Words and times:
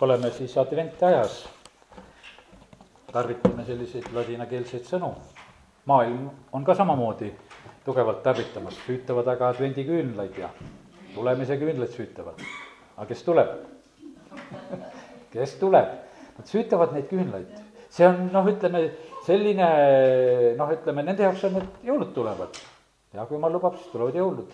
oleme 0.00 0.30
siis 0.30 0.58
adventajas, 0.58 1.48
tarvitame 3.12 3.64
selliseid 3.64 4.12
ladinakeelseid 4.14 4.84
sõnu. 4.84 5.14
maailm 5.86 6.30
on 6.52 6.64
ka 6.64 6.74
samamoodi 6.74 7.30
tugevalt 7.84 8.22
tarvitamas, 8.22 8.74
süütavad 8.86 9.28
aga 9.28 9.48
advendiküünlaid 9.48 10.38
ja 10.38 10.48
tulemise 11.14 11.56
küünlaid 11.56 11.90
süütavad. 11.90 12.42
aga 12.96 13.06
kes 13.06 13.22
tuleb 13.22 13.48
kes 15.32 15.58
tuleb? 15.60 15.88
Nad 16.36 16.46
süütavad 16.46 16.92
neid 16.92 17.08
küünlaid, 17.08 17.52
see 17.90 18.04
on 18.08 18.26
noh, 18.32 18.46
ütleme 18.50 18.90
selline 19.24 19.68
noh, 20.58 20.72
ütleme 20.74 21.04
nende 21.06 21.24
jaoks 21.24 21.44
on 21.48 21.56
need 21.56 21.86
jõulud 21.88 22.12
tulevad. 22.14 22.58
ja 23.14 23.24
kui 23.24 23.38
jumal 23.38 23.54
lubab, 23.56 23.78
siis 23.78 23.92
tulevad 23.92 24.18
jõulud. 24.18 24.50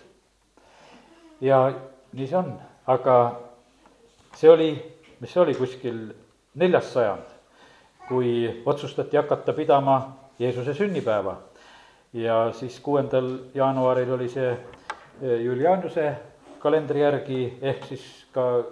ja 1.41 1.65
nii 2.13 2.27
see 2.27 2.37
on, 2.39 2.53
aga 2.87 3.17
see 4.39 4.49
oli, 4.49 4.69
mis 5.23 5.31
see 5.31 5.39
oli, 5.39 5.53
kuskil 5.55 5.99
neljas 6.59 6.89
sajand, 6.91 7.29
kui 8.09 8.33
otsustati 8.67 9.17
hakata 9.17 9.53
pidama 9.55 9.95
Jeesuse 10.39 10.73
sünnipäeva. 10.73 11.37
ja 12.13 12.51
siis 12.53 12.79
kuuendal 12.79 13.29
jaanuaril 13.55 14.11
oli 14.13 14.27
see 14.29 14.49
eh, 14.51 15.39
Julianuse 15.41 16.11
kalendri 16.59 17.01
järgi 17.01 17.57
ehk 17.61 17.87
siis 17.87 18.03
ka 18.35 18.63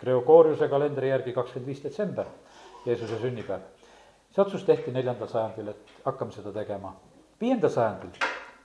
Gregoriuse 0.00 0.68
kalendri 0.68 1.10
järgi 1.10 1.32
kakskümmend 1.32 1.66
viis 1.66 1.82
detsember, 1.84 2.24
Jeesuse 2.86 3.18
sünnipäev. 3.18 3.60
see 4.30 4.42
otsus 4.42 4.64
tehti 4.64 4.90
neljandal 4.94 5.28
sajandil, 5.28 5.68
et 5.68 5.94
hakkame 6.04 6.32
seda 6.32 6.52
tegema. 6.52 6.94
viiendal 7.40 7.70
sajandil 7.70 8.10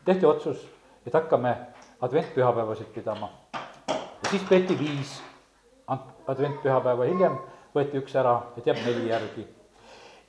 tehti 0.06 0.26
otsus, 0.26 0.68
et 1.08 1.14
hakkame 1.14 1.58
adventpühapäevasid 2.02 2.94
pidama. 2.94 3.30
ja 3.98 4.30
siis 4.30 4.44
peeti 4.50 4.80
viis 4.80 5.22
adventpühapäeva 6.32 7.08
hiljem 7.10 7.38
võeti 7.76 8.00
üks 8.00 8.16
ära, 8.18 8.36
et 8.58 8.68
jääb 8.68 8.82
neli 8.86 9.10
järgi. 9.10 9.46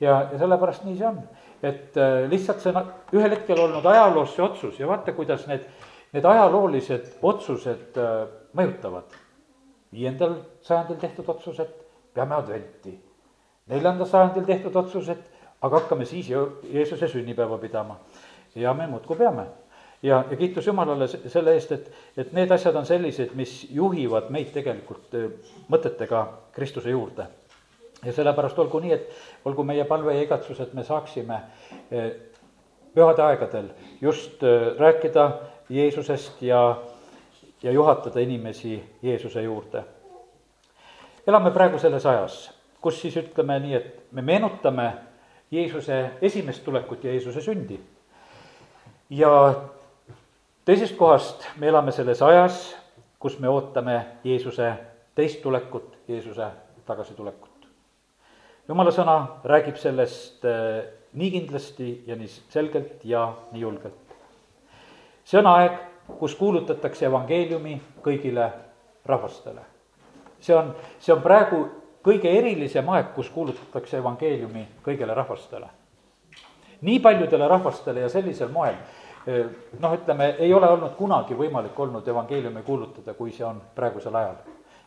ja, 0.01 0.29
ja 0.33 0.39
sellepärast 0.39 0.85
nii 0.85 0.97
see 0.99 1.09
on, 1.09 1.21
et 1.63 1.97
äh, 1.97 2.27
lihtsalt 2.31 2.61
see 2.61 2.73
ühel 3.17 3.31
hetkel 3.31 3.61
olnud 3.63 3.87
ajaloos 3.87 4.35
see 4.35 4.45
otsus 4.45 4.81
ja 4.81 4.89
vaata, 4.91 5.15
kuidas 5.17 5.47
need, 5.47 5.65
need 6.13 6.25
ajaloolised 6.25 7.19
otsused 7.23 7.99
äh, 8.01 8.27
mõjutavad. 8.57 9.17
viiendal 9.93 10.35
sajandil 10.61 10.99
tehtud 11.01 11.29
otsus, 11.29 11.61
et 11.61 11.77
peame 12.15 12.35
adventi. 12.35 12.99
neljandal 13.67 14.07
sajandil 14.07 14.45
tehtud 14.45 14.77
otsus, 14.77 15.09
et 15.09 15.31
aga 15.63 15.81
hakkame 15.81 16.05
siis 16.05 16.29
Jeesuse 16.31 17.09
sünnipäeva 17.09 17.59
pidama. 17.59 18.01
ja 18.55 18.75
me 18.75 18.87
muudkui 18.87 19.17
peame 19.17 19.47
ja, 20.03 20.25
ja 20.31 20.37
kiitus 20.37 20.67
Jumalale 20.67 21.09
selle 21.09 21.55
eest, 21.55 21.73
et, 21.73 21.91
et 22.17 22.33
need 22.37 22.51
asjad 22.51 22.77
on 22.77 22.87
sellised, 22.87 23.35
mis 23.35 23.67
juhivad 23.71 24.31
meid 24.35 24.53
tegelikult 24.55 25.15
äh, 25.17 25.27
mõtetega 25.73 26.27
Kristuse 26.53 26.91
juurde. 26.91 27.27
ja 28.05 28.13
sellepärast 28.13 28.59
olgu 28.59 28.79
nii, 28.81 28.93
et 28.93 29.45
olgu 29.45 29.65
meie 29.65 29.85
palve 29.85 30.15
ja 30.15 30.23
igatsus, 30.23 30.61
et 30.61 30.75
me 30.75 30.85
saaksime 30.85 31.35
äh, 31.35 32.11
pühade 32.95 33.23
aegadel 33.23 33.71
just 34.01 34.43
äh, 34.43 34.77
rääkida 34.79 35.31
Jeesusest 35.69 36.43
ja, 36.43 36.83
ja 37.63 37.73
juhatada 37.73 38.21
inimesi 38.21 38.83
Jeesuse 39.03 39.43
juurde. 39.43 39.85
elame 41.27 41.51
praegu 41.51 41.79
selles 41.79 42.07
ajas, 42.07 42.53
kus 42.81 43.01
siis 43.01 43.17
ütleme 43.17 43.59
nii, 43.61 43.75
et 43.75 44.13
me 44.13 44.23
meenutame 44.23 44.93
Jeesuse 45.51 46.11
esimest 46.23 46.65
tulekut 46.65 47.05
ja 47.05 47.11
Jeesuse 47.11 47.41
sündi. 47.41 47.81
ja 49.11 49.55
teisest 50.67 50.97
kohast 50.99 51.47
me 51.57 51.69
elame 51.71 51.93
selles 51.95 52.23
ajas, 52.23 52.77
kus 53.23 53.39
me 53.39 53.49
ootame 53.49 54.01
Jeesuse 54.25 54.73
teist 55.15 55.43
tulekut, 55.43 55.95
Jeesuse 56.09 56.47
tagasitulekut. 56.87 57.69
jumala 58.69 58.91
sõna 58.91 59.17
räägib 59.45 59.79
sellest 59.79 60.45
äh, 60.45 60.83
nii 61.15 61.31
kindlasti 61.31 61.91
ja 62.07 62.17
nii 62.17 62.29
selgelt 62.51 63.05
ja 63.05 63.29
nii 63.53 63.63
julgelt. 63.63 64.17
see 65.25 65.39
on 65.39 65.47
aeg, 65.47 65.79
kus 66.19 66.35
kuulutatakse 66.35 67.07
evangeeliumi 67.07 67.81
kõigile 68.03 68.51
rahvastele. 69.07 69.63
see 70.41 70.57
on, 70.57 70.75
see 70.99 71.15
on 71.15 71.23
praegu 71.23 71.63
kõige 72.03 72.31
erilisem 72.39 72.89
aeg, 72.89 73.15
kus 73.15 73.31
kuulutatakse 73.31 74.03
evangeeliumi 74.03 74.67
kõigile 74.83 75.15
rahvastele. 75.15 75.71
nii 76.81 77.01
paljudele 77.01 77.49
rahvastele 77.49 78.01
ja 78.01 78.09
sellisel 78.09 78.49
moel 78.49 78.75
noh, 79.81 79.95
ütleme, 79.95 80.29
ei 80.39 80.55
ole 80.55 80.69
olnud 80.69 80.95
kunagi 80.99 81.35
võimalik 81.35 81.79
olnud 81.81 82.09
evangeeliumi 82.09 82.63
kuulutada, 82.63 83.15
kui 83.15 83.33
see 83.33 83.47
on 83.47 83.61
praegusel 83.75 84.15
ajal. 84.15 84.37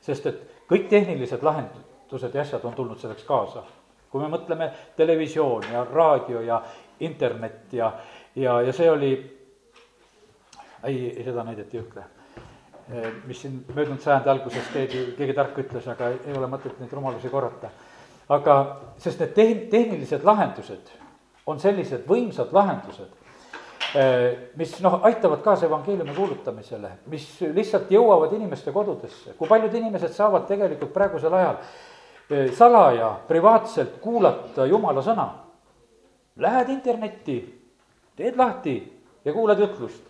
sest 0.02 0.26
et 0.26 0.44
kõik 0.70 0.88
tehnilised 0.90 1.44
lahendused 1.44 2.34
ja 2.34 2.42
asjad 2.42 2.64
on 2.66 2.74
tulnud 2.74 3.00
selleks 3.00 3.24
kaasa. 3.24 3.64
kui 4.12 4.22
me 4.22 4.28
mõtleme 4.28 4.72
televisioon 4.96 5.64
ja 5.74 5.84
raadio 5.94 6.42
ja 6.42 6.62
internet 7.00 7.74
ja, 7.74 7.92
ja, 8.36 8.62
ja 8.62 8.74
see 8.74 8.92
oli, 8.92 9.12
ei, 10.84 11.22
seda 11.24 11.44
näidet 11.44 11.74
ei 11.74 11.82
ütle 11.82 12.04
mis 13.26 13.42
siin 13.42 13.66
möödunud 13.76 14.02
sajandi 14.02 14.30
alguses 14.30 14.70
keegi, 14.74 15.04
keegi 15.18 15.34
tark 15.38 15.58
ütles, 15.62 15.86
aga 15.92 16.08
ei 16.10 16.34
ole 16.38 16.48
mõtet 16.50 16.80
neid 16.80 16.94
rumalusi 16.94 17.30
korrata. 17.30 17.70
aga, 18.30 18.56
sest 18.98 19.20
need 19.20 19.34
tehn-, 19.36 19.68
tehnilised 19.70 20.26
lahendused 20.26 20.90
on 21.46 21.60
sellised 21.60 22.06
võimsad 22.08 22.54
lahendused, 22.54 23.19
mis 24.56 24.76
noh, 24.86 25.00
aitavad 25.04 25.42
kaasa 25.42 25.66
evangeeliumi 25.66 26.14
kuulutamisele, 26.14 26.92
mis 27.10 27.26
lihtsalt 27.42 27.90
jõuavad 27.92 28.34
inimeste 28.38 28.72
kodudesse, 28.72 29.34
kui 29.38 29.50
paljud 29.50 29.74
inimesed 29.74 30.14
saavad 30.14 30.46
tegelikult 30.50 30.94
praegusel 30.94 31.34
ajal 31.34 31.56
äh, 31.58 32.52
salaja, 32.54 33.16
privaatselt 33.28 33.98
kuulata 34.02 34.68
jumala 34.70 35.02
sõna. 35.06 35.28
Lähed 36.40 36.70
internetti, 36.70 37.40
teed 38.16 38.38
lahti 38.38 38.78
ja 39.26 39.34
kuulad 39.34 39.60
jutlust. 39.60 40.06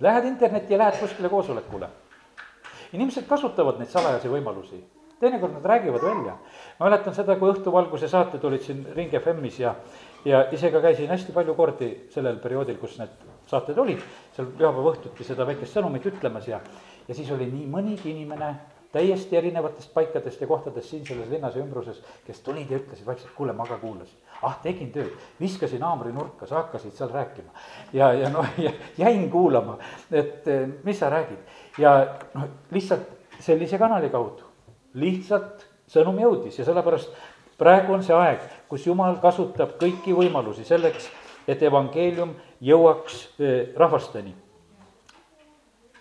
Lähed 0.00 0.24
internetti 0.24 0.74
ja 0.74 0.78
lähed 0.78 1.00
kuskile 1.00 1.28
koosolekule. 1.28 1.88
inimesed 2.94 3.26
kasutavad 3.26 3.80
neid 3.80 3.90
salajasi 3.90 4.28
võimalusi, 4.30 4.76
teinekord 5.18 5.52
nad 5.52 5.64
räägivad 5.66 6.02
välja. 6.02 6.36
ma 6.78 6.86
mäletan 6.86 7.14
seda, 7.14 7.36
kui 7.36 7.50
õhtuvalguse 7.50 8.08
saated 8.08 8.44
olid 8.44 8.62
siin 8.62 8.86
Ring 8.94 9.10
FM-is 9.10 9.58
ja 9.58 9.74
ja 10.24 10.44
ise 10.52 10.70
ka 10.72 10.80
käisin 10.80 11.10
hästi 11.12 11.32
palju 11.32 11.54
kordi 11.54 11.90
sellel 12.14 12.38
perioodil, 12.42 12.78
kus 12.80 12.98
need 12.98 13.24
saated 13.48 13.78
olid, 13.78 14.04
seal 14.36 14.52
pühapäeva 14.56 14.94
õhtuti 14.94 15.26
seda 15.26 15.46
väikest 15.46 15.76
sõnumit 15.76 16.06
ütlemas 16.08 16.48
ja, 16.48 16.60
ja 17.08 17.16
siis 17.16 17.30
oli 17.34 17.50
nii 17.50 17.66
mõnigi 17.70 18.12
inimene 18.12 18.54
täiesti 18.94 19.36
erinevatest 19.36 19.90
paikadest 19.94 20.40
ja 20.40 20.46
kohtadest 20.46 20.92
siin 20.92 21.02
selles 21.06 21.28
linnas 21.28 21.56
ja 21.56 21.64
ümbruses, 21.64 21.98
kes 22.26 22.40
tulid 22.46 22.70
ja 22.70 22.78
ütlesid 22.78 23.06
vaikselt, 23.06 23.32
kuule, 23.34 23.52
ma 23.52 23.66
ka 23.66 23.78
kuulasin. 23.82 24.20
ah, 24.42 24.54
tegin 24.62 24.92
tööd, 24.94 25.10
viskasin 25.40 25.82
haamri 25.82 26.12
nurka, 26.14 26.46
sa 26.46 26.60
hakkasid 26.60 26.94
seal 26.94 27.10
rääkima. 27.10 27.50
ja, 27.92 28.12
ja 28.12 28.30
noh, 28.30 28.46
jäin 29.02 29.26
kuulama, 29.30 29.78
et 30.10 30.48
eh, 30.48 30.68
mis 30.84 30.98
sa 30.98 31.10
räägid. 31.10 31.42
ja 31.78 31.94
noh, 32.34 32.48
lihtsalt 32.70 33.10
sellise 33.42 33.78
kanali 33.78 34.12
kaudu, 34.14 34.46
lihtsalt 34.94 35.66
sõnum 35.90 36.20
jõudis 36.22 36.58
ja 36.58 36.64
sellepärast 36.64 37.10
praegu 37.58 37.94
on 37.94 38.02
see 38.02 38.14
aeg, 38.16 38.42
kus 38.68 38.86
jumal 38.86 39.18
kasutab 39.22 39.76
kõiki 39.80 40.14
võimalusi 40.16 40.64
selleks, 40.66 41.08
et 41.48 41.62
evangeelium 41.62 42.34
jõuaks 42.64 43.26
rahvasteni. 43.76 44.34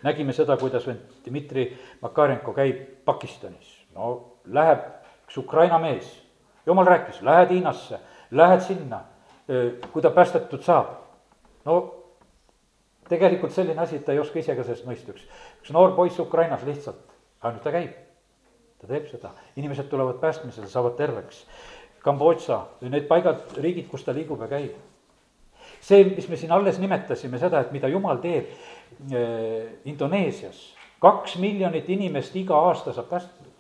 nägime 0.03 0.33
seda, 0.33 0.57
kuidas 0.57 0.85
Dmitri 1.25 1.77
Makarenko 2.01 2.53
käib 2.53 3.05
Pakistanis, 3.05 3.85
no 3.95 4.39
läheb 4.45 4.83
üks 5.27 5.37
Ukraina 5.37 5.79
mees, 5.79 6.21
jumal 6.65 6.85
rääkis, 6.85 7.21
lähed 7.21 7.49
Hiinasse, 7.49 7.99
lähed 8.31 8.61
sinna, 8.61 9.01
kui 9.91 10.01
ta 10.01 10.09
päästetud 10.09 10.61
saab. 10.61 10.87
no 11.65 12.03
tegelikult 13.09 13.51
selline 13.51 13.81
asi, 13.81 13.95
et 13.95 14.05
ta 14.05 14.11
ei 14.11 14.19
oska 14.19 14.39
ise 14.39 14.55
ka 14.55 14.63
sellest 14.63 14.85
mõista, 14.87 15.11
üks, 15.11 15.27
üks 15.61 15.71
noor 15.71 15.95
poiss 15.95 16.19
Ukrainas 16.19 16.63
lihtsalt, 16.63 17.03
ainult 17.41 17.63
ta 17.63 17.71
käib 17.71 18.02
ta 18.83 18.91
teeb 18.91 19.07
seda, 19.07 19.31
inimesed 19.55 19.88
tulevad 19.88 20.19
päästmisele, 20.19 20.68
saavad 20.68 20.97
terveks. 21.00 21.45
Kambodža, 22.03 22.59
need 22.83 23.07
paigad, 23.07 23.45
riigid, 23.63 23.88
kus 23.88 24.03
ta 24.03 24.15
liigub 24.15 24.41
ja 24.44 24.50
käib. 24.51 24.74
see, 25.83 26.03
mis 26.03 26.27
me 26.30 26.38
siin 26.39 26.51
alles 26.51 26.80
nimetasime, 26.80 27.39
seda, 27.39 27.59
et 27.63 27.71
mida 27.71 27.88
jumal 27.88 28.19
teeb 28.24 28.50
äh, 28.51 29.71
Indoneesias, 29.88 30.74
kaks 31.00 31.38
miljonit 31.39 31.89
inimest 31.89 32.35
iga 32.35 32.56
aasta 32.56 32.94
saab 32.94 33.09
päästetud. 33.09 33.51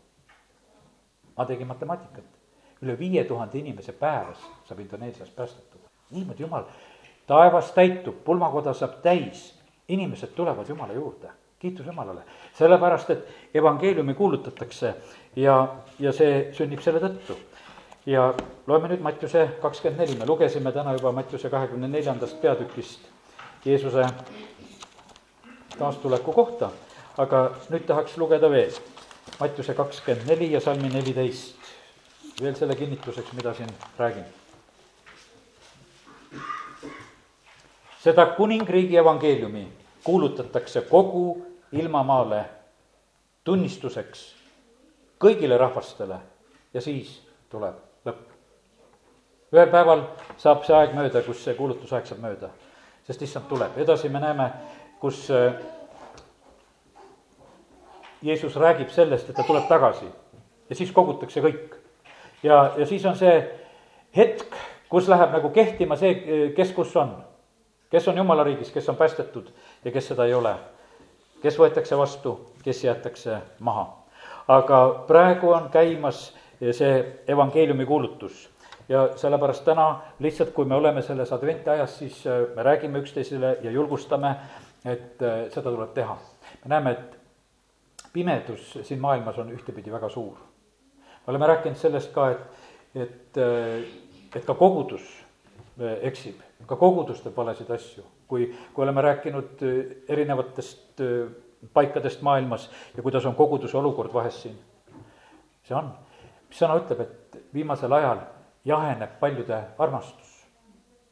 ma 1.37 1.45
tegin 1.45 1.67
matemaatikat, 1.67 2.25
üle 2.81 2.97
viie 2.99 3.23
tuhande 3.23 3.57
inimese 3.59 3.91
päevas 3.91 4.43
saab 4.67 4.79
Indoneesias 4.79 5.29
päästetud. 5.29 5.79
niimoodi 6.11 6.43
jumal, 6.43 6.67
taevas 7.27 7.71
täitub, 7.71 8.23
pulmakoda 8.23 8.73
saab 8.73 8.99
täis, 9.01 9.53
inimesed 9.87 10.35
tulevad 10.35 10.69
Jumala 10.69 10.93
juurde 10.93 11.31
kiitus 11.63 11.85
Jumalale, 11.85 12.21
sellepärast 12.57 13.09
et 13.09 13.27
evangeeliumi 13.55 14.13
kuulutatakse 14.13 14.89
ja, 15.35 15.53
ja 15.99 16.11
see 16.11 16.49
sünnib 16.51 16.81
selle 16.83 16.99
tõttu. 16.99 17.37
ja 18.05 18.33
loeme 18.67 18.89
nüüd 18.91 18.99
Mattiuse 18.99 19.45
kakskümmend 19.61 20.01
neli, 20.03 20.17
me 20.19 20.25
lugesime 20.27 20.73
täna 20.75 20.91
juba 20.97 21.13
Mattiuse 21.15 21.49
kahekümne 21.49 21.87
neljandast 21.87 22.41
peatükist 22.41 23.05
Jeesuse 23.65 24.03
taastuleku 25.77 26.33
kohta, 26.35 26.67
aga 27.17 27.45
nüüd 27.71 27.85
tahaks 27.87 28.17
lugeda 28.19 28.49
veel. 28.51 28.75
Mattiuse 29.39 29.73
kakskümmend 29.73 30.27
neli 30.27 30.51
ja 30.51 30.59
salmi 30.59 30.89
neliteist. 30.91 31.55
veel 32.41 32.55
selle 32.55 32.75
kinnituseks, 32.75 33.31
mida 33.33 33.53
siin 33.53 33.69
räägin. 33.97 34.25
seda 38.03 38.25
kuningriigi 38.35 38.97
evangeeliumi 38.97 39.67
kuulutatakse 40.03 40.81
kogu 40.81 41.52
ilmamaale 41.73 42.43
tunnistuseks 43.43 44.23
kõigile 45.23 45.57
rahvastele 45.57 46.19
ja 46.73 46.81
siis 46.81 47.15
tuleb 47.49 47.75
lõpp. 48.05 48.25
ühel 49.53 49.69
päeval 49.71 50.03
saab 50.37 50.65
see 50.65 50.75
aeg 50.75 50.95
mööda, 50.97 51.21
kus 51.21 51.43
see 51.43 51.55
kuulutusaeg 51.57 52.07
saab 52.09 52.21
mööda, 52.23 52.49
sest 53.07 53.21
issand 53.21 53.47
tuleb, 53.49 53.77
edasi 53.77 54.09
me 54.09 54.19
näeme, 54.19 54.49
kus 54.99 55.29
äh, 55.31 55.53
Jeesus 58.23 58.55
räägib 58.55 58.89
sellest, 58.89 59.29
et 59.29 59.35
ta 59.35 59.43
tuleb 59.43 59.67
tagasi 59.67 60.07
ja 60.69 60.75
siis 60.75 60.91
kogutakse 60.91 61.41
kõik. 61.41 61.75
ja, 62.43 62.73
ja 62.77 62.85
siis 62.85 63.05
on 63.05 63.15
see 63.19 63.35
hetk, 64.15 64.55
kus 64.89 65.07
läheb 65.11 65.33
nagu 65.35 65.49
kehtima 65.49 65.97
see, 65.99 66.51
kes 66.55 66.71
kus 66.71 66.95
on. 66.95 67.15
kes 67.91 68.07
on 68.07 68.17
jumala 68.17 68.43
riigis, 68.43 68.71
kes 68.71 68.89
on 68.89 68.95
päästetud 68.95 69.51
ja 69.85 69.91
kes 69.91 70.07
seda 70.07 70.25
ei 70.25 70.33
ole. 70.33 70.55
Kes 71.43 71.59
võetakse 71.59 71.97
vastu, 71.97 72.37
kes 72.63 72.83
jäetakse 72.83 73.37
maha. 73.59 73.89
aga 74.47 74.79
praegu 75.07 75.51
on 75.51 75.69
käimas 75.71 76.31
see 76.71 77.21
evangeeliumi 77.27 77.85
kuulutus 77.85 78.49
ja 78.89 79.09
sellepärast 79.15 79.65
täna 79.65 80.01
lihtsalt, 80.19 80.51
kui 80.53 80.65
me 80.65 80.75
oleme 80.75 81.01
selles 81.01 81.33
adventiajas, 81.33 81.97
siis 81.99 82.27
äh, 82.27 82.43
me 82.55 82.63
räägime 82.63 82.99
üksteisele 82.99 83.57
ja 83.61 83.71
julgustame, 83.71 84.35
et 84.85 85.21
äh, 85.21 85.45
seda 85.53 85.71
tuleb 85.71 85.93
teha. 85.93 86.17
me 86.63 86.69
näeme, 86.69 86.91
et 86.91 87.17
pimedus 88.13 88.77
siin 88.81 89.01
maailmas 89.01 89.37
on 89.39 89.51
ühtepidi 89.51 89.91
väga 89.91 90.09
suur. 90.09 90.37
me 91.27 91.31
oleme 91.31 91.47
rääkinud 91.47 91.77
sellest 91.77 92.11
ka, 92.13 92.29
et, 92.31 92.39
et, 92.95 93.37
äh, 93.37 93.83
et 94.35 94.45
ka 94.45 94.53
kogudus 94.53 95.23
eksib, 96.01 96.41
ka 96.67 96.75
kogudus 96.75 97.21
teeb 97.21 97.37
valesid 97.37 97.69
asju. 97.71 98.03
kui, 98.27 98.47
kui 98.73 98.83
oleme 98.83 99.01
rääkinud 99.01 99.61
erinevatest 100.09 101.01
paikadest 101.73 102.21
maailmas 102.21 102.69
ja 102.97 103.03
kuidas 103.03 103.25
on 103.25 103.35
koguduse 103.35 103.77
olukord 103.77 104.13
vahest 104.13 104.47
siin, 104.47 104.57
see 105.63 105.75
on 105.77 105.91
mis 106.53 106.61
sõna 106.61 106.77
ütleb, 106.77 106.99
et 107.01 107.39
viimasel 107.53 107.93
ajal 107.97 108.19
jaheneb 108.69 109.17
paljude 109.19 109.57
armastus. 109.81 110.29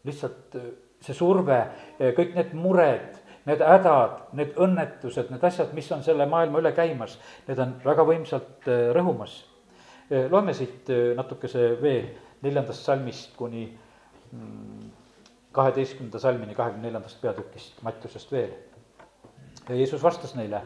lihtsalt 0.05 0.55
äh, 0.55 0.69
see 1.01 1.13
surve, 1.17 1.57
äh, 1.57 2.11
kõik 2.17 2.35
need 2.37 2.53
mured, 2.57 3.17
need 3.45 3.61
hädad, 3.65 4.19
need 4.37 4.53
õnnetused, 4.57 5.29
need 5.33 5.43
asjad, 5.45 5.73
mis 5.77 5.89
on 5.93 6.03
selle 6.05 6.25
maailma 6.29 6.61
üle 6.61 6.71
käimas, 6.77 7.17
need 7.47 7.59
on 7.61 7.73
väga 7.85 8.05
võimsalt 8.05 8.69
äh, 8.69 8.91
rõhumas. 8.97 9.47
loeme 10.11 10.51
siit 10.53 10.89
natukese 11.15 11.69
veel 11.79 12.09
neljandast 12.43 12.83
salmist 12.83 13.29
kuni 13.37 13.61
mm, 14.33 14.89
kaheteistkümnenda 15.51 16.19
salmini 16.19 16.55
kahekümne 16.55 16.87
neljandast 16.87 17.21
peatükist 17.21 17.81
Mattiusest 17.81 18.31
veel. 18.31 18.51
ja 19.69 19.75
Jeesus 19.75 20.03
vastas 20.03 20.35
neile, 20.35 20.61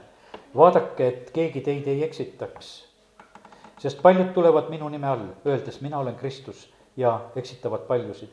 vaadake, 0.56 1.08
et 1.08 1.32
keegi 1.32 1.62
teid 1.62 1.88
ei 1.88 2.04
eksitaks 2.04 2.76
sest 3.78 4.02
paljud 4.02 4.34
tulevad 4.34 4.70
minu 4.70 4.90
nime 4.90 5.08
all, 5.08 5.28
öeldes, 5.46 5.82
mina 5.82 6.00
olen 6.00 6.16
Kristus 6.16 6.74
ja 6.98 7.20
eksitavad 7.36 7.80
paljusid. 7.88 8.30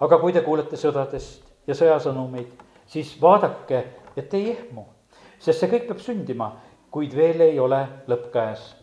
aga 0.00 0.18
kui 0.18 0.32
te 0.32 0.40
kuulete 0.42 0.76
sõdadest 0.76 1.44
ja 1.66 1.74
sõjasõnumeid, 1.74 2.48
siis 2.86 3.14
vaadake, 3.20 3.84
et 4.16 4.34
ei 4.34 4.50
ehmu, 4.50 4.84
sest 5.38 5.60
see 5.60 5.70
kõik 5.70 5.86
peab 5.88 6.00
sündima, 6.02 6.50
kuid 6.90 7.14
veel 7.16 7.40
ei 7.40 7.60
ole 7.60 7.78
lõpp 8.08 8.30
käes. 8.32 8.74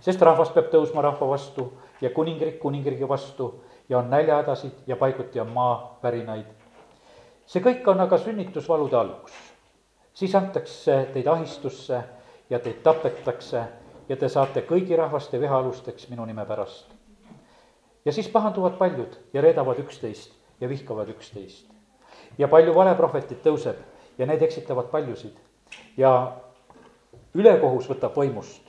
sest 0.00 0.22
rahvas 0.22 0.50
peab 0.50 0.72
tõusma 0.72 1.02
rahva 1.02 1.28
vastu 1.28 1.70
ja 2.00 2.10
kuningriik 2.10 2.58
kuningriigi 2.58 3.08
vastu 3.08 3.62
ja 3.88 3.98
on 3.98 4.10
näljahädasid 4.10 4.72
ja 4.86 4.96
paiguti 4.96 5.40
on 5.40 5.48
maavärinaid. 5.48 6.46
see 7.46 7.62
kõik 7.62 7.88
on 7.90 8.00
aga 8.00 8.18
sünnitusvalude 8.18 8.96
algus. 8.96 9.32
siis 10.14 10.34
antakse 10.34 11.08
teid 11.12 11.26
ahistusse 11.26 12.02
ja 12.50 12.58
teid 12.58 12.82
tapetakse 12.82 13.64
ja 14.08 14.16
te 14.16 14.28
saate 14.28 14.64
kõigi 14.68 14.96
rahvaste 14.96 15.40
vihaalusteks 15.40 16.08
minu 16.08 16.24
nime 16.24 16.46
pärast. 16.46 16.94
ja 18.04 18.12
siis 18.12 18.28
pahanduvad 18.28 18.78
paljud 18.78 19.18
ja 19.32 19.40
reedavad 19.40 19.78
üksteist 19.78 20.32
ja 20.60 20.68
vihkavad 20.68 21.08
üksteist. 21.08 21.66
ja 22.38 22.48
palju 22.48 22.74
valeprohvetit 22.74 23.42
tõuseb 23.42 23.76
ja 24.18 24.26
need 24.26 24.42
eksitavad 24.42 24.90
paljusid. 24.90 25.36
ja 25.96 26.36
ülekohus 27.34 27.88
võtab 27.90 28.16
võimust. 28.16 28.62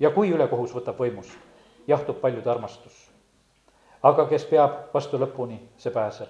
ja 0.00 0.10
kui 0.10 0.30
ülekohus 0.30 0.74
võtab 0.74 0.98
võimust, 0.98 1.38
jahtub 1.86 2.20
paljude 2.20 2.50
armastus. 2.50 3.07
Aga 4.08 4.26
kes 4.30 4.44
peab 4.50 4.88
vastu 4.94 5.20
lõpuni, 5.20 5.58
see 5.78 5.92
pääseb. 5.94 6.28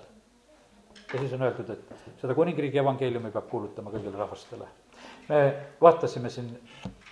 ja 1.13 1.19
siis 1.19 1.33
on 1.33 1.43
öeldud, 1.43 1.71
et 1.71 2.21
seda 2.21 2.35
kuningriigi 2.35 2.79
evangeeliumi 2.79 3.31
peab 3.33 3.49
kuulutama 3.49 3.91
kõigile 3.95 4.19
rahvastele. 4.19 4.69
me 5.29 5.41
vaatasime 5.81 6.31
siin 6.31 6.51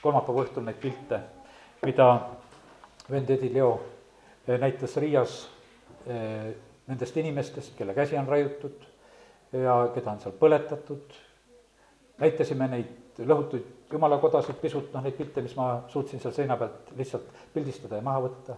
kolmapäeva 0.02 0.44
õhtul 0.44 0.64
neid 0.66 0.80
pilte, 0.80 1.20
mida 1.84 2.08
vend 3.10 3.30
Edi 3.30 3.52
Leo 3.54 3.72
eh, 4.48 4.58
näitas 4.58 4.96
Riias 4.96 5.38
eh, 6.06 6.54
nendest 6.86 7.16
inimestest, 7.16 7.74
kelle 7.78 7.94
käsi 7.94 8.18
on 8.18 8.28
raiutud 8.28 8.84
ja 9.52 9.78
keda 9.94 10.12
on 10.12 10.20
seal 10.20 10.34
põletatud. 10.40 11.14
näitasime 12.18 12.68
neid 12.72 13.18
lõhutuid 13.18 13.92
jumalakodasid 13.92 14.56
pisut, 14.60 14.88
noh 14.94 15.04
neid 15.04 15.16
pilte, 15.18 15.42
mis 15.44 15.56
ma 15.56 15.84
suutsin 15.92 16.20
seal 16.20 16.34
seina 16.34 16.56
pealt 16.56 16.92
lihtsalt 16.96 17.28
pildistada 17.54 18.00
ja 18.00 18.02
maha 18.02 18.22
võtta. 18.28 18.56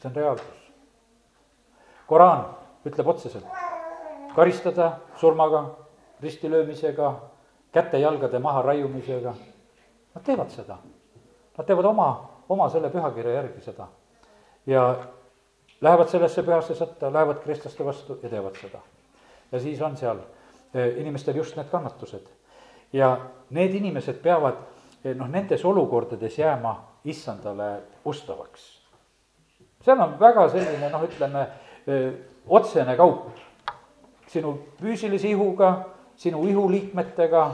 see 0.00 0.08
on 0.08 0.16
reaalsus. 0.16 0.69
Koraan 2.10 2.42
ütleb 2.86 3.06
otseselt, 3.06 3.46
karistada 4.34 4.96
surmaga, 5.20 5.62
ristilöömisega, 6.20 7.12
käte-jalgade 7.72 8.38
maha 8.42 8.62
raiumisega 8.66 9.34
Nad 10.14 10.24
teevad 10.24 10.50
seda. 10.50 10.78
Nad 11.58 11.66
teevad 11.66 11.84
oma, 11.84 12.08
oma 12.48 12.68
selle 12.70 12.90
pühakirja 12.90 13.34
järgi 13.34 13.62
seda. 13.62 13.86
ja 14.66 14.96
lähevad 15.80 16.08
sellesse 16.08 16.42
pühasse 16.42 16.74
sõtta, 16.76 17.08
lähevad 17.12 17.38
kristlaste 17.44 17.84
vastu 17.84 18.18
ja 18.22 18.28
teevad 18.28 18.58
seda. 18.60 18.78
ja 19.52 19.60
siis 19.60 19.80
on 19.82 19.96
seal 19.96 20.18
eh, 20.74 20.98
inimestel 21.00 21.36
just 21.36 21.56
need 21.56 21.70
kannatused. 21.70 22.26
ja 22.92 23.16
need 23.50 23.74
inimesed 23.74 24.22
peavad 24.22 24.58
eh, 25.04 25.14
noh, 25.14 25.28
nendes 25.28 25.64
olukordades 25.64 26.38
jääma 26.38 26.74
issandale 27.04 27.82
ustavaks. 28.04 28.82
seal 29.84 30.00
on 30.00 30.18
väga 30.20 30.48
selline 30.48 30.90
noh, 30.90 31.04
ütleme 31.06 31.46
otsene 32.48 32.96
kaup 32.96 33.30
sinu 34.30 34.58
füüsilise 34.80 35.28
ihuga, 35.28 35.70
sinu 36.16 36.44
ihuliikmetega, 36.48 37.44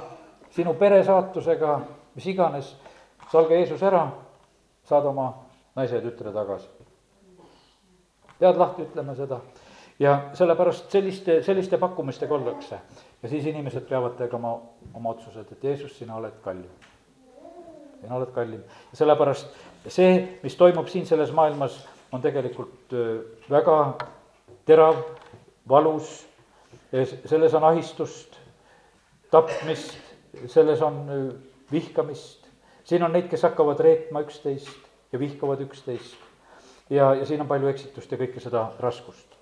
sinu 0.53 0.75
pere 0.77 1.03
saatusega 1.05 1.79
mis 2.17 2.27
iganes, 2.33 2.73
salga 3.33 3.55
Jeesus 3.55 3.83
ära, 3.85 4.07
saad 4.89 5.07
oma 5.11 5.29
naise 5.77 5.99
ja 5.99 6.05
tütre 6.05 6.33
tagasi. 6.33 6.69
pead 8.37 8.59
lahti 8.61 8.85
ütlema 8.85 9.15
seda 9.17 9.39
ja 9.99 10.31
sellepärast 10.37 10.91
selliste, 10.93 11.39
selliste 11.43 11.79
pakkumistega 11.79 12.35
ollakse. 12.35 12.79
ja 13.23 13.29
siis 13.29 13.47
inimesed 13.47 13.89
peavad 13.89 14.17
tegema 14.17 14.59
oma 14.95 15.11
otsused, 15.11 15.53
et 15.53 15.65
Jeesus, 15.65 15.99
sina 15.99 16.17
oled 16.17 16.41
kallim. 16.45 16.71
sina 18.01 18.17
oled 18.17 18.33
kallim 18.33 18.63
ja 18.93 18.97
sellepärast 18.97 19.47
see, 19.89 20.39
mis 20.43 20.57
toimub 20.57 20.89
siin 20.89 21.07
selles 21.07 21.33
maailmas, 21.33 21.89
on 22.17 22.23
tegelikult 22.25 22.95
väga 23.51 23.77
terav, 24.67 25.03
valus, 25.69 26.25
selles 27.27 27.55
on 27.55 27.65
ahistust, 27.69 28.39
tapmist, 29.31 29.99
selles 30.47 30.83
on 30.83 31.05
vihkamist. 31.73 32.47
siin 32.85 33.03
on 33.03 33.13
neid, 33.13 33.27
kes 33.29 33.43
hakkavad 33.43 33.81
reetma 33.83 34.23
üksteist 34.23 34.87
ja 35.13 35.19
vihkavad 35.19 35.61
üksteist. 35.61 36.17
ja, 36.91 37.15
ja 37.15 37.27
siin 37.27 37.41
on 37.41 37.49
palju 37.49 37.69
eksitust 37.69 38.13
ja 38.13 38.19
kõike 38.19 38.41
seda 38.41 38.71
raskust. 38.81 39.37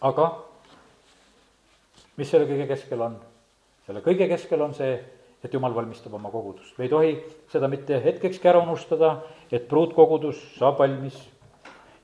aga 0.00 0.30
mis 2.16 2.30
selle 2.30 2.48
kõige 2.48 2.66
keskel 2.68 3.00
on? 3.00 3.20
selle 3.86 4.02
kõige 4.02 4.28
keskel 4.28 4.62
on 4.62 4.74
see, 4.74 4.98
et 5.44 5.52
jumal 5.54 5.74
valmistab 5.74 6.14
oma 6.14 6.30
kogudust. 6.30 6.78
me 6.78 6.84
ei 6.84 6.90
tohi 6.90 7.14
seda 7.52 7.68
mitte 7.68 8.00
hetkekski 8.04 8.48
ära 8.48 8.62
unustada, 8.64 9.20
et 9.52 9.68
pruutkogudus 9.68 10.40
saab 10.58 10.78
valmis 10.78 11.18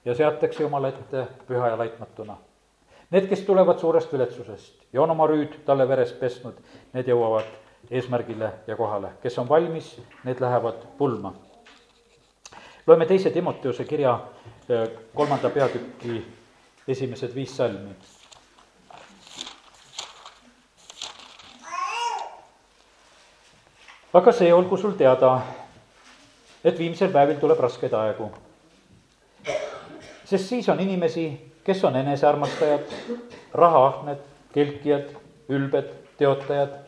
ja 0.04 0.14
seatakse 0.14 0.62
Jumala 0.62 0.88
ette 0.88 1.26
püha 1.47 1.68
ja 1.68 1.78
laitmatuna. 1.78 2.37
Need, 3.11 3.26
kes 3.28 3.42
tulevad 3.44 3.78
suurest 3.78 4.12
viletsusest 4.12 4.87
ja 4.92 5.02
on 5.02 5.11
oma 5.11 5.26
rüüd 5.28 5.59
talle 5.66 5.88
veres 5.88 6.12
pesnud, 6.16 6.56
need 6.92 7.09
jõuavad 7.09 7.49
eesmärgile 7.90 8.52
ja 8.66 8.76
kohale. 8.76 9.12
kes 9.23 9.38
on 9.38 9.49
valmis, 9.49 10.00
need 10.25 10.40
lähevad 10.40 10.87
pulma. 10.99 11.35
loeme 12.87 13.06
teise 13.06 13.30
Timoteuse 13.30 13.85
kirja 13.85 14.12
äh, 14.14 14.88
kolmanda 15.14 15.50
peatüki 15.50 16.25
esimesed 16.88 17.35
viis 17.35 17.56
salmi. 17.56 17.94
aga 24.12 24.32
see 24.32 24.52
olgu 24.54 24.76
sul 24.76 24.92
teada, 24.92 25.40
et 26.64 26.78
viimsel 26.78 27.12
päevil 27.12 27.38
tuleb 27.40 27.61
raskeid 27.61 27.92
aegu. 27.92 28.30
Sest 30.32 30.48
siis 30.48 30.68
on 30.68 30.80
inimesi, 30.80 31.52
kes 31.64 31.84
on 31.84 31.96
enesearmastajad, 31.96 32.80
rahaahned, 33.54 34.18
kelkijad, 34.54 35.10
ülbed, 35.52 35.90
teotajad, 36.16 36.78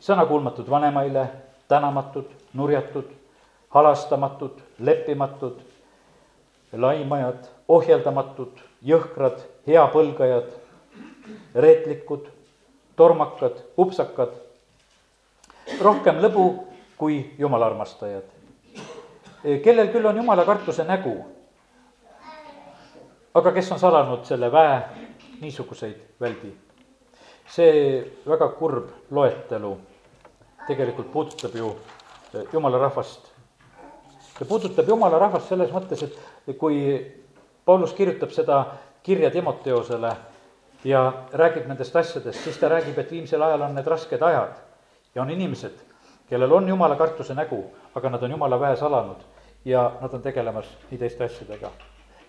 sõnakuulmatud 0.00 0.70
vanemaile, 0.70 1.26
tänamatud, 1.68 2.30
nurjatud, 2.54 3.10
halastamatud, 3.74 4.62
leppimatud, 4.78 5.58
laimajad, 6.72 7.50
ohjeldamatud, 7.68 8.62
jõhkrad, 8.86 9.42
heapõlgajad, 9.66 10.54
reetlikud, 11.54 12.30
tormakad, 12.96 13.58
upsakad, 13.76 14.38
rohkem 15.82 16.22
lõbu 16.22 16.48
kui 16.98 17.24
jumala 17.38 17.72
armastajad. 17.72 18.30
kellel 19.64 19.88
küll 19.92 20.06
on 20.06 20.16
jumala 20.16 20.44
kartuse 20.44 20.84
nägu, 20.84 21.33
aga 23.34 23.52
kes 23.52 23.72
on 23.72 23.78
salanud 23.78 24.24
selle 24.24 24.52
väe, 24.52 24.76
niisuguseid 25.40 26.20
väldi. 26.20 26.52
see 27.46 28.00
väga 28.26 28.48
kurb 28.48 28.88
loetelu 29.10 29.76
tegelikult 30.66 31.12
puudutab 31.12 31.54
ju 31.54 31.74
jumala 32.52 32.78
rahvast. 32.78 33.32
see 34.38 34.46
puudutab 34.48 34.88
jumala 34.88 35.18
rahvast 35.18 35.48
selles 35.48 35.70
mõttes, 35.70 36.02
et 36.02 36.58
kui 36.58 37.12
Paulus 37.64 37.92
kirjutab 37.92 38.30
seda 38.30 38.64
kirja 39.02 39.30
Timoteosele 39.30 40.12
ja 40.84 41.12
räägib 41.32 41.66
nendest 41.68 41.96
asjadest, 41.96 42.44
siis 42.44 42.58
ta 42.58 42.68
räägib, 42.68 42.98
et 42.98 43.10
viimsel 43.10 43.42
ajal 43.42 43.62
on 43.62 43.74
need 43.74 43.86
rasked 43.86 44.22
ajad 44.22 44.60
ja 45.14 45.22
on 45.22 45.30
inimesed, 45.30 45.74
kellel 46.28 46.52
on 46.52 46.68
jumala 46.68 46.96
kartuse 46.96 47.34
nägu, 47.34 47.64
aga 47.94 48.10
nad 48.10 48.22
on 48.22 48.30
jumala 48.30 48.60
väe 48.60 48.76
salanud 48.76 49.24
ja 49.64 49.92
nad 50.00 50.14
on 50.14 50.22
tegelemas 50.22 50.68
nii 50.90 50.98
teiste 50.98 51.24
asjadega. 51.24 51.70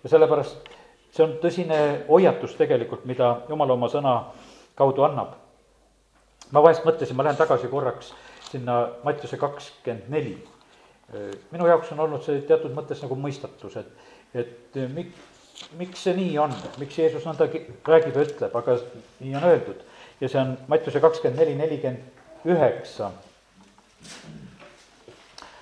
ja 0.03 0.09
sellepärast 0.09 0.69
see 1.15 1.23
on 1.23 1.37
tõsine 1.39 1.79
hoiatus 2.09 2.57
tegelikult, 2.59 3.05
mida 3.07 3.37
jumal 3.49 3.71
oma 3.77 3.87
sõna 3.91 4.15
kaudu 4.75 5.05
annab. 5.07 5.35
ma 6.51 6.61
vahest 6.61 6.83
mõtlesin, 6.85 7.15
ma 7.15 7.23
lähen 7.23 7.37
tagasi 7.39 7.67
korraks 7.67 8.11
sinna 8.51 8.89
Mattiuse 9.03 9.37
kakskümmend 9.37 10.09
neli. 10.09 10.35
minu 11.51 11.67
jaoks 11.67 11.91
on 11.91 11.99
olnud 11.99 12.23
see 12.25 12.41
teatud 12.49 12.73
mõttes 12.73 13.01
nagu 13.03 13.15
mõistatus, 13.15 13.77
et, 13.77 13.87
et 14.33 14.79
mik-, 14.93 15.15
miks 15.79 16.03
see 16.03 16.15
nii 16.17 16.37
on, 16.41 16.53
miks 16.81 16.97
Jeesus 16.99 17.25
nõnda 17.27 17.47
räägib 17.47 18.15
ja 18.15 18.25
ütleb, 18.25 18.55
aga 18.55 18.77
nii 19.21 19.35
on 19.39 19.47
öeldud. 19.51 19.85
ja 20.19 20.29
see 20.29 20.41
on 20.41 20.57
Mattiuse 20.67 20.99
kakskümmend 20.99 21.39
neli, 21.39 21.55
nelikümmend 21.55 22.49
üheksa. 22.51 23.11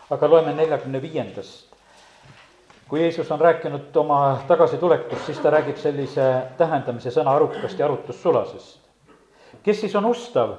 aga 0.10 0.30
loeme 0.30 0.54
neljakümne 0.54 1.02
viiendast. 1.02 1.73
Kui 2.94 3.02
Jeesus 3.02 3.32
on 3.32 3.42
rääkinud 3.42 3.96
oma 3.96 4.38
tagasitulekust, 4.48 5.26
siis 5.26 5.40
ta 5.40 5.50
räägib 5.50 5.80
sellise 5.82 6.26
tähendamise 6.58 7.10
sõna 7.10 7.34
arukast 7.34 7.80
ja 7.80 7.88
arutussulasest. 7.88 8.80
kes 9.64 9.82
siis 9.82 9.96
on 9.96 10.06
ustav 10.06 10.52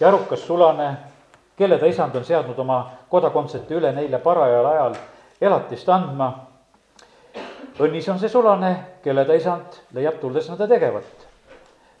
ja 0.00 0.08
arukas 0.08 0.46
sulane, 0.46 0.96
kelle 1.56 1.78
ta 1.78 1.86
isand 1.86 2.16
on 2.16 2.24
seadnud 2.24 2.58
oma 2.58 2.78
kodakondsete 3.08 3.74
üle 3.74 3.92
neile 3.92 4.18
parajal 4.18 4.66
ajal 4.66 4.96
elatist 5.40 5.88
andma. 5.88 6.32
õnnis 7.78 8.10
on 8.10 8.18
see 8.18 8.28
sulane, 8.28 8.74
kelle 9.04 9.24
ta 9.24 9.34
isand 9.34 9.80
leiab 9.92 10.20
tulles 10.20 10.48
nõnda 10.48 10.68
tegevat. 10.68 11.28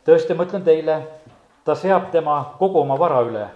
tõesti, 0.06 0.34
ma 0.34 0.44
ütlen 0.44 0.64
teile 0.64 1.02
ta 1.64 1.74
seab 1.74 2.10
tema 2.10 2.54
kogu 2.58 2.80
oma 2.80 2.98
vara 2.98 3.20
üle. 3.20 3.48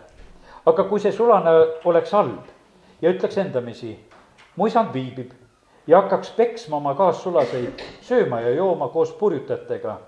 aga 0.67 0.85
kui 0.85 1.01
see 1.01 1.13
sulane 1.13 1.51
oleks 1.85 2.13
halb 2.13 2.45
ja 3.01 3.11
ütleks 3.11 3.39
endamisi, 3.39 3.99
mu 4.57 4.67
isand 4.67 4.93
viibib 4.93 5.42
ja 5.87 6.01
hakkaks 6.01 6.31
peksma 6.31 6.77
oma 6.77 6.95
kaassulaseid 6.95 7.83
sööma 8.03 8.41
ja 8.41 8.55
jooma 8.55 8.89
koos 8.89 9.13
purjutajatega, 9.19 9.99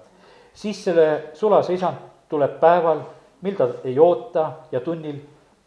siis 0.54 0.84
selle 0.84 1.30
sulase 1.34 1.74
isand 1.74 1.96
tuleb 2.28 2.60
päeval, 2.60 3.00
mil 3.42 3.56
ta 3.58 3.68
ei 3.84 3.98
oota 3.98 4.52
ja 4.72 4.80
tunnil, 4.80 5.18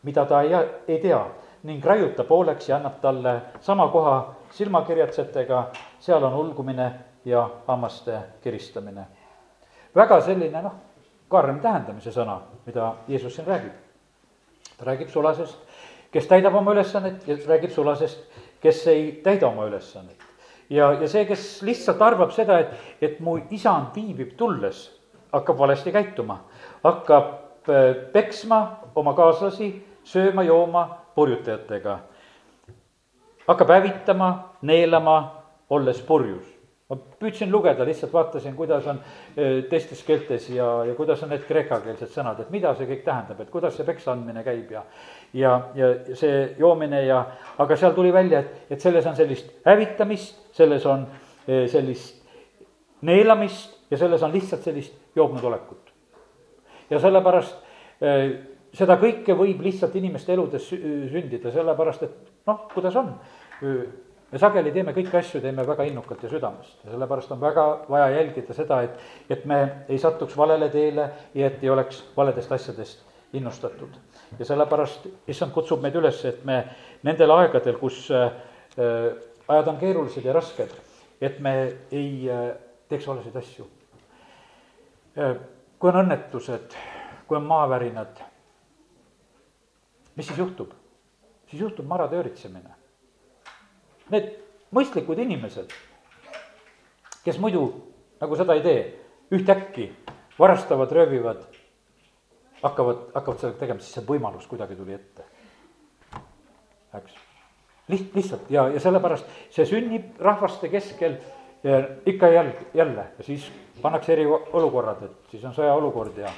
mida 0.03 0.25
ta 0.25 0.41
ei, 0.41 0.55
ei 0.87 0.99
tea 1.01 1.25
ning 1.67 1.85
raiutab 1.85 2.27
pooleks 2.27 2.69
ja 2.69 2.77
annab 2.77 3.01
talle 3.01 3.41
sama 3.61 3.87
koha 3.91 4.35
silmakirjatsetega, 4.51 5.63
seal 5.99 6.23
on 6.23 6.33
ulgumine 6.33 6.91
ja 7.25 7.49
hammaste 7.67 8.19
kiristamine. 8.43 9.05
väga 9.95 10.21
selline 10.21 10.61
noh, 10.61 10.75
karm 11.29 11.59
tähendamise 11.59 12.11
sõna, 12.11 12.39
mida 12.65 12.93
Jeesus 13.07 13.35
siin 13.35 13.47
räägib. 13.47 13.73
ta 14.77 14.85
räägib 14.85 15.09
sulasest, 15.09 15.57
kes 16.11 16.27
täidab 16.27 16.55
oma 16.55 16.71
ülesannet 16.71 17.27
ja 17.27 17.35
räägib 17.47 17.71
sulasest, 17.71 18.26
kes 18.61 18.87
ei 18.87 19.11
täida 19.23 19.47
oma 19.47 19.65
ülesannet. 19.65 20.23
ja, 20.69 20.91
ja 20.93 21.07
see, 21.07 21.25
kes 21.25 21.61
lihtsalt 21.63 22.01
arvab 22.01 22.31
seda, 22.35 22.59
et, 22.59 22.73
et 23.01 23.19
mu 23.19 23.37
isand 23.51 23.95
viibib 23.95 24.35
tulles, 24.37 24.87
hakkab 25.33 25.57
valesti 25.57 25.91
käituma, 25.91 26.41
hakkab 26.83 27.69
äh, 27.69 27.93
peksma 28.13 28.61
oma 28.95 29.13
kaaslasi, 29.13 29.71
sööma, 30.03 30.43
jooma 30.43 30.87
purjutajatega. 31.15 31.99
hakkab 33.47 33.69
hävitama, 33.77 34.31
neelama, 34.61 35.17
olles 35.69 36.01
purjus 36.01 36.56
ma 36.87 36.95
püüdsin 37.19 37.51
lugeda, 37.51 37.83
lihtsalt 37.83 38.13
vaatasin, 38.15 38.53
kuidas 38.55 38.85
on 38.87 39.01
teistes 39.69 40.03
keeltes 40.07 40.45
ja, 40.53 40.67
ja 40.87 40.93
kuidas 40.95 41.23
on 41.25 41.33
need 41.33 41.43
kreekakeelsed 41.47 42.13
sõnad, 42.13 42.39
et 42.39 42.51
mida 42.53 42.71
see 42.77 42.87
kõik 42.87 43.03
tähendab, 43.03 43.41
et 43.43 43.51
kuidas 43.51 43.75
see 43.75 43.87
peksa 43.87 44.13
andmine 44.13 44.43
käib 44.45 44.71
ja 44.71 44.85
ja, 45.35 45.57
ja 45.75 45.89
see 46.15 46.55
joomine 46.59 47.03
ja, 47.03 47.19
aga 47.59 47.75
seal 47.75 47.95
tuli 47.97 48.13
välja, 48.15 48.39
et, 48.39 48.71
et 48.71 48.83
selles 48.83 49.05
on 49.09 49.19
sellist 49.19 49.51
hävitamist, 49.67 50.39
selles 50.55 50.87
on 50.87 51.03
sellist 51.47 52.23
neelamist 53.07 53.91
ja 53.91 53.99
selles 53.99 54.23
on 54.23 54.31
lihtsalt 54.31 54.63
sellist 54.63 54.95
joobnud 55.15 55.43
olekut. 55.43 55.91
ja 56.89 56.99
sellepärast 57.03 57.67
seda 58.77 58.95
kõike 59.01 59.35
võib 59.35 59.59
lihtsalt 59.65 59.95
inimeste 59.99 60.33
eludes 60.33 60.71
sündida, 60.71 61.51
sellepärast 61.51 62.03
et 62.07 62.17
noh, 62.47 62.67
kuidas 62.71 62.95
on 62.95 63.15
me 64.31 64.39
sageli 64.41 64.71
teeme 64.75 64.93
kõiki 64.95 65.15
asju, 65.19 65.41
teeme 65.43 65.63
väga 65.67 65.85
innukalt 65.87 66.23
ja 66.25 66.31
südamest 66.31 66.83
ja 66.83 66.91
sellepärast 66.91 67.31
on 67.31 67.41
väga 67.41 67.65
vaja 67.89 68.09
jälgida 68.17 68.55
seda, 68.55 68.81
et, 68.83 68.97
et 69.29 69.45
me 69.47 69.59
ei 69.87 69.99
satuks 70.01 70.35
valele 70.37 70.69
teele 70.73 71.09
ja 71.33 71.47
et 71.47 71.63
ei 71.63 71.71
oleks 71.71 72.01
valedest 72.17 72.51
asjadest 72.51 73.05
innustatud. 73.37 73.95
ja 74.39 74.45
sellepärast 74.45 75.07
issand 75.27 75.53
kutsub 75.55 75.81
meid 75.83 75.95
üles, 75.95 76.19
et 76.25 76.43
me 76.45 76.63
nendel 77.07 77.31
aegadel, 77.37 77.79
kus 77.79 78.07
äh, 78.11 78.31
ajad 79.47 79.67
on 79.67 79.79
keerulised 79.79 80.25
ja 80.25 80.35
rasked, 80.35 80.73
et 81.21 81.39
me 81.39 81.53
ei 81.91 82.27
äh, 82.29 82.49
teeks 82.89 83.07
valesid 83.07 83.35
asju 83.35 83.67
äh,. 85.17 85.37
kui 85.79 85.91
on 85.93 86.01
õnnetused, 86.03 86.75
kui 87.27 87.37
on 87.37 87.47
maavärinad, 87.47 88.19
mis 90.15 90.27
siis 90.27 90.39
juhtub? 90.39 90.75
siis 91.47 91.61
juhtub 91.61 91.87
marade 91.87 92.17
ööritsemine 92.19 92.76
Need 94.13 94.27
mõistlikud 94.75 95.19
inimesed, 95.19 95.71
kes 97.25 97.39
muidu 97.43 97.67
nagu 98.21 98.39
seda 98.39 98.55
ei 98.57 98.63
tee, 98.63 98.81
ühtäkki 99.35 99.89
varastavad, 100.39 100.91
röövivad, 100.95 101.43
hakkavad, 102.63 103.07
hakkavad 103.15 103.41
sellega 103.41 103.59
tegema, 103.59 103.83
siis 103.83 103.97
see 103.97 104.07
võimalus 104.07 104.47
kuidagi 104.49 104.77
tuli 104.79 104.95
ette. 104.95 105.25
eks, 106.97 107.17
liht-, 107.91 108.15
lihtsalt 108.15 108.51
ja, 108.53 108.67
ja 108.73 108.79
sellepärast 108.81 109.27
see 109.53 109.65
sünnib 109.69 110.21
rahvaste 110.23 110.69
keskel 110.71 111.17
ja 111.63 111.81
ikka 112.05 112.29
jälle, 112.31 112.55
jälle 112.73 113.09
ja 113.17 113.23
siis 113.23 113.51
pannakse 113.81 114.13
eriolukorrad, 114.13 115.03
et 115.03 115.33
siis 115.33 115.43
on 115.45 115.53
sõjaolukord 115.53 116.17
ja 116.23 116.31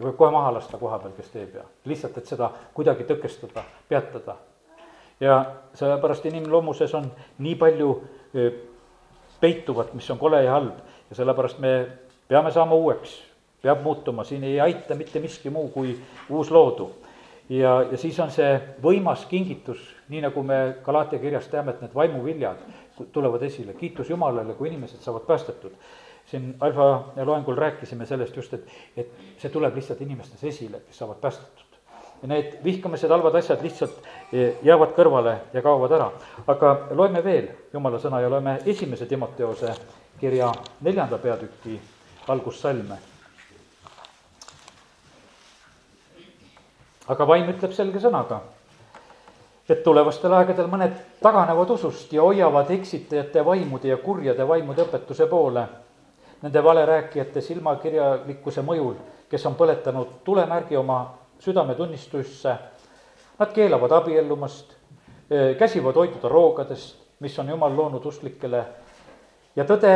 ja 0.00 0.06
võib 0.06 0.16
kohe 0.16 0.32
maha 0.32 0.54
lasta 0.56 0.78
koha 0.80 0.98
peal, 1.02 1.12
kes 1.16 1.28
teeb 1.34 1.58
ja 1.58 1.64
lihtsalt, 1.88 2.16
et 2.16 2.30
seda 2.32 2.48
kuidagi 2.74 3.04
tõkestada, 3.08 3.64
peatada 3.88 4.36
ja 5.20 5.44
sellepärast 5.74 6.26
inimloomuses 6.26 6.94
on 6.94 7.12
nii 7.38 7.54
palju 7.54 7.90
peituvat, 9.40 9.94
mis 9.94 10.10
on 10.10 10.18
kole 10.18 10.42
ja 10.44 10.52
halb. 10.52 10.78
Ja 11.10 11.16
sellepärast 11.16 11.58
me 11.58 11.86
peame 12.28 12.50
saama 12.50 12.74
uueks, 12.74 13.16
peab 13.62 13.82
muutuma, 13.82 14.24
siin 14.24 14.44
ei 14.44 14.60
aita 14.60 14.94
mitte 14.94 15.20
miski 15.20 15.50
muu 15.50 15.68
kui 15.68 15.98
uus 16.28 16.50
loodu. 16.50 16.90
ja, 17.48 17.82
ja 17.90 17.98
siis 17.98 18.20
on 18.20 18.30
see 18.30 18.60
võimas 18.82 19.24
kingitus, 19.26 19.80
nii 20.08 20.20
nagu 20.22 20.42
me 20.42 20.76
Galatia 20.84 21.18
kirjas 21.18 21.48
teame, 21.50 21.74
et 21.74 21.80
need 21.82 21.94
vaimuviljad 21.94 22.62
tulevad 23.12 23.42
esile, 23.42 23.74
kiitus 23.74 24.10
Jumalale, 24.10 24.54
kui 24.54 24.68
inimesed 24.68 25.00
saavad 25.00 25.26
päästetud. 25.26 25.72
siin 26.30 26.54
alfa 26.60 27.04
loengul 27.24 27.56
rääkisime 27.56 28.06
sellest 28.06 28.36
just, 28.36 28.54
et, 28.54 28.68
et 28.96 29.10
see 29.38 29.50
tuleb 29.50 29.74
lihtsalt 29.74 30.00
inimestes 30.00 30.44
esile, 30.44 30.80
kes 30.86 30.98
saavad 30.98 31.18
päästetud 31.20 31.69
need 32.28 32.58
vihkamised, 32.64 33.10
halvad 33.10 33.34
asjad 33.34 33.62
lihtsalt 33.62 34.02
eh, 34.32 34.58
jäävad 34.62 34.92
kõrvale 34.96 35.36
ja 35.52 35.62
kaovad 35.62 35.92
ära. 35.92 36.10
aga 36.46 36.76
loeme 36.90 37.24
veel 37.24 37.48
jumala 37.72 37.98
sõna 37.98 38.20
ja 38.20 38.30
loeme 38.30 38.58
esimese 38.66 39.06
Timoteose 39.06 39.74
kirja 40.20 40.52
neljanda 40.80 41.18
peatüki 41.18 41.80
algussalme. 42.28 42.98
aga 47.08 47.26
vaim 47.26 47.48
ütleb 47.50 47.72
selge 47.74 47.98
sõnaga, 47.98 48.40
et 49.68 49.80
tulevastel 49.82 50.32
aegadel 50.32 50.68
mõned 50.70 50.98
taganevad 51.22 51.70
usust 51.70 52.12
ja 52.12 52.22
hoiavad 52.22 52.70
eksitajate 52.70 53.44
vaimude 53.44 53.88
ja 53.88 53.96
kurjade 53.96 54.46
vaimude 54.48 54.84
õpetuse 54.84 55.26
poole. 55.26 55.64
Nende 56.42 56.62
valerääkijate 56.64 57.40
silmakirjalikkuse 57.40 58.62
mõjul, 58.62 58.94
kes 59.30 59.46
on 59.46 59.56
põletanud 59.58 60.20
tulemärgi 60.24 60.76
oma 60.76 61.00
südametunnistusse. 61.40 62.56
Nad 63.38 63.52
keelavad 63.52 63.90
abiellumast, 63.90 64.76
käsivad 65.58 65.96
hoiduda 65.96 66.28
roogadest, 66.28 66.96
mis 67.20 67.38
on 67.38 67.48
jumal 67.48 67.76
loonud 67.76 68.04
usklikele 68.04 68.64
ja 69.56 69.64
tõde 69.64 69.94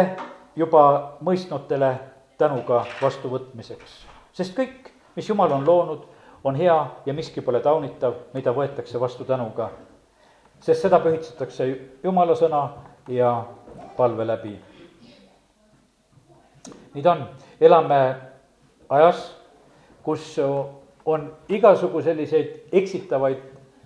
juba 0.57 0.85
mõistnutele 1.21 1.95
tänuga 2.39 2.85
vastuvõtmiseks. 3.03 4.07
sest 4.33 4.57
kõik, 4.57 4.91
mis 5.17 5.29
jumal 5.29 5.53
on 5.53 5.67
loonud, 5.67 6.07
on 6.45 6.55
hea 6.55 6.87
ja 7.07 7.15
miski 7.15 7.41
pole 7.41 7.61
taunitav, 7.61 8.15
mida 8.35 8.53
võetakse 8.53 9.01
vastu 9.01 9.25
tänuga. 9.25 9.71
sest 10.61 10.83
seda 10.83 11.01
pühitsetakse 11.01 11.81
jumala 12.03 12.35
sõna 12.35 12.69
ja 13.09 13.45
palve 13.97 14.27
läbi. 14.27 14.61
nii 16.95 17.03
ta 17.03 17.13
on, 17.13 17.29
elame 17.61 18.17
ajas, 18.89 19.37
kus 20.03 20.39
on 21.05 21.29
igasugu 21.49 22.03
selliseid 22.03 22.73
eksitavaid 22.73 23.43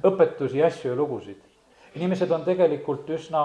õpetusi, 0.06 0.62
asju 0.64 0.92
ja 0.92 0.96
lugusid. 0.96 1.40
inimesed 1.94 2.30
on 2.30 2.44
tegelikult 2.44 3.08
üsna 3.10 3.44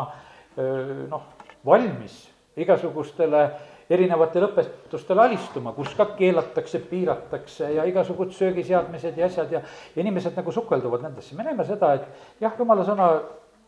noh, 1.10 1.24
valmis 1.65 2.27
igasugustele 2.60 3.44
erinevatele 3.89 4.48
õpetustele 4.48 5.24
alistuma, 5.25 5.74
kus 5.75 5.94
ka 5.98 6.06
keelatakse, 6.18 6.80
piiratakse 6.89 7.72
ja 7.75 7.86
igasugused 7.89 8.38
söögiseadmised 8.38 9.18
ja 9.18 9.25
asjad 9.25 9.51
ja 9.51 9.62
inimesed 9.96 10.38
nagu 10.38 10.51
sukelduvad 10.51 11.03
nendesse, 11.03 11.36
me 11.36 11.44
näeme 11.48 11.65
seda, 11.68 11.94
et 11.98 12.44
jah, 12.44 12.53
jumala 12.60 12.86
sõna 12.88 13.10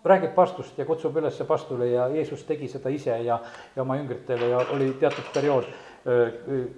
räägib 0.05 0.35
pastust 0.35 0.77
ja 0.77 0.85
kutsub 0.85 1.17
üles 1.17 1.41
pastule 1.47 1.89
ja 1.89 2.07
Jeesus 2.13 2.45
tegi 2.45 2.69
seda 2.69 2.93
ise 2.93 3.17
ja, 3.25 3.39
ja 3.75 3.81
oma 3.81 3.97
jüngritele 3.97 4.51
ja 4.53 4.61
oli 4.75 4.91
teatud 5.01 5.33
periood 5.33 5.69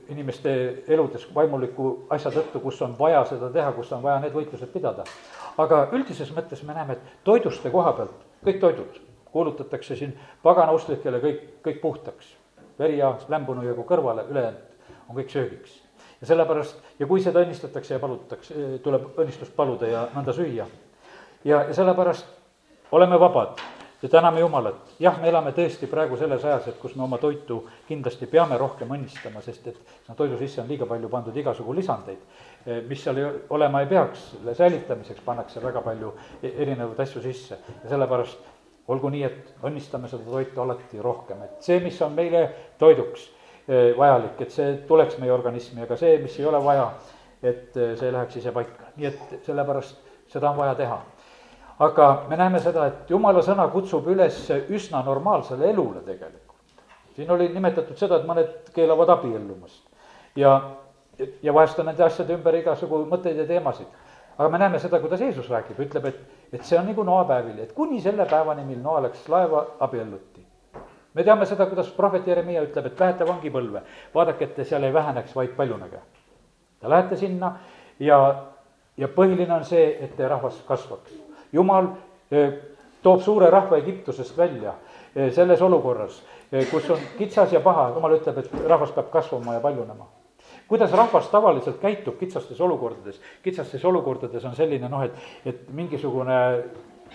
inimeste 0.10 0.84
eludes 0.88 1.26
vaimuliku 1.36 2.08
asja 2.10 2.32
tõttu, 2.32 2.62
kus 2.64 2.82
on 2.82 2.94
vaja 3.00 3.26
seda 3.28 3.50
teha, 3.52 3.74
kus 3.76 3.92
on 3.92 4.04
vaja 4.04 4.22
need 4.24 4.34
võitlused 4.34 4.72
pidada. 4.72 5.04
aga 5.58 5.88
üldises 5.92 6.32
mõttes 6.32 6.64
me 6.64 6.74
näeme, 6.74 6.94
et 6.94 7.24
toiduste 7.24 7.70
koha 7.70 7.94
pealt 7.94 8.26
kõik 8.46 8.60
toidud 8.60 9.02
kuulutatakse 9.38 9.96
siin 9.96 10.14
pagana 10.44 10.72
usklikele 10.72 11.20
kõik, 11.20 11.42
kõik 11.66 11.82
puhtaks. 11.82 12.36
veri 12.80 12.98
ja 12.98 13.16
lämbunu 13.30 13.64
jäägu 13.66 13.84
kõrvale, 13.90 14.24
ülejäänud 14.30 15.10
on 15.10 15.16
kõik 15.16 15.30
söögiks. 15.30 15.84
ja 16.22 16.28
sellepärast, 16.28 16.82
ja 17.00 17.08
kui 17.08 17.22
seda 17.22 17.40
õnnistatakse 17.46 17.94
ja 17.94 18.00
palutakse, 18.00 18.80
tuleb 18.84 19.18
õnnistust 19.18 19.56
paluda 19.56 19.88
ja 19.88 20.08
nõnda 20.16 20.34
süüa. 20.34 20.66
ja, 21.46 21.64
ja 21.64 21.74
sellepärast 21.74 22.26
oleme 22.92 23.20
vabad 23.20 23.62
ja 24.02 24.10
täname 24.10 24.40
Jumalat, 24.40 24.92
jah, 25.00 25.16
me 25.22 25.30
elame 25.30 25.52
tõesti 25.58 25.88
praegu 25.90 26.18
selles 26.18 26.44
ajas, 26.46 26.68
et 26.70 26.78
kus 26.82 26.96
me 26.96 27.04
oma 27.04 27.18
toitu 27.18 27.64
kindlasti 27.88 28.28
peame 28.30 28.58
rohkem 28.58 28.92
õnnistama, 28.94 29.42
sest 29.42 29.72
et 29.72 29.80
no 30.10 30.16
toidu 30.16 30.38
sisse 30.38 30.62
on 30.62 30.70
liiga 30.70 30.86
palju 30.86 31.10
pandud 31.10 31.38
igasugu 31.38 31.74
lisandeid, 31.78 32.22
mis 32.90 33.02
seal 33.04 33.24
olema 33.50 33.82
ei 33.82 33.90
peaks, 33.90 34.28
selle 34.36 34.54
säilitamiseks 34.56 35.26
pannakse 35.26 35.64
väga 35.64 35.82
palju 35.82 36.14
e-, 36.44 36.54
erinevaid 36.66 37.00
asju 37.08 37.24
sisse. 37.26 37.58
Ja 37.84 37.96
sellepärast 37.96 38.54
olgu 38.88 39.10
nii, 39.12 39.24
et 39.28 39.66
õnnistame 39.68 40.10
seda 40.12 40.24
toitu 40.30 40.62
alati 40.64 41.02
rohkem, 41.04 41.42
et 41.44 41.66
see, 41.66 41.80
mis 41.84 41.98
on 42.06 42.14
meile 42.16 42.46
toiduks 42.80 43.28
eh, 43.68 43.92
vajalik, 43.98 44.40
et 44.42 44.54
see 44.54 44.76
tuleks 44.88 45.18
meie 45.22 45.34
organismi, 45.34 45.84
aga 45.84 45.98
see, 46.00 46.18
mis 46.24 46.38
ei 46.40 46.48
ole 46.48 46.62
vaja, 46.64 46.92
et 47.42 47.76
eh, 47.76 47.96
see 48.00 48.14
läheks 48.14 48.40
ise 48.40 48.54
paika, 48.56 48.94
nii 48.96 49.10
et 49.10 49.38
sellepärast 49.48 50.06
seda 50.32 50.52
on 50.52 50.60
vaja 50.60 50.76
teha. 50.80 51.02
Aga 51.80 52.08
me 52.30 52.38
näeme 52.38 52.60
seda, 52.60 52.88
et 52.88 53.10
jumala 53.10 53.44
sõna 53.46 53.68
kutsub 53.72 54.08
üles 54.08 54.40
üsna 54.70 55.04
normaalsele 55.06 55.70
elule 55.70 56.02
tegelikult. 56.06 56.84
siin 57.16 57.32
oli 57.32 57.50
nimetatud 57.50 57.98
seda, 57.98 58.18
et 58.18 58.26
mõned 58.26 58.72
keelavad 58.74 59.10
abiellumast 59.10 59.84
ja, 60.36 60.60
ja 61.42 61.54
vahest 61.54 61.80
on 61.80 61.86
nende 61.86 62.04
asjade 62.04 62.34
ümber 62.34 62.56
igasugu 62.56 63.06
mõtteid 63.06 63.38
ja 63.38 63.46
teemasid. 63.46 63.88
aga 64.38 64.50
me 64.50 64.58
näeme 64.58 64.80
seda, 64.80 65.00
kuidas 65.00 65.22
Jeesus 65.22 65.50
räägib, 65.50 65.80
ütleb, 65.80 66.06
et 66.06 66.38
et 66.54 66.64
see 66.64 66.80
on 66.80 66.86
nagu 66.88 67.04
noapäevil, 67.04 67.60
et 67.60 67.74
kuni 67.76 68.02
selle 68.02 68.26
päevani, 68.26 68.64
mil 68.66 68.80
Noa 68.80 69.02
läks 69.08 69.28
laeva, 69.30 69.66
abielluti. 69.80 70.46
me 71.14 71.24
teame 71.24 71.46
seda, 71.46 71.66
kuidas 71.66 71.90
prohvet 71.92 72.28
Jeremiah 72.28 72.64
ütleb, 72.64 72.86
et 72.86 73.00
lähete 73.00 73.28
vangipõlve, 73.28 73.82
vaadake, 74.14 74.46
et 74.46 74.56
te 74.56 74.64
seal 74.64 74.84
ei 74.84 74.94
väheneks, 74.94 75.36
vaid 75.36 75.56
paljunege. 75.58 76.00
Te 76.80 76.90
lähete 76.90 77.18
sinna 77.18 77.56
ja, 78.00 78.20
ja 78.98 79.08
põhiline 79.08 79.54
on 79.56 79.66
see, 79.66 79.98
et 80.00 80.16
teie 80.16 80.30
rahvas 80.30 80.62
kasvaks. 80.68 81.27
Jumal 81.54 81.88
eh, 82.32 82.54
toob 83.04 83.22
suure 83.22 83.50
rahva 83.50 83.78
Egiptusest 83.78 84.38
välja 84.38 84.74
eh, 85.16 85.32
selles 85.34 85.62
olukorras, 85.62 86.22
eh, 86.52 86.66
kus 86.72 86.90
on 86.90 87.04
kitsas 87.18 87.54
ja 87.54 87.62
paha, 87.64 87.90
jumal 87.96 88.18
ütleb, 88.18 88.42
et 88.42 88.68
rahvas 88.68 88.94
peab 88.96 89.12
kasvama 89.14 89.58
ja 89.58 89.64
paljunema. 89.64 90.10
Kuidas 90.68 90.92
rahvas 90.92 91.30
tavaliselt 91.32 91.80
käitub 91.80 92.18
kitsastes 92.20 92.60
olukordades, 92.62 93.22
kitsastes 93.44 93.86
olukordades 93.86 94.46
on 94.46 94.56
selline 94.56 94.90
noh, 94.92 95.04
et, 95.06 95.28
et 95.48 95.68
mingisugune 95.76 96.40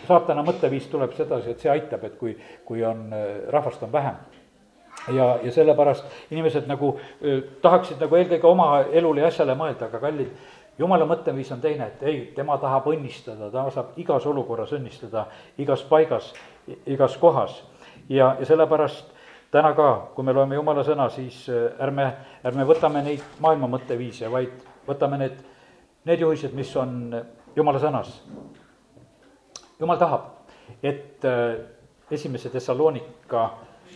saatana 0.06 0.44
mõtteviis 0.44 0.86
tuleb 0.88 1.12
sedasi, 1.16 1.52
et 1.52 1.60
see 1.60 1.72
aitab, 1.72 2.04
et 2.08 2.14
kui, 2.16 2.32
kui 2.64 2.80
on, 2.84 3.10
rahvast 3.52 3.82
on 3.84 3.92
vähem. 3.92 4.16
Ja, 5.12 5.26
ja 5.42 5.52
sellepärast 5.52 6.32
inimesed 6.32 6.68
nagu 6.70 6.94
tahaksid 7.62 8.00
nagu 8.00 8.16
eelkõige 8.16 8.46
oma 8.46 8.68
elule 8.92 9.24
ja 9.24 9.30
asjale 9.32 9.56
mõelda, 9.58 9.88
aga 9.88 10.00
kallid, 10.00 10.32
jumala 10.78 11.06
mõtteviis 11.08 11.52
on 11.52 11.60
teine, 11.60 11.86
et 11.86 12.02
ei, 12.02 12.20
tema 12.36 12.56
tahab 12.58 12.86
õnnistada, 12.92 13.50
ta 13.52 13.66
saab 13.70 13.98
igas 14.00 14.26
olukorras 14.26 14.72
õnnistada, 14.72 15.26
igas 15.58 15.82
paigas, 15.88 16.32
igas 16.86 17.16
kohas. 17.20 17.62
ja, 18.08 18.36
ja 18.40 18.46
sellepärast 18.46 19.12
täna 19.52 19.74
ka, 19.76 19.88
kui 20.14 20.24
me 20.24 20.32
loeme 20.32 20.56
jumala 20.56 20.84
sõna, 20.86 21.08
siis 21.12 21.44
äh, 21.52 21.68
ärme, 21.84 22.08
ärme 22.44 22.66
võtame 22.68 23.02
neid 23.04 23.24
maailma 23.44 23.68
mõtteviise, 23.74 24.30
vaid 24.32 24.54
võtame 24.88 25.20
need, 25.20 25.36
need 26.08 26.24
juhised, 26.24 26.56
mis 26.56 26.72
on 26.80 26.96
äh, 27.18 27.28
jumala 27.56 27.82
sõnas. 27.82 28.22
jumal 29.80 29.98
tahab, 29.98 30.48
et 30.82 31.24
äh, 31.24 31.60
esimese 32.10 32.50
Thessalonika 32.50 33.50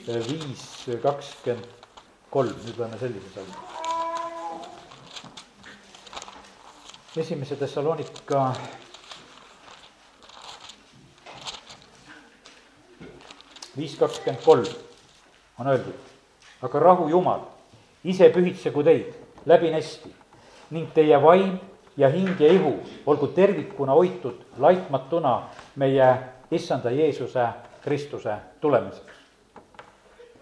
viis 0.07 0.87
kakskümmend 1.03 1.91
kolm, 2.31 2.55
nüüd 2.67 2.79
loeme 2.79 3.01
sellise 3.01 3.33
salmi. 3.35 3.86
Esimese 7.17 7.57
Thessalonika 7.57 8.53
viis 13.77 13.97
kakskümmend 13.97 14.43
kolm 14.45 14.67
on 15.59 15.67
öeldud. 15.67 15.95
aga 16.63 16.81
rahu 16.81 17.09
Jumal, 17.09 17.41
ise 18.05 18.29
pühitsegu 18.29 18.83
teid 18.85 19.15
läbinesti 19.47 20.13
ning 20.71 20.93
teie 20.95 21.23
vaim 21.23 21.59
ja 21.97 22.09
hing 22.09 22.41
ja 22.41 22.53
ihu 22.53 22.75
olgu 23.07 23.27
tervikuna 23.27 23.93
hoitud 23.93 24.41
laitmatuna 24.59 25.43
meie 25.77 26.17
issanda 26.51 26.91
Jeesuse 26.91 27.49
Kristuse 27.83 28.35
tulemiseks. 28.61 29.13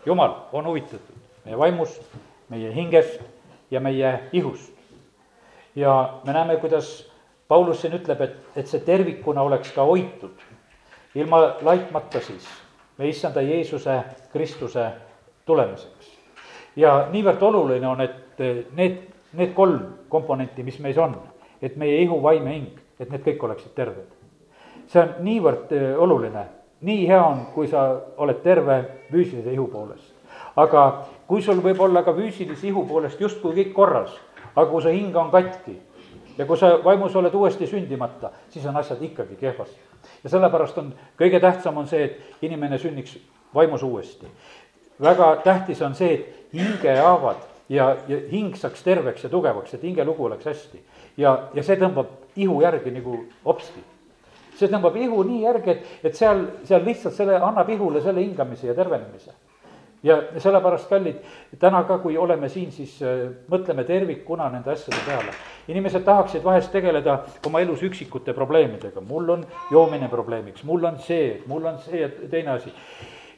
Jumal 0.07 0.35
on 0.53 0.67
huvitatud 0.67 1.17
meie 1.45 1.59
vaimust, 1.59 2.03
meie 2.49 2.75
hingest 2.75 3.21
ja 3.71 3.81
meie 3.81 4.21
ihust. 4.33 4.74
Ja 5.77 6.21
me 6.27 6.33
näeme, 6.33 6.57
kuidas 6.57 7.11
Paulus 7.49 7.81
siin 7.81 7.93
ütleb, 7.93 8.21
et, 8.21 8.37
et 8.57 8.67
see 8.67 8.81
tervikuna 8.81 9.43
oleks 9.43 9.73
ka 9.73 9.85
hoitud, 9.85 10.39
ilma 11.15 11.41
laitmata 11.63 12.21
siis 12.21 12.47
meie 12.99 13.11
issanda 13.11 13.43
Jeesuse 13.43 14.01
Kristuse 14.33 14.87
tulemiseks. 15.47 16.13
ja 16.77 17.09
niivõrd 17.11 17.43
oluline 17.43 17.87
on, 17.87 18.01
et 18.01 18.41
need, 18.77 18.99
need 19.33 19.55
kolm 19.55 20.07
komponenti, 20.09 20.63
mis 20.63 20.79
meis 20.79 20.99
on, 20.99 21.17
et 21.63 21.77
meie 21.77 22.01
ihu, 22.03 22.23
vaim 22.23 22.47
ja 22.47 22.53
hing, 22.53 22.81
et 22.99 23.11
need 23.11 23.23
kõik 23.27 23.45
oleksid 23.45 23.75
terved. 23.75 24.07
see 24.87 25.03
on 25.03 25.15
niivõrd 25.25 25.73
eh, 25.73 25.95
oluline, 25.99 26.45
nii 26.85 27.07
hea 27.09 27.23
on, 27.25 27.47
kui 27.55 27.69
sa 27.69 27.87
oled 28.17 28.43
terve 28.43 28.83
füüsilise 29.11 29.53
ihu 29.53 29.67
poolest. 29.67 30.13
aga 30.57 31.07
kui 31.27 31.43
sul 31.43 31.61
võib 31.63 31.81
olla 31.81 32.03
ka 32.03 32.15
füüsilise 32.15 32.69
ihu 32.69 32.87
poolest 32.87 33.21
justkui 33.21 33.55
kõik 33.55 33.73
korras, 33.73 34.15
aga 34.55 34.71
kui 34.71 34.83
su 34.83 34.89
hing 34.89 35.17
on 35.17 35.31
katki 35.31 35.79
ja 36.39 36.47
kui 36.47 36.59
sa 36.59 36.77
vaimus 36.85 37.17
oled 37.17 37.35
uuesti 37.35 37.67
sündimata, 37.67 38.31
siis 38.51 38.67
on 38.67 38.77
asjad 38.77 39.03
ikkagi 39.03 39.37
kehvasti 39.37 39.95
ja 40.25 40.31
sellepärast 40.31 40.79
on, 40.79 40.93
kõige 41.19 41.41
tähtsam 41.41 41.79
on 41.81 41.89
see, 41.89 42.05
et 42.05 42.45
inimene 42.45 42.79
sünniks 42.79 43.17
vaimus 43.55 43.83
uuesti. 43.83 44.27
väga 45.01 45.37
tähtis 45.45 45.83
on 45.83 45.95
see, 45.95 46.15
et 46.15 46.53
hingehaavad 46.53 47.43
ja, 47.69 47.97
ja 48.09 48.19
hing 48.31 48.55
saaks 48.57 48.83
terveks 48.83 49.25
ja 49.25 49.31
tugevaks, 49.31 49.75
et 49.75 49.83
hingelugu 49.83 50.25
oleks 50.25 50.45
hästi. 50.45 50.83
ja, 51.17 51.49
ja 51.55 51.63
see 51.63 51.77
tõmbab 51.81 52.13
ihu 52.37 52.61
järgi 52.63 52.91
nagu 52.91 53.25
hopsti. 53.45 53.85
see 54.59 54.69
tõmbab 54.69 54.97
ihu 54.97 55.23
nii 55.23 55.43
järgi, 55.43 55.71
et, 55.71 55.87
et 56.05 56.17
seal, 56.17 56.47
seal 56.65 56.85
lihtsalt 56.85 57.15
selle, 57.15 57.37
annab 57.37 57.69
ihule 57.69 58.01
selle 58.01 58.21
hingamise 58.21 58.67
ja 58.67 58.75
tervenemise. 58.75 59.33
Ja 60.05 60.19
sellepärast, 60.39 60.89
kallid, 60.89 61.17
täna 61.59 61.83
ka, 61.89 61.99
kui 62.03 62.19
oleme 62.21 62.49
siin, 62.53 62.71
siis 62.73 62.97
äh, 63.03 63.25
mõtleme 63.51 63.87
tervikuna 63.89 64.51
nende 64.53 64.75
asjade 64.75 65.01
peale. 65.07 65.33
inimesed 65.69 66.05
tahaksid 66.05 66.45
vahest 66.45 66.73
tegeleda 66.73 67.19
oma 67.47 67.61
elus 67.65 67.83
üksikute 67.83 68.35
probleemidega, 68.37 69.01
mul 69.01 69.29
on 69.37 69.47
joomine 69.73 70.09
probleemiks, 70.09 70.65
mul 70.65 70.85
on 70.85 70.99
see, 71.01 71.43
mul 71.47 71.65
on 71.65 71.79
see 71.79 72.01
ja 72.01 72.09
teine 72.31 72.51
asi. 72.59 72.73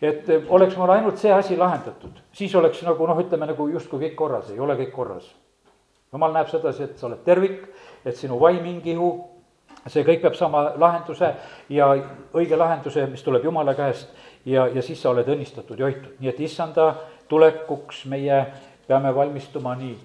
et 0.03 0.29
äh, 0.31 0.43
oleks 0.49 0.77
mul 0.77 0.91
ainult 0.91 1.19
see 1.23 1.33
asi 1.33 1.57
lahendatud, 1.57 2.19
siis 2.33 2.55
oleks 2.55 2.83
nagu 2.83 3.07
noh, 3.07 3.23
ütleme 3.23 3.47
nagu 3.47 3.69
justkui 3.69 4.09
kõik 4.09 4.19
korras, 4.19 4.51
ei 4.51 4.61
ole 4.61 4.77
kõik 4.77 4.93
korras. 4.93 5.31
jumal 6.13 6.33
näeb 6.33 6.51
sedasi, 6.51 6.83
et 6.83 6.99
sa 6.99 7.07
oled 7.07 7.23
tervik, 7.25 7.63
et 8.05 8.17
sinu 8.17 8.41
vaim, 8.41 8.65
hing, 8.65 8.87
ihu, 8.87 9.15
see 9.87 10.03
kõik 10.03 10.23
peab 10.23 10.35
saama 10.35 10.73
lahenduse 10.79 11.29
ja 11.71 11.93
õige 12.35 12.59
lahenduse, 12.59 13.07
mis 13.07 13.23
tuleb 13.23 13.45
Jumala 13.45 13.75
käest 13.75 14.11
ja, 14.47 14.67
ja 14.67 14.83
siis 14.83 15.03
sa 15.03 15.11
oled 15.11 15.29
õnnistatud 15.29 15.79
ja 15.79 15.89
hoitud, 15.89 16.17
nii 16.21 16.31
et 16.31 16.41
issanda 16.41 16.93
tulekuks 17.29 18.05
meie 18.11 18.41
peame 18.87 19.15
valmistuma 19.15 19.75
nii 19.79 19.97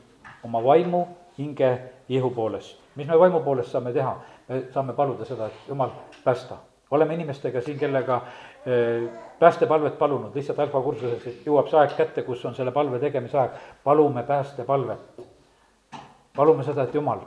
oma 0.43 0.63
vaimu, 0.63 1.05
hinge, 1.37 1.71
ihu 2.09 2.29
poolest. 2.35 2.79
mis 2.95 3.07
me 3.07 3.19
vaimu 3.19 3.39
poolest 3.39 3.71
saame 3.71 3.93
teha? 3.93 4.15
me 4.49 4.63
saame 4.73 4.93
paluda 4.93 5.25
seda, 5.25 5.47
et 5.47 5.67
jumal, 5.67 5.91
päästa. 6.23 6.57
oleme 6.91 7.13
inimestega 7.13 7.61
siin, 7.61 7.77
kellega 7.79 8.21
eh, 8.65 9.09
päästepalvet 9.39 9.97
palunud, 9.99 10.35
lihtsalt 10.35 10.59
alfakursuses, 10.59 11.45
jõuab 11.45 11.69
see 11.69 11.79
aeg 11.79 11.93
kätte, 11.97 12.23
kus 12.23 12.45
on 12.45 12.55
selle 12.55 12.71
palve 12.71 12.99
tegemise 12.99 13.37
aeg, 13.37 13.61
palume 13.83 14.23
päästepalvet. 14.23 15.21
palume 16.35 16.63
seda, 16.63 16.83
et 16.83 16.95
jumal, 16.95 17.21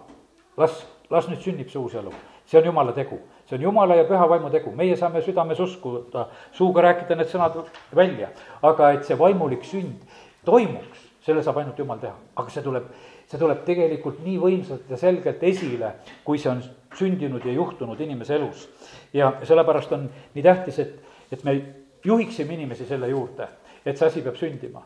las, 0.57 0.83
las 1.11 1.31
nüüd 1.31 1.41
sünnib 1.41 1.71
see 1.71 1.81
uus 1.81 1.95
elu, 1.95 2.13
see 2.47 2.59
on 2.59 2.73
jumala 2.73 2.93
tegu 2.93 3.23
see 3.47 3.57
on 3.59 3.63
jumala 3.63 3.97
ja 3.97 4.05
püha 4.09 4.29
vaimu 4.29 4.51
tegu, 4.51 4.73
meie 4.77 4.97
saame 4.97 5.23
südames 5.23 5.61
uskuda, 5.61 6.29
suuga 6.53 6.85
rääkida 6.89 7.17
need 7.19 7.31
sõnad 7.33 7.59
välja, 7.95 8.31
aga 8.63 8.95
et 8.97 9.05
see 9.05 9.19
vaimulik 9.19 9.67
sünd 9.69 10.01
toimuks, 10.45 11.03
selle 11.25 11.43
saab 11.45 11.61
ainult 11.61 11.79
jumal 11.79 12.01
teha, 12.01 12.15
aga 12.37 12.53
see 12.53 12.65
tuleb, 12.65 12.89
see 13.29 13.41
tuleb 13.41 13.63
tegelikult 13.67 14.25
nii 14.25 14.39
võimsalt 14.41 14.91
ja 14.91 14.99
selgelt 15.01 15.45
esile, 15.45 15.95
kui 16.25 16.41
see 16.41 16.53
on 16.53 16.63
sündinud 16.95 17.45
ja 17.45 17.53
juhtunud 17.53 18.01
inimese 18.01 18.37
elus. 18.37 18.69
ja 19.13 19.33
sellepärast 19.43 19.93
on 19.93 20.09
nii 20.35 20.43
tähtis, 20.43 20.79
et, 20.79 20.99
et 21.33 21.45
me 21.45 21.61
juhiksime 22.05 22.55
inimesi 22.55 22.87
selle 22.87 23.09
juurde, 23.09 23.49
et 23.85 23.97
see 23.97 24.07
asi 24.07 24.23
peab 24.23 24.37
sündima. 24.41 24.83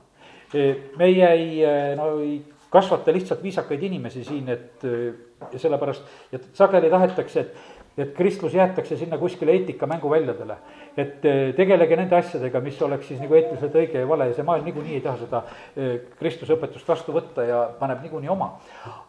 meie 0.99 1.29
ei, 1.33 1.63
no 1.97 2.19
ei 2.21 2.41
kasvata 2.71 3.13
lihtsalt 3.13 3.43
viisakaid 3.43 3.83
inimesi 3.83 4.25
siin, 4.25 4.49
et 4.49 4.85
ja 5.53 5.59
sellepärast, 5.59 6.03
et 6.33 6.49
sageli 6.55 6.91
tahetakse, 6.91 7.41
et 7.41 7.78
et 7.99 8.15
kristlus 8.17 8.55
jäetakse 8.55 8.97
sinna 8.97 9.19
kuskile 9.19 9.53
eetika 9.53 9.87
mänguväljadele. 9.87 10.57
et 10.97 11.25
eh, 11.25 11.55
tegelege 11.55 11.97
nende 11.97 12.17
asjadega, 12.17 12.61
mis 12.61 12.83
oleks 12.83 13.09
siis 13.09 13.21
nagu 13.21 13.35
eetiliselt 13.35 13.75
õige 13.75 14.01
ja 14.03 14.09
vale 14.09 14.29
ja 14.29 14.35
see 14.35 14.47
maailm 14.47 14.65
niikuinii 14.65 14.95
ei 14.95 15.05
taha 15.05 15.19
seda 15.25 15.43
eh, 15.77 16.01
kristluse 16.19 16.57
õpetust 16.57 16.89
vastu 16.89 17.15
võtta 17.15 17.45
ja 17.47 17.61
paneb 17.79 18.03
niikuinii 18.03 18.29
oma. 18.29 18.57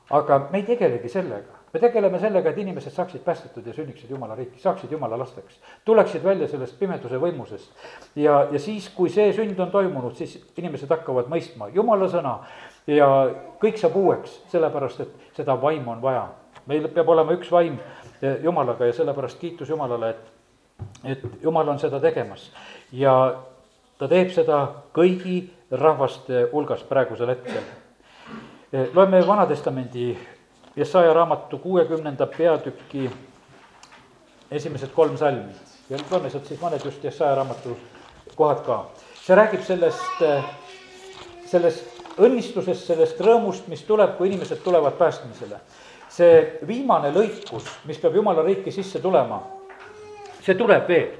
aga 0.09 0.39
me 0.51 0.61
ei 0.61 0.63
tegelegi 0.63 1.09
sellega, 1.09 1.59
me 1.73 1.79
tegeleme 1.79 2.19
sellega, 2.19 2.49
et 2.49 2.57
inimesed 2.57 2.93
saaksid 2.93 3.21
päästetud 3.25 3.65
ja 3.67 3.73
sünniksid 3.73 4.09
jumala 4.09 4.35
riiki, 4.35 4.59
saaksid 4.59 4.91
jumala 4.91 5.19
lasteks. 5.19 5.59
tuleksid 5.85 6.23
välja 6.23 6.47
sellest 6.47 6.79
pimeduse 6.79 7.17
võimusest 7.17 7.71
ja, 8.15 8.47
ja 8.51 8.59
siis, 8.59 8.89
kui 8.89 9.09
see 9.09 9.33
sünd 9.33 9.59
on 9.59 9.71
toimunud, 9.71 10.15
siis 10.15 10.39
inimesed 10.57 10.89
hakkavad 10.89 11.29
mõistma 11.29 11.69
jumala 11.73 12.09
sõna 12.09 12.39
ja 12.89 13.07
kõik 13.61 13.77
saab 13.79 13.97
uueks, 13.99 14.39
sellepärast 14.51 15.05
et 15.05 15.33
seda 15.37 15.57
vaimu 15.61 15.97
on 15.97 16.01
vaja. 16.01 16.27
meil 16.69 16.87
peab 16.93 17.07
olema 17.09 17.33
üks 17.33 17.49
vaim 17.51 17.79
Jumalaga 18.43 18.85
ja 18.85 18.93
sellepärast 18.93 19.39
kiitus 19.39 19.69
Jumalale, 19.69 20.09
et, 20.09 20.17
et 21.03 21.43
Jumal 21.43 21.67
on 21.67 21.79
seda 21.79 21.99
tegemas. 21.99 22.51
ja 22.91 23.13
ta 23.99 24.07
teeb 24.07 24.31
seda 24.35 24.59
kõigi 24.95 25.41
rahvaste 25.71 26.47
hulgas 26.51 26.83
praegusel 26.83 27.29
hetkel. 27.29 27.63
loeme 28.93 29.27
Vana-testamendi 29.27 30.17
Jesaja 30.75 31.13
raamatu 31.13 31.57
kuuekümnenda 31.57 32.27
peatüki 32.27 33.09
esimesed 34.51 34.89
kolm 34.95 35.17
salmi 35.17 35.53
ja 35.89 35.97
loeme 36.11 36.29
sealt 36.29 36.47
siis 36.47 36.61
mõned 36.61 36.85
just 36.85 37.03
Jesaja 37.03 37.35
raamatu 37.35 37.77
kohad 38.35 38.65
ka. 38.65 38.85
see 39.23 39.35
räägib 39.35 39.63
sellest, 39.63 40.23
sellest 41.45 42.17
õnnistusest, 42.19 42.85
sellest 42.85 43.19
rõõmust, 43.21 43.67
mis 43.67 43.83
tuleb, 43.83 44.17
kui 44.17 44.27
inimesed 44.27 44.59
tulevad 44.63 44.97
päästmisele 44.99 45.59
see 46.19 46.59
viimane 46.67 47.13
lõikus, 47.15 47.67
mis 47.87 47.99
peab 48.01 48.17
jumala 48.19 48.43
riiki 48.45 48.73
sisse 48.73 49.01
tulema, 49.03 49.39
see 50.43 50.57
tuleb 50.59 50.87
veel. 50.89 51.17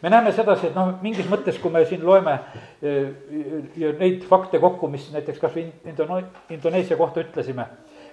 me 0.00 0.08
näeme 0.08 0.32
sedasi, 0.32 0.70
et 0.70 0.76
noh, 0.76 0.94
mingis 1.04 1.26
mõttes, 1.28 1.58
kui 1.60 1.70
me 1.70 1.82
siin 1.84 2.00
loeme 2.06 2.32
eh, 2.80 3.90
neid 4.00 4.22
fakte 4.24 4.56
kokku, 4.58 4.88
mis 4.88 5.10
näiteks 5.12 5.40
kas 5.42 5.52
või 5.52 5.66
Indone-, 5.90 6.24
Indoneesia 6.56 6.96
kohta 6.96 7.20
ütlesime, 7.20 7.66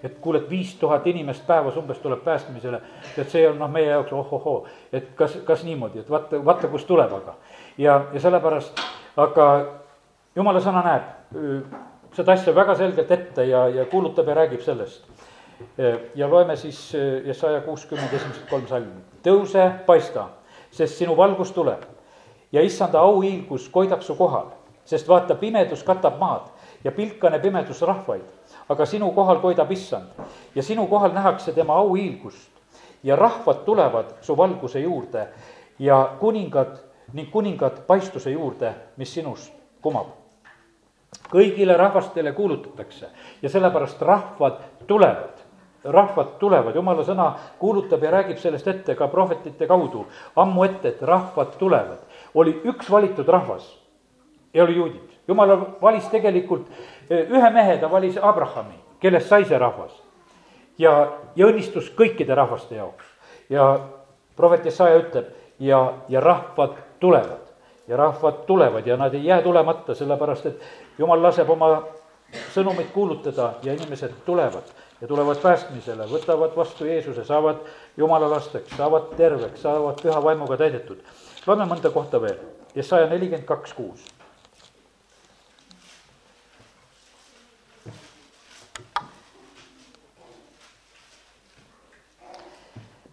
et 0.04 0.18
kuule, 0.22 0.42
et 0.44 0.50
viis 0.50 0.74
tuhat 0.82 1.08
inimest 1.08 1.48
päevas 1.48 1.78
umbes 1.80 2.02
tuleb 2.04 2.26
päästmisele, 2.26 2.82
et 3.16 3.32
see 3.32 3.46
on 3.48 3.56
noh, 3.62 3.72
meie 3.72 3.88
jaoks 3.88 4.12
ohohoo, 4.12 4.58
et 4.92 5.14
kas, 5.16 5.40
kas 5.48 5.64
niimoodi, 5.64 6.04
et 6.04 6.12
vaata, 6.12 6.44
vaata, 6.46 6.68
kust 6.68 6.90
tuleb 6.92 7.14
aga. 7.22 7.38
ja, 7.78 8.02
ja 8.14 8.26
sellepärast, 8.26 8.84
aga 9.24 9.48
jumala 10.36 10.60
sõna 10.68 10.84
näeb 10.90 11.40
eh, 11.40 11.80
seda 12.20 12.36
asja 12.36 12.56
väga 12.56 12.76
selgelt 12.76 13.16
ette 13.16 13.48
ja, 13.48 13.68
ja 13.72 13.88
kuulutab 13.88 14.28
ja 14.28 14.36
räägib 14.42 14.68
sellest 14.68 15.08
ja 16.16 16.30
loeme 16.30 16.56
siis 16.56 16.94
Jesaja 17.26 17.62
kuuskümmend 17.62 18.14
esimesed 18.14 18.50
kolm 18.50 18.68
salmi. 18.68 19.02
tõuse, 19.24 19.72
paista, 19.86 20.28
sest 20.72 20.98
sinu 20.98 21.18
valgus 21.18 21.52
tuleb 21.52 21.84
ja 22.52 22.62
issanda 22.62 23.00
auhiilgus 23.00 23.70
koidab 23.70 24.02
su 24.02 24.16
kohal, 24.16 24.52
sest 24.86 25.08
vaata, 25.08 25.36
pimedus 25.36 25.84
katab 25.84 26.20
maad 26.20 26.50
ja 26.84 26.92
pilkane 26.92 27.40
pimedus 27.40 27.82
rahvaid. 27.82 28.24
aga 28.70 28.86
sinu 28.86 29.12
kohal 29.12 29.40
koidab 29.40 29.72
issand 29.72 30.08
ja 30.56 30.64
sinu 30.64 30.88
kohal 30.88 31.12
nähakse 31.14 31.52
tema 31.52 31.74
auhiilgust 31.74 32.50
ja 33.04 33.16
rahvad 33.16 33.66
tulevad 33.66 34.14
su 34.22 34.38
valguse 34.38 34.80
juurde 34.80 35.28
ja 35.80 36.16
kuningad 36.20 36.78
ning 37.14 37.32
kuningad 37.32 37.82
paistuse 37.88 38.32
juurde, 38.32 38.74
mis 38.98 39.14
sinust 39.14 39.54
kumab 39.82 40.08
kõigile 41.32 41.78
rahvastele 41.78 42.32
kuulutatakse 42.32 43.10
ja 43.42 43.50
sellepärast 43.50 44.02
rahvad 44.02 44.60
tulevad 44.88 45.37
rahvad 45.94 46.38
tulevad, 46.40 46.76
jumala 46.76 47.04
sõna 47.04 47.32
kuulutab 47.60 48.04
ja 48.04 48.12
räägib 48.12 48.40
sellest 48.42 48.68
ette 48.68 48.96
ka 48.96 49.08
prohvetite 49.08 49.68
kaudu, 49.68 50.06
ammu 50.36 50.64
ette, 50.64 50.94
et 50.94 51.02
rahvad 51.02 51.58
tulevad. 51.60 52.00
oli 52.34 52.62
üks 52.66 52.92
valitud 52.92 53.28
rahvas 53.28 53.78
ja 54.54 54.64
oli 54.64 54.76
juudid. 54.76 55.10
jumal 55.28 55.58
valis 55.82 56.08
tegelikult 56.08 56.68
eh, 57.10 57.28
ühe 57.30 57.50
mehe, 57.50 57.78
ta 57.78 57.92
valis 57.92 58.18
Abrahami, 58.22 58.80
kellest 59.00 59.28
sai 59.28 59.46
see 59.46 59.58
rahvas. 59.58 59.92
ja, 60.78 61.12
ja 61.36 61.48
õnnistus 61.48 61.92
kõikide 61.96 62.36
rahvaste 62.36 62.76
jaoks. 62.76 63.06
ja 63.50 63.80
prohvet 64.36 64.66
Jesaja 64.66 65.00
ütleb 65.00 65.34
ja, 65.60 65.94
ja 66.10 66.20
rahvad 66.20 66.78
tulevad 67.00 67.48
ja 67.88 67.98
rahvad 67.98 68.34
tulevad 68.48 68.88
ja 68.88 68.98
nad 68.98 69.14
ei 69.14 69.26
jää 69.26 69.42
tulemata, 69.42 69.96
sellepärast 69.96 70.46
et 70.46 70.62
jumal 70.98 71.24
laseb 71.24 71.50
oma 71.50 71.84
sõnumit 72.54 72.92
kuulutada 72.94 73.54
ja 73.64 73.74
inimesed 73.74 74.14
tulevad 74.26 74.74
ja 75.02 75.08
tulevad 75.08 75.40
päästmisele, 75.42 76.08
võtavad 76.10 76.56
vastu 76.58 76.86
Jeesuse, 76.86 77.26
saavad 77.26 77.62
jumala 77.98 78.30
lasteks, 78.30 78.76
saavad 78.78 79.14
terveks, 79.18 79.62
saavad 79.62 80.02
püha 80.02 80.24
vaimuga 80.24 80.58
täidetud. 80.58 81.04
loeme 81.48 81.66
mõnda 81.66 81.92
kohta 81.94 82.22
veel, 82.22 82.40
Jesaja 82.76 83.08
nelikümmend 83.08 83.46
kaks, 83.46 83.74
kuus. 83.74 84.06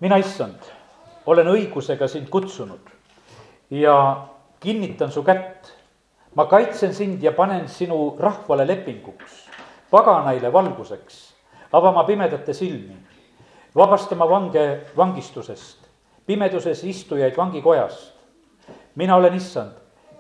mina, 0.01 0.17
issand, 0.21 0.61
olen 1.27 1.49
õigusega 1.49 2.09
sind 2.09 2.29
kutsunud 2.29 2.91
ja 3.71 4.27
kinnitan 4.61 5.13
su 5.13 5.23
kätt. 5.23 5.74
Ma 6.35 6.47
kaitsen 6.47 6.95
sind 6.95 7.23
ja 7.23 7.33
panen 7.33 7.69
sinu 7.69 8.17
rahvale 8.19 8.67
lepinguks, 8.67 9.49
paganaile 9.91 10.53
valguseks 10.53 11.35
avama 11.75 12.05
pimedate 12.05 12.53
silmi, 12.55 12.97
vabastama 13.77 14.29
vange 14.31 14.81
vangistusest, 14.97 15.79
pimeduses 16.27 16.85
istujaid 16.85 17.37
vangikojast. 17.37 18.15
mina 18.95 19.17
olen 19.17 19.35
issand, 19.35 19.73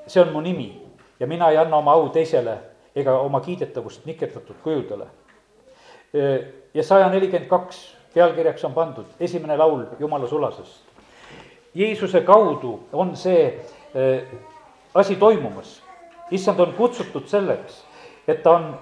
see 0.06 0.22
on 0.22 0.32
mu 0.32 0.40
nimi 0.40 0.82
ja 1.20 1.26
mina 1.26 1.50
ei 1.50 1.56
anna 1.56 1.76
oma 1.76 1.92
au 1.92 2.08
teisele 2.08 2.58
ega 2.94 3.18
oma 3.18 3.40
kiidetavust 3.40 4.04
nikerdatud 4.06 4.56
kujudele. 4.62 5.06
ja 6.74 6.82
saja 6.82 7.08
nelikümmend 7.08 7.48
kaks 7.48 7.96
pealkirjaks 8.14 8.64
on 8.64 8.74
pandud 8.74 9.06
esimene 9.20 9.56
laul 9.56 9.84
Jumala 9.98 10.28
sulasest. 10.28 10.82
Jeesuse 11.74 12.20
kaudu 12.20 12.88
on 12.92 13.16
see 13.16 13.64
asi 14.94 15.16
toimumas. 15.16 15.83
Issand 16.30 16.60
on 16.60 16.72
kutsutud 16.72 17.26
selleks, 17.26 17.84
et 18.28 18.42
ta 18.42 18.56
on 18.56 18.78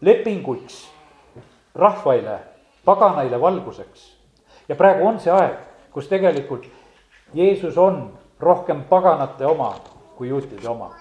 lepinguks 0.00 0.90
rahvaile, 1.74 2.38
paganaile 2.84 3.40
valguseks. 3.40 4.16
ja 4.68 4.76
praegu 4.76 5.06
on 5.06 5.20
see 5.20 5.32
aeg, 5.32 5.56
kus 5.92 6.08
tegelikult 6.08 6.66
Jeesus 7.34 7.78
on 7.78 8.18
rohkem 8.40 8.84
paganate 8.84 9.46
oma 9.46 9.74
kui 10.16 10.28
juutide 10.28 10.68
oma. 10.68 10.94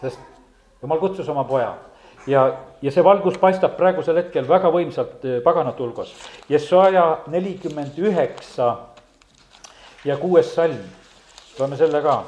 sest 0.00 0.20
jumal 0.82 0.98
kutsus 0.98 1.28
oma 1.28 1.44
poja 1.44 1.74
ja, 2.26 2.56
ja 2.82 2.92
see 2.92 3.04
valgus 3.04 3.38
paistab 3.40 3.76
praegusel 3.76 4.16
hetkel 4.22 4.48
väga 4.48 4.70
võimsalt 4.72 5.24
eh, 5.24 5.40
paganate 5.44 5.82
hulgas. 5.82 6.14
Jesaja 6.48 7.24
nelikümmend 7.32 7.98
üheksa 7.98 8.70
ja 10.04 10.16
kuues 10.20 10.54
salm, 10.54 10.80
loeme 11.58 11.76
selle 11.80 12.02
ka 12.04 12.22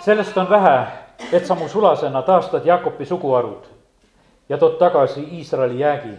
sellest 0.00 0.36
on 0.36 0.50
vähe, 0.50 0.86
et 1.32 1.46
sa 1.46 1.54
mu 1.54 1.68
sulasena 1.68 2.22
taastad 2.22 2.64
Jaakopi 2.64 3.04
suguharud 3.04 3.64
ja 4.48 4.58
tood 4.58 4.78
tagasi 4.78 5.28
Iisraeli 5.32 5.78
jäägi. 5.78 6.18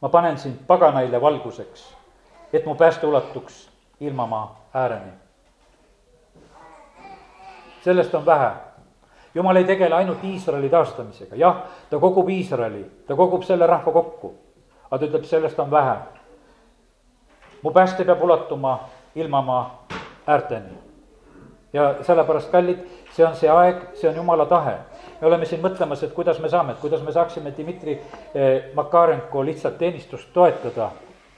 ma 0.00 0.08
panen 0.08 0.38
sind 0.38 0.56
paganaile 0.66 1.20
valguseks, 1.20 1.96
et 2.52 2.66
mu 2.66 2.74
pääste 2.74 3.06
ulatuks 3.06 3.70
ilmamaa 4.00 4.68
ääreni. 4.74 5.12
sellest 7.84 8.14
on 8.14 8.26
vähe. 8.26 8.50
jumal 9.34 9.56
ei 9.56 9.64
tegele 9.64 9.94
ainult 9.94 10.24
Iisraeli 10.24 10.68
taastamisega, 10.68 11.36
jah, 11.36 11.56
ta 11.90 11.98
kogub 11.98 12.28
Iisraeli, 12.28 12.90
ta 13.06 13.16
kogub 13.16 13.42
selle 13.42 13.66
rahva 13.66 13.92
kokku, 13.92 14.34
aga 14.90 14.98
ta 14.98 15.06
ütleb, 15.06 15.24
sellest 15.24 15.58
on 15.58 15.70
vähe. 15.70 15.96
mu 17.62 17.70
pääste 17.70 18.04
peab 18.04 18.22
ulatuma 18.22 18.88
ilmamaa 19.14 19.86
äärteni 20.26 20.87
ja 21.72 21.94
sellepärast, 22.02 22.50
kallid, 22.50 22.80
see 23.12 23.26
on 23.26 23.36
see 23.36 23.50
aeg, 23.52 23.82
see 23.98 24.08
on 24.08 24.16
jumala 24.16 24.46
tahe. 24.48 24.78
me 25.20 25.26
oleme 25.26 25.46
siin 25.46 25.60
mõtlemas, 25.60 26.02
et 26.04 26.14
kuidas 26.14 26.38
me 26.40 26.48
saame, 26.48 26.72
et 26.72 26.80
kuidas 26.80 27.02
me 27.02 27.12
saaksime 27.12 27.52
Dmitri 27.56 27.98
eh, 28.34 28.70
Makarenko 28.74 29.44
lihtsalt 29.44 29.78
teenistust 29.78 30.32
toetada. 30.32 30.90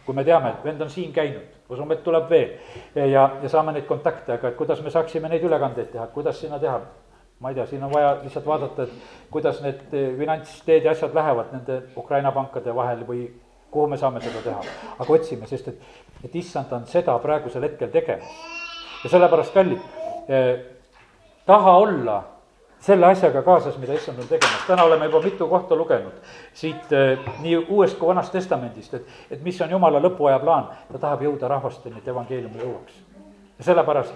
kui 0.06 0.14
me 0.14 0.24
teame, 0.24 0.48
et 0.48 0.64
vend 0.64 0.80
on 0.80 0.90
siin 0.90 1.12
käinud, 1.12 1.44
usume, 1.68 1.94
et 1.94 2.02
tuleb 2.02 2.30
veel 2.30 2.48
ja, 2.94 3.30
ja 3.42 3.48
saame 3.48 3.72
neid 3.72 3.84
kontakte, 3.86 4.32
aga 4.32 4.48
et 4.48 4.56
kuidas 4.56 4.80
me 4.82 4.90
saaksime 4.90 5.28
neid 5.28 5.44
ülekandeid 5.44 5.92
teha, 5.92 6.06
kuidas 6.06 6.40
sinna 6.40 6.58
teha 6.58 6.80
ma 7.40 7.48
ei 7.48 7.54
tea, 7.54 7.66
siin 7.66 7.84
on 7.84 7.92
vaja 7.92 8.16
lihtsalt 8.22 8.46
vaadata, 8.46 8.82
et 8.82 9.30
kuidas 9.30 9.60
need 9.62 9.94
eh, 9.94 10.10
finantsteed 10.18 10.84
ja 10.84 10.90
asjad 10.90 11.14
lähevad 11.14 11.52
nende 11.52 11.82
Ukraina 11.96 12.32
pankade 12.32 12.74
vahel 12.74 13.06
või 13.06 13.28
kuhu 13.70 13.86
me 13.86 13.96
saame 13.96 14.20
seda 14.20 14.42
teha. 14.44 14.60
aga 14.98 15.12
otsime, 15.12 15.46
sest 15.46 15.68
et, 15.68 15.86
et 16.24 16.36
issand 16.36 16.72
on 16.72 16.86
seda 16.86 17.18
praegusel 17.18 17.62
hetkel 17.68 17.88
tegemas. 17.88 18.44
ja 19.04 19.10
sellepärast, 19.10 19.54
kallid 19.54 19.80
Eh, 19.80 19.99
taha 21.46 21.76
olla 21.76 22.22
selle 22.80 23.06
asjaga 23.06 23.42
kaasas, 23.42 23.78
mida 23.78 23.94
issand 23.94 24.18
on 24.18 24.28
tegemas. 24.28 24.64
täna 24.66 24.82
oleme 24.82 25.04
juba 25.04 25.20
mitu 25.20 25.48
kohta 25.48 25.76
lugenud 25.76 26.12
siit 26.54 26.92
eh, 26.92 27.18
nii 27.40 27.56
Uuest 27.68 27.98
kui 27.98 28.08
Vanast 28.08 28.32
Testamendist, 28.32 28.94
et, 28.94 29.06
et 29.30 29.42
mis 29.42 29.60
on 29.60 29.70
Jumala 29.70 30.00
lõpuaja 30.00 30.38
plaan. 30.40 30.68
ta 30.92 30.98
tahab 30.98 31.22
jõuda 31.22 31.48
rahvasteni, 31.48 31.98
et 31.98 32.08
evangeelium 32.08 32.56
jõuaks. 32.56 32.94
ja 33.58 33.64
sellepärast 33.64 34.14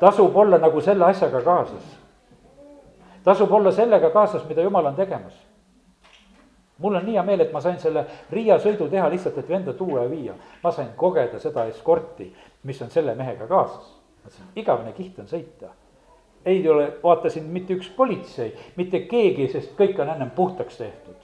tasub 0.00 0.36
olla 0.36 0.58
nagu 0.58 0.80
selle 0.80 1.04
asjaga 1.04 1.42
kaasas. 1.42 1.98
tasub 3.24 3.52
olla 3.52 3.72
sellega 3.72 4.10
kaasas, 4.10 4.48
mida 4.48 4.62
Jumal 4.62 4.86
on 4.86 4.94
tegemas. 4.94 5.44
mul 6.78 6.94
on 6.94 7.04
nii 7.04 7.14
hea 7.14 7.22
meel, 7.22 7.40
et 7.40 7.52
ma 7.52 7.60
sain 7.60 7.78
selle 7.78 8.06
Riia 8.30 8.58
sõidu 8.58 8.88
teha 8.88 9.10
lihtsalt, 9.10 9.38
et 9.38 9.48
venda 9.48 9.72
tuua 9.72 10.02
ja 10.02 10.10
viia. 10.10 10.34
ma 10.62 10.70
sain 10.70 10.88
kogeda 10.96 11.38
seda 11.38 11.64
eskorti, 11.64 12.34
mis 12.62 12.82
on 12.82 12.90
selle 12.90 13.14
mehega 13.14 13.46
kaasas 13.46 13.97
igavene 14.56 14.92
kiht 14.92 15.18
on 15.18 15.26
sõita. 15.30 15.72
ei 16.46 16.68
ole, 16.68 16.92
vaatasin 17.02 17.44
mitte 17.44 17.74
üks 17.74 17.88
politsei, 17.96 18.52
mitte 18.76 19.00
keegi, 19.10 19.48
sest 19.52 19.74
kõik 19.78 19.98
on 20.00 20.08
ennem 20.14 20.30
puhtaks 20.30 20.76
tehtud. 20.76 21.16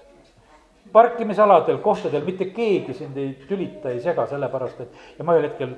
parkimisaladel, 0.92 1.78
kohtadel 1.78 2.24
mitte 2.24 2.44
keegi 2.44 2.94
sind 2.94 3.16
ei 3.16 3.34
tülita, 3.48 3.90
ei 3.90 4.00
sega, 4.00 4.26
sellepärast 4.26 4.80
et 4.80 5.18
ja 5.18 5.24
ma 5.24 5.36
ühel 5.38 5.48
hetkel 5.48 5.76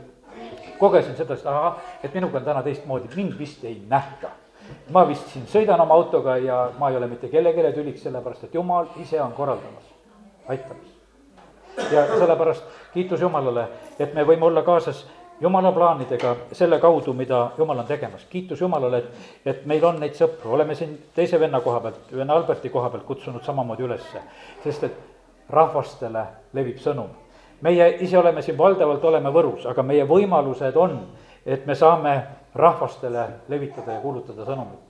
kogesin 0.79 1.17
seda, 1.17 1.35
et 1.35 1.47
ahah, 1.47 1.79
et 2.03 2.15
minuga 2.15 2.39
on 2.39 2.45
täna 2.45 2.62
teistmoodi, 2.62 3.09
mind 3.17 3.39
vist 3.39 3.65
ei 3.65 3.81
nähta 3.89 4.33
ma 4.91 5.05
vist 5.09 5.31
siin 5.33 5.47
sõidan 5.51 5.81
oma 5.83 5.95
autoga 5.97 6.37
ja 6.43 6.59
ma 6.79 6.91
ei 6.91 6.99
ole 6.99 7.09
mitte 7.11 7.31
kellelegi 7.33 7.75
tüliks, 7.75 8.03
sellepärast 8.07 8.47
et 8.47 8.55
jumal 8.55 8.91
ise 9.03 9.21
on 9.23 9.33
korraldamas, 9.37 9.89
aitamas. 10.49 10.93
ja 11.93 12.07
sellepärast 12.19 12.65
kiitus 12.95 13.21
Jumalale, 13.21 13.69
et 13.99 14.15
me 14.15 14.25
võime 14.25 14.49
olla 14.49 14.62
kaasas 14.62 15.05
jumala 15.40 15.72
plaanidega 15.72 16.37
selle 16.53 16.79
kaudu, 16.81 17.12
mida 17.12 17.51
jumal 17.59 17.79
on 17.79 17.87
tegemas. 17.87 18.25
kiitus 18.31 18.61
Jumalale, 18.61 18.99
et, 18.99 19.05
et 19.44 19.66
meil 19.66 19.85
on 19.85 20.01
neid 20.01 20.16
sõpru, 20.16 20.55
oleme 20.57 20.75
siin 20.75 20.96
teise 21.14 21.40
venna 21.40 21.61
koha 21.61 21.81
pealt, 21.81 22.01
venna 22.16 22.35
Alberti 22.35 22.70
koha 22.70 22.90
pealt 22.90 23.05
kutsunud 23.05 23.44
samamoodi 23.44 23.83
ülesse. 23.83 24.22
sest 24.64 24.85
et 24.85 24.99
rahvastele 25.51 26.25
levib 26.53 26.79
sõnum. 26.79 27.12
meie 27.61 27.96
ise 28.01 28.18
oleme 28.18 28.42
siin 28.42 28.59
valdavalt, 28.59 29.05
oleme 29.05 29.31
Võrus, 29.33 29.68
aga 29.68 29.83
meie 29.83 30.05
võimalused 30.05 30.77
on, 30.77 30.99
et 31.46 31.66
me 31.66 31.75
saame 31.75 32.22
rahvastele 32.55 33.29
levitada 33.49 33.92
ja 33.92 34.01
kuulutada 34.01 34.44
sõnumit 34.44 34.87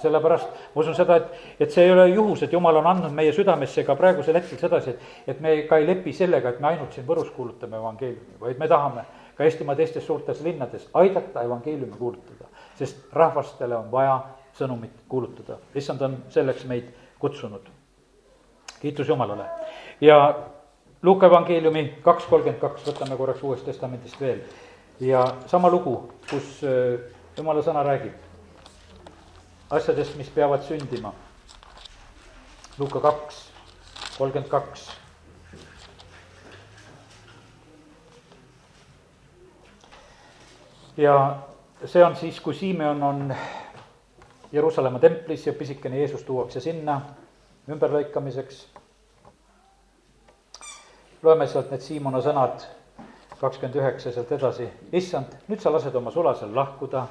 sellepärast 0.00 0.48
ma 0.74 0.80
usun 0.80 0.94
seda, 0.94 1.16
et, 1.16 1.32
et 1.60 1.72
see 1.72 1.84
ei 1.84 1.92
ole 1.92 2.06
juhus, 2.08 2.42
et 2.42 2.52
jumal 2.52 2.76
on 2.80 2.86
andnud 2.86 3.12
meie 3.12 3.32
südamesse 3.36 3.84
ka 3.84 3.96
praegusel 3.98 4.38
hetkel 4.38 4.58
sedasi, 4.58 4.94
et, 4.94 5.00
et 5.34 5.40
me 5.40 5.56
ka 5.68 5.80
ei 5.80 5.86
lepi 5.86 6.12
sellega, 6.16 6.54
et 6.54 6.60
me 6.60 6.70
ainult 6.70 6.94
siin 6.94 7.06
Võrus 7.08 7.28
kuulutame 7.34 7.76
evangeeliumi, 7.76 8.38
vaid 8.40 8.58
me 8.58 8.68
tahame 8.70 9.04
ka 9.40 9.46
Eestimaa 9.48 9.72
teistes 9.72 10.04
suurtes 10.06 10.42
linnades 10.44 10.82
aidata 10.94 11.40
evangeeliumi 11.42 11.96
kuulutada, 11.96 12.44
sest 12.76 13.06
rahvastele 13.16 13.72
on 13.72 13.86
vaja 13.88 14.18
sõnumit 14.52 14.98
kuulutada, 15.08 15.56
issand 15.74 16.04
on 16.04 16.18
selleks 16.28 16.66
meid 16.68 16.90
kutsunud. 17.18 17.70
kiitus 18.82 19.08
Jumalale 19.08 19.46
ja 20.00 20.18
Luuka 21.02 21.26
evangeeliumi 21.26 21.86
kaks 22.04 22.24
kolmkümmend 22.28 22.60
kaks, 22.60 22.84
võtame 22.84 23.16
korraks 23.16 23.42
Uuest 23.42 23.64
Testamendist 23.64 24.20
veel 24.20 24.44
ja 25.00 25.24
sama 25.46 25.70
lugu, 25.72 26.12
kus 26.28 26.60
äh, 26.60 27.00
Jumala 27.36 27.64
sõna 27.64 27.80
räägib 27.82 28.12
asjadest, 29.70 30.16
mis 30.20 30.28
peavad 30.28 30.68
sündima. 30.68 31.14
Luuka 32.78 33.00
kaks, 33.00 33.46
kolmkümmend 34.18 34.52
kaks 34.52 34.90
ja 40.96 41.36
see 41.84 42.04
on 42.04 42.16
siis, 42.16 42.40
kui 42.40 42.54
Simeon 42.54 43.02
on 43.02 43.34
Jeruusalemma 44.52 44.98
templis 44.98 45.46
ja 45.46 45.52
pisikene 45.52 45.98
Jeesus 45.98 46.22
tuuakse 46.22 46.60
sinna 46.60 47.00
ümberlõikamiseks. 47.70 48.66
loeme 51.22 51.46
sealt 51.46 51.70
need 51.70 51.80
Siimona 51.84 52.20
sõnad, 52.24 52.64
kakskümmend 53.40 53.76
üheksa 53.76 54.12
sealt 54.12 54.32
edasi. 54.32 54.68
issand, 54.92 55.36
nüüd 55.48 55.60
sa 55.60 55.72
lased 55.72 55.94
oma 55.94 56.10
sulasel 56.10 56.54
lahkuda, 56.54 57.06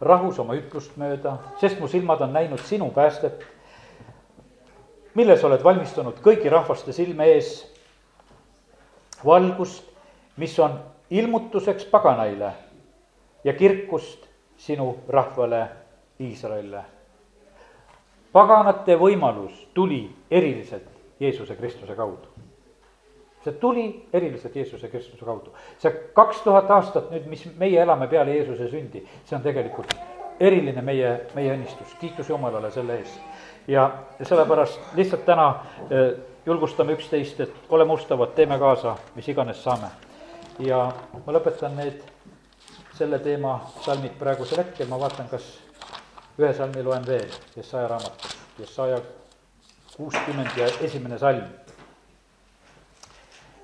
rahus 0.00 0.38
oma 0.38 0.54
ütlust 0.54 0.96
mööda, 0.96 1.38
sest 1.60 1.80
mu 1.80 1.88
silmad 1.88 2.20
on 2.20 2.32
näinud 2.32 2.60
sinu 2.60 2.90
päästet, 2.90 3.46
milles 5.14 5.44
oled 5.44 5.64
valmistunud 5.64 6.20
kõigi 6.20 6.50
rahvaste 6.50 6.92
silme 6.92 7.24
ees 7.24 7.64
valgust, 9.24 9.84
mis 10.36 10.58
on 10.58 10.80
ilmutuseks 11.10 11.84
paganaile 11.84 12.52
ja 13.44 13.52
kirkust 13.52 14.26
sinu 14.56 14.98
rahvale 15.08 15.68
Iisraelile. 16.20 16.84
paganate 18.32 18.96
võimalus 18.98 19.68
tuli 19.74 20.10
eriliselt 20.30 20.88
Jeesuse 21.20 21.56
Kristuse 21.56 21.94
kaudu. 21.94 22.28
see 23.44 23.52
tuli 23.52 24.08
eriliselt 24.12 24.56
Jeesuse 24.56 24.88
Kristuse 24.88 25.24
kaudu. 25.24 25.52
see 25.78 25.90
kaks 26.12 26.40
tuhat 26.40 26.70
aastat 26.70 27.10
nüüd, 27.10 27.26
mis 27.26 27.46
meie 27.58 27.82
elame 27.82 28.08
peale 28.08 28.36
Jeesuse 28.36 28.68
sündi, 28.68 29.06
see 29.24 29.36
on 29.36 29.42
tegelikult 29.42 29.94
eriline 30.40 30.82
meie, 30.82 31.20
meie 31.34 31.54
õnnistus, 31.54 31.94
kiitus 32.00 32.28
Jumalale 32.28 32.70
selle 32.70 32.98
eest. 32.98 33.20
ja 33.68 33.90
sellepärast 34.22 34.80
lihtsalt 34.94 35.24
täna 35.24 35.48
eh, 35.90 36.16
julgustame 36.46 36.92
üksteist, 36.92 37.40
et 37.40 37.52
oleme 37.68 37.92
ustavad, 37.92 38.34
teeme 38.34 38.58
kaasa, 38.58 38.96
mis 39.14 39.28
iganes 39.28 39.62
saame. 39.64 39.88
ja 40.58 40.92
ma 41.26 41.32
lõpetan 41.32 41.76
need 41.76 42.13
selle 42.94 43.18
teema 43.18 43.58
salmid 43.82 44.14
praegusel 44.18 44.62
hetkel, 44.62 44.86
ma 44.88 44.98
vaatan, 45.00 45.28
kas 45.28 45.46
ühe 46.38 46.52
salmi 46.54 46.82
loen 46.82 47.06
veel, 47.06 47.30
Jesaja 47.56 47.88
raamatust, 47.90 48.36
Jesaja 48.58 49.00
kuuskümmend 49.96 50.56
ja 50.56 50.68
esimene 50.80 51.18
salm. 51.18 51.44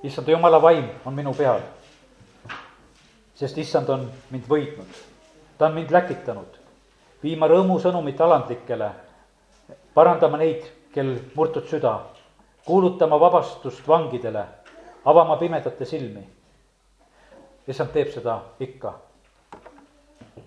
issand 0.02 0.28
jumala 0.28 0.62
vaim 0.62 0.88
on 1.04 1.14
minu 1.14 1.34
peal, 1.34 1.60
sest 3.34 3.58
issand 3.58 3.88
on 3.88 4.06
mind 4.30 4.46
võitnud, 4.48 5.02
ta 5.58 5.66
on 5.66 5.74
mind 5.74 5.92
läkitanud, 5.92 6.56
viima 7.22 7.48
rõõmusõnumit 7.48 8.20
alandlikele, 8.20 8.88
parandama 9.94 10.40
neid, 10.40 10.64
kel 10.94 11.12
murtud 11.36 11.68
süda, 11.68 11.92
kuulutama 12.64 13.20
vabastust 13.20 13.86
vangidele, 13.88 14.46
avama 15.04 15.36
pimedate 15.36 15.84
silmi. 15.84 16.26
issand 17.68 17.92
teeb 17.92 18.08
seda 18.10 18.40
ikka 18.58 18.94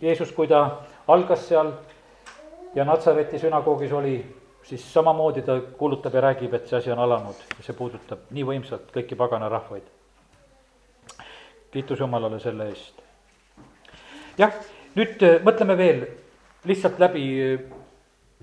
Jeesus, 0.03 0.31
kui 0.35 0.47
ta 0.47 0.81
algas 1.07 1.47
seal 1.47 1.71
ja 2.75 2.83
Natsareti 2.85 3.39
sünagoogis 3.39 3.91
oli, 3.95 4.17
siis 4.63 4.83
samamoodi 4.93 5.41
ta 5.41 5.55
kuulutab 5.77 6.13
ja 6.13 6.21
räägib, 6.21 6.53
et 6.53 6.67
see 6.67 6.77
asi 6.77 6.91
on 6.91 6.99
alanud 6.99 7.39
ja 7.57 7.63
see 7.63 7.75
puudutab 7.77 8.27
nii 8.35 8.43
võimsalt 8.47 8.91
kõiki 8.95 9.15
pagana 9.15 9.49
rahvaid. 9.49 9.85
kiitus 11.71 11.99
Jumalale 11.99 12.39
selle 12.39 12.67
eest. 12.69 12.99
jah, 14.37 14.53
nüüd 14.95 15.23
äh, 15.23 15.39
mõtleme 15.43 15.77
veel 15.77 16.05
lihtsalt 16.65 16.99
läbi 16.99 17.23
äh, 17.43 17.59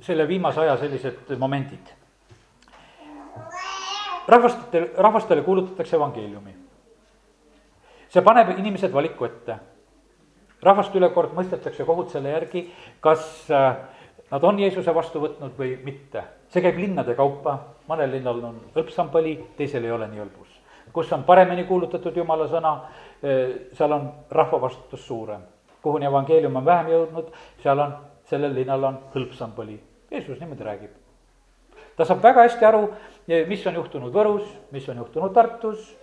selle 0.01 0.29
viimase 0.29 0.61
aja 0.61 0.77
sellised 0.77 1.37
momendid. 1.39 1.93
rahvastele, 4.29 4.91
rahvastele 4.97 5.43
kuulutatakse 5.43 5.97
evangeeliumi. 5.97 6.57
see 8.09 8.23
paneb 8.23 8.59
inimesed 8.59 8.93
valiku 8.93 9.25
ette. 9.25 9.59
Rahvast 10.63 10.95
üle 10.97 11.09
kord 11.15 11.33
mõistetakse 11.37 11.85
kohut 11.89 12.11
selle 12.13 12.33
järgi, 12.35 12.67
kas 13.01 13.51
äh, 13.51 13.77
nad 14.31 14.45
on 14.45 14.59
Jeesuse 14.61 14.95
vastu 14.95 15.23
võtnud 15.23 15.57
või 15.59 15.75
mitte. 15.85 16.23
see 16.51 16.63
käib 16.63 16.79
linnade 16.79 17.15
kaupa, 17.15 17.59
mõnel 17.89 18.11
linnal 18.11 18.43
on 18.45 18.61
hõlpsam 18.75 19.11
põli, 19.11 19.37
teisel 19.57 19.85
ei 19.85 19.91
ole 19.91 20.09
nii 20.09 20.21
hõlbus. 20.21 20.49
kus 20.93 21.13
on 21.13 21.25
paremini 21.25 21.65
kuulutatud 21.65 22.17
jumala 22.17 22.49
sõna, 22.49 22.81
seal 23.73 23.93
on 23.93 24.11
rahva 24.31 24.61
vastutus 24.61 25.07
suurem. 25.07 25.41
kuhuni 25.83 26.07
evangeelium 26.07 26.57
on 26.57 26.65
vähem 26.65 26.89
jõudnud, 26.89 27.33
seal 27.63 27.79
on, 27.79 27.95
sellel 28.25 28.55
linnal 28.55 28.85
on 28.85 28.99
hõlpsam 29.15 29.53
põli. 29.57 29.81
Jeesus 30.11 30.41
niimoodi 30.41 30.65
räägib. 30.65 30.91
ta 31.97 32.05
saab 32.05 32.23
väga 32.23 32.43
hästi 32.43 32.65
aru, 32.65 32.91
mis 33.47 33.67
on 33.67 33.75
juhtunud 33.75 34.13
Võrus, 34.13 34.47
mis 34.71 34.89
on 34.89 34.97
juhtunud 34.97 35.33
Tartus, 35.33 35.97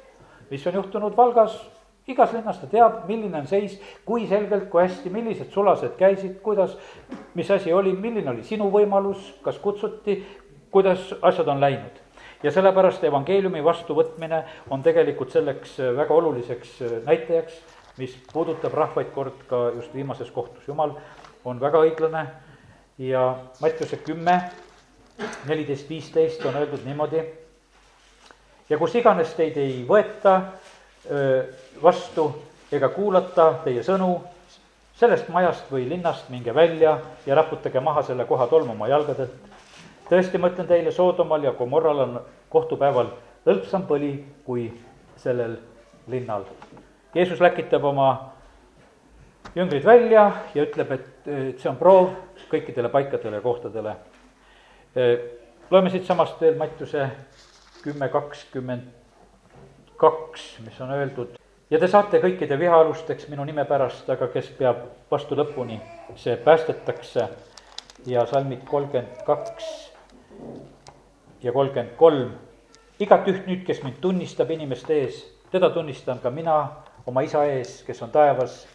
mis 0.50 0.68
on 0.68 0.74
juhtunud 0.74 1.16
Valgas 1.18 1.77
igas 2.08 2.34
linnas 2.34 2.60
ta 2.62 2.68
teab, 2.72 3.04
milline 3.08 3.42
on 3.42 3.48
seis, 3.48 3.78
kui 4.06 4.28
selgelt, 4.28 4.70
kui 4.72 4.84
hästi, 4.86 5.12
millised 5.12 5.52
sulased 5.52 5.98
käisid, 6.00 6.40
kuidas, 6.44 6.78
mis 7.36 7.52
asi 7.52 7.74
oli, 7.74 7.92
milline 7.94 8.32
oli 8.32 8.46
sinu 8.48 8.70
võimalus, 8.72 9.34
kas 9.44 9.60
kutsuti, 9.64 10.22
kuidas 10.72 11.14
asjad 11.22 11.48
on 11.48 11.62
läinud. 11.62 12.04
ja 12.44 12.52
sellepärast 12.54 13.04
evangeeliumi 13.04 13.64
vastuvõtmine 13.66 14.44
on 14.70 14.84
tegelikult 14.86 15.32
selleks 15.34 15.80
väga 15.98 16.14
oluliseks 16.14 16.76
näitajaks, 17.06 17.56
mis 17.98 18.14
puudutab 18.34 18.74
rahvaid 18.78 19.10
kord 19.14 19.42
ka 19.50 19.72
just 19.76 19.94
viimases 19.94 20.32
kohtus. 20.32 20.68
jumal 20.68 20.94
on 21.46 21.60
väga 21.60 21.82
õiglane 21.82 22.28
ja 22.98 23.36
Mattiuse 23.62 23.98
kümme, 23.98 24.42
neliteist, 25.48 25.90
viisteist 25.90 26.46
on 26.46 26.56
öeldud 26.56 26.86
niimoodi. 26.86 27.24
ja 28.70 28.78
kus 28.78 28.96
iganes 28.96 29.34
teid 29.34 29.58
ei 29.58 29.86
võeta 29.88 30.42
vastu 31.84 32.28
ega 32.72 32.90
kuulata 32.90 33.54
teie 33.64 33.84
sõnu, 33.84 34.18
sellest 34.98 35.30
majast 35.32 35.70
või 35.72 35.86
linnast 35.90 36.30
minge 36.34 36.54
välja 36.56 36.98
ja 37.26 37.36
raputage 37.36 37.80
maha 37.80 38.04
selle 38.04 38.26
koha 38.26 38.48
tolmu 38.48 38.74
oma 38.74 38.88
jalgadelt. 38.88 39.32
tõesti, 40.10 40.38
ma 40.38 40.50
ütlen 40.50 40.68
teile, 40.68 40.92
Soodomal 40.92 41.44
ja 41.44 41.52
Gomorral 41.52 42.00
on 42.00 42.20
kohtupäeval 42.50 43.12
hõlpsam 43.46 43.86
põli 43.88 44.26
kui 44.46 44.72
sellel 45.18 45.58
linnal. 46.08 46.44
Jeesus 47.16 47.40
läkitab 47.40 47.84
oma 47.84 48.34
jüngrid 49.56 49.86
välja 49.86 50.32
ja 50.56 50.64
ütleb, 50.64 50.92
et, 50.92 51.30
see 51.60 51.70
on 51.70 51.78
proov 51.80 52.12
kõikidele 52.52 52.90
paikadele 52.90 53.40
ja 53.40 53.42
kohtadele. 53.42 53.96
loeme 55.72 55.90
siitsamast 55.90 56.42
veel 56.42 56.56
Mattiuse 56.58 57.10
kümme 57.84 58.10
kakskümmend 58.10 58.97
kaks, 59.98 60.60
mis 60.66 60.82
on 60.82 60.92
öeldud. 60.92 61.38
ja 61.70 61.80
te 61.80 61.88
saate 61.88 62.22
kõikide 62.24 62.60
vihaalusteks 62.60 63.28
minu 63.30 63.44
nime 63.46 63.66
pärast, 63.66 64.10
aga 64.10 64.28
kes 64.34 64.50
peab 64.58 64.84
vastu 65.12 65.36
lõpuni, 65.36 65.80
see 66.16 66.38
päästetakse. 66.38 67.28
ja 68.06 68.26
salmid 68.26 68.64
kolmkümmend 68.66 69.24
kaks 69.26 69.92
ja 71.44 71.52
kolmkümmend 71.52 71.96
kolm. 71.98 72.32
igat 73.00 73.28
üht 73.28 73.48
nüüd, 73.48 73.66
kes 73.66 73.84
mind 73.84 73.98
tunnistab 74.02 74.52
inimeste 74.52 74.94
ees, 75.02 75.24
teda 75.52 75.70
tunnistan 75.70 76.20
ka 76.20 76.30
mina 76.30 76.58
oma 77.06 77.22
isa 77.22 77.46
ees, 77.46 77.84
kes 77.88 78.02
on 78.02 78.12
taevas. 78.12 78.68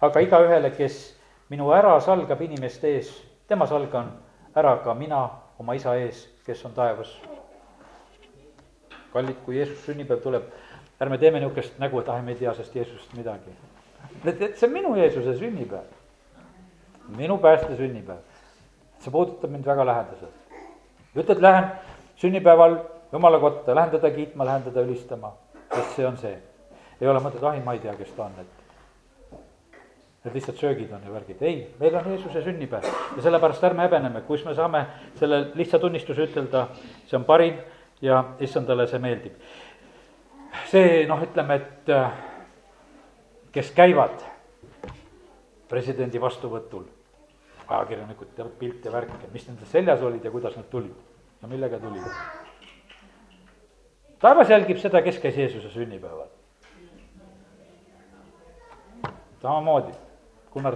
aga 0.00 0.20
igaühele, 0.20 0.70
kes 0.70 1.16
minu 1.50 1.72
ära 1.72 2.00
salgab 2.00 2.40
inimeste 2.40 2.88
ees, 2.96 3.10
tema 3.48 3.66
salgan 3.66 4.12
ära 4.56 4.76
ka 4.84 4.94
mina 4.94 5.28
oma 5.58 5.74
isa 5.74 5.94
ees, 5.96 6.28
kes 6.46 6.64
on 6.64 6.72
taevas. 6.72 7.20
kallid, 9.12 9.36
kui 9.44 9.56
Jeesus 9.56 9.84
sünnipäev 9.84 10.22
tuleb 10.22 10.44
ärme 11.00 11.18
teeme 11.18 11.40
niisugust 11.40 11.78
nägu, 11.80 12.00
et 12.00 12.08
ah, 12.08 12.20
me 12.22 12.34
ei 12.34 12.36
tea 12.36 12.52
sellest 12.54 12.74
Jeesusest 12.76 13.14
midagi. 13.16 13.54
et 14.24 14.58
see 14.58 14.66
on 14.68 14.72
minu 14.72 14.94
Jeesuse 14.96 15.34
sünnipäev, 15.38 15.88
minu 17.16 17.38
pääste 17.38 17.76
sünnipäev. 17.76 18.20
see 19.00 19.10
puudutab 19.10 19.50
mind 19.50 19.64
väga 19.66 19.86
lähedaselt. 19.86 20.34
ütled, 21.16 21.42
lähen 21.42 21.70
sünnipäeval 22.16 22.78
jumala 23.12 23.40
kotta, 23.40 23.74
lähen 23.74 23.90
teda 23.90 24.10
kiitma, 24.10 24.44
lähen 24.44 24.62
teda 24.62 24.80
ülistama, 24.80 25.32
sest 25.74 25.96
see 25.96 26.06
on 26.06 26.16
see. 26.16 26.36
ei 27.00 27.08
ole 27.08 27.20
mõtet, 27.20 27.42
ah 27.42 27.56
ma 27.64 27.72
ei 27.72 27.80
tea, 27.80 27.96
kes 27.96 28.12
ta 28.16 28.24
on, 28.24 28.40
et 28.40 28.56
et 30.24 30.34
lihtsalt 30.34 30.58
söögid 30.60 30.92
on 30.92 31.00
ja 31.00 31.12
värgid, 31.12 31.42
ei, 31.42 31.74
meil 31.80 31.96
on 31.96 32.12
Jeesuse 32.12 32.42
sünnipäev 32.44 32.84
ja 33.16 33.22
sellepärast 33.22 33.64
ärme 33.64 33.88
häbeneme, 33.88 34.20
kus 34.28 34.44
me 34.44 34.54
saame 34.54 34.84
selle 35.16 35.46
lihtsa 35.54 35.78
tunnistuse 35.78 36.28
ütelda, 36.28 36.66
see 37.08 37.16
on 37.16 37.24
parim 37.24 37.56
ja 38.04 38.24
issandale 38.40 38.86
see 38.86 39.00
meeldib 39.00 39.40
see 40.70 41.06
noh, 41.08 41.22
ütleme, 41.22 41.56
et 41.60 41.90
äh, 41.92 42.10
kes 43.54 43.70
käivad 43.74 44.22
presidendi 45.70 46.20
vastuvõtul, 46.20 46.84
ajakirjanikud 47.68 48.34
teevad 48.34 48.56
pilte, 48.58 48.92
värke, 48.92 49.30
mis 49.32 49.46
nende 49.48 49.66
seljas 49.70 50.02
olid 50.02 50.24
ja 50.24 50.32
kuidas 50.34 50.56
nad 50.58 50.66
tulid 50.70 51.42
ja 51.42 51.48
millega 51.48 51.78
tulid. 51.78 52.06
taevas 54.18 54.50
jälgib 54.50 54.78
seda, 54.78 55.02
kes 55.02 55.18
käis 55.18 55.36
Jeesuse 55.38 55.70
sünnipäeval. 55.70 56.28
samamoodi, 59.42 59.92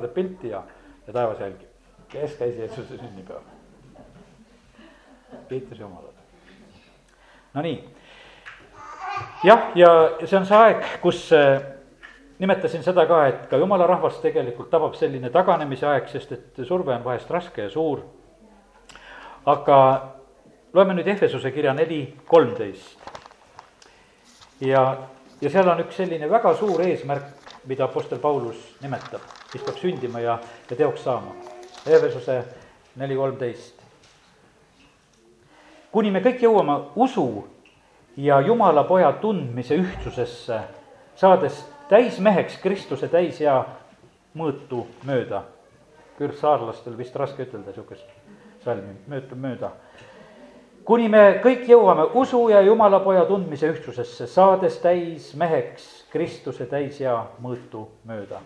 teeb 0.00 0.14
pilti 0.14 0.48
ja, 0.48 0.62
ja 1.06 1.12
taevas 1.12 1.40
jälgib, 1.40 1.68
kes 2.08 2.36
käis 2.38 2.56
Jeesuse 2.56 2.96
sünnipäeval. 2.96 3.42
kiitus 5.48 5.78
Jumalale. 5.78 6.14
Nonii 7.54 7.94
jah, 9.44 9.70
ja 9.74 9.90
see 10.24 10.38
on 10.38 10.46
see 10.46 10.58
aeg, 10.58 10.84
kus 11.02 11.20
äh, 11.36 11.60
nimetasin 12.38 12.82
seda 12.82 13.06
ka, 13.06 13.20
et 13.28 13.46
ka 13.50 13.58
jumala 13.60 13.86
rahvast 13.86 14.22
tegelikult 14.24 14.70
tabab 14.72 14.96
selline 14.98 15.30
taganemise 15.32 15.86
aeg, 15.88 16.08
sest 16.10 16.32
et 16.34 16.64
surve 16.66 16.94
on 16.94 17.04
vahest 17.04 17.30
raske 17.30 17.62
ja 17.62 17.70
suur. 17.70 18.02
aga 19.46 19.78
loeme 20.72 20.94
nüüd 20.96 21.08
Ehvesuse 21.08 21.50
kirja 21.52 21.74
neli 21.74 22.16
kolmteist. 22.26 22.98
ja, 24.60 24.82
ja 25.40 25.50
seal 25.50 25.68
on 25.68 25.84
üks 25.84 25.96
selline 25.96 26.30
väga 26.30 26.54
suur 26.56 26.80
eesmärk, 26.82 27.30
mida 27.66 27.84
Apostel 27.84 28.18
Paulus 28.18 28.76
nimetab, 28.82 29.22
mis 29.52 29.62
peab 29.62 29.78
sündima 29.78 30.20
ja, 30.20 30.38
ja 30.70 30.76
teoks 30.76 31.04
saama. 31.04 31.34
Ehvesuse 31.86 32.42
neli 32.96 33.16
kolmteist. 33.16 33.82
kuni 35.92 36.10
me 36.10 36.20
kõik 36.20 36.42
jõuame 36.42 36.80
usu 36.96 37.53
ja 38.16 38.40
Jumala 38.40 38.84
poja 38.84 39.12
tundmise 39.12 39.74
ühtsusesse, 39.74 40.60
saades 41.16 41.64
täismeheks 41.88 42.58
Kristuse 42.62 43.08
täisea 43.08 43.64
mõõtu 44.36 44.86
mööda. 45.04 45.42
küll 46.18 46.32
saarlastel 46.38 46.94
vist 46.98 47.16
raske 47.16 47.42
ütelda 47.42 47.72
sihukest 47.74 48.06
salmi, 48.64 48.94
möötu 49.06 49.36
mööda. 49.36 49.70
kuni 50.84 51.08
me 51.08 51.40
kõik 51.42 51.68
jõuame 51.68 52.04
usu 52.14 52.48
ja 52.48 52.60
Jumala 52.60 53.00
poja 53.00 53.24
tundmise 53.24 53.68
ühtsusesse, 53.68 54.26
saades 54.26 54.78
täismeheks 54.78 56.04
Kristuse 56.10 56.66
täisea 56.66 57.26
mõõtu 57.42 57.88
mööda. 58.04 58.40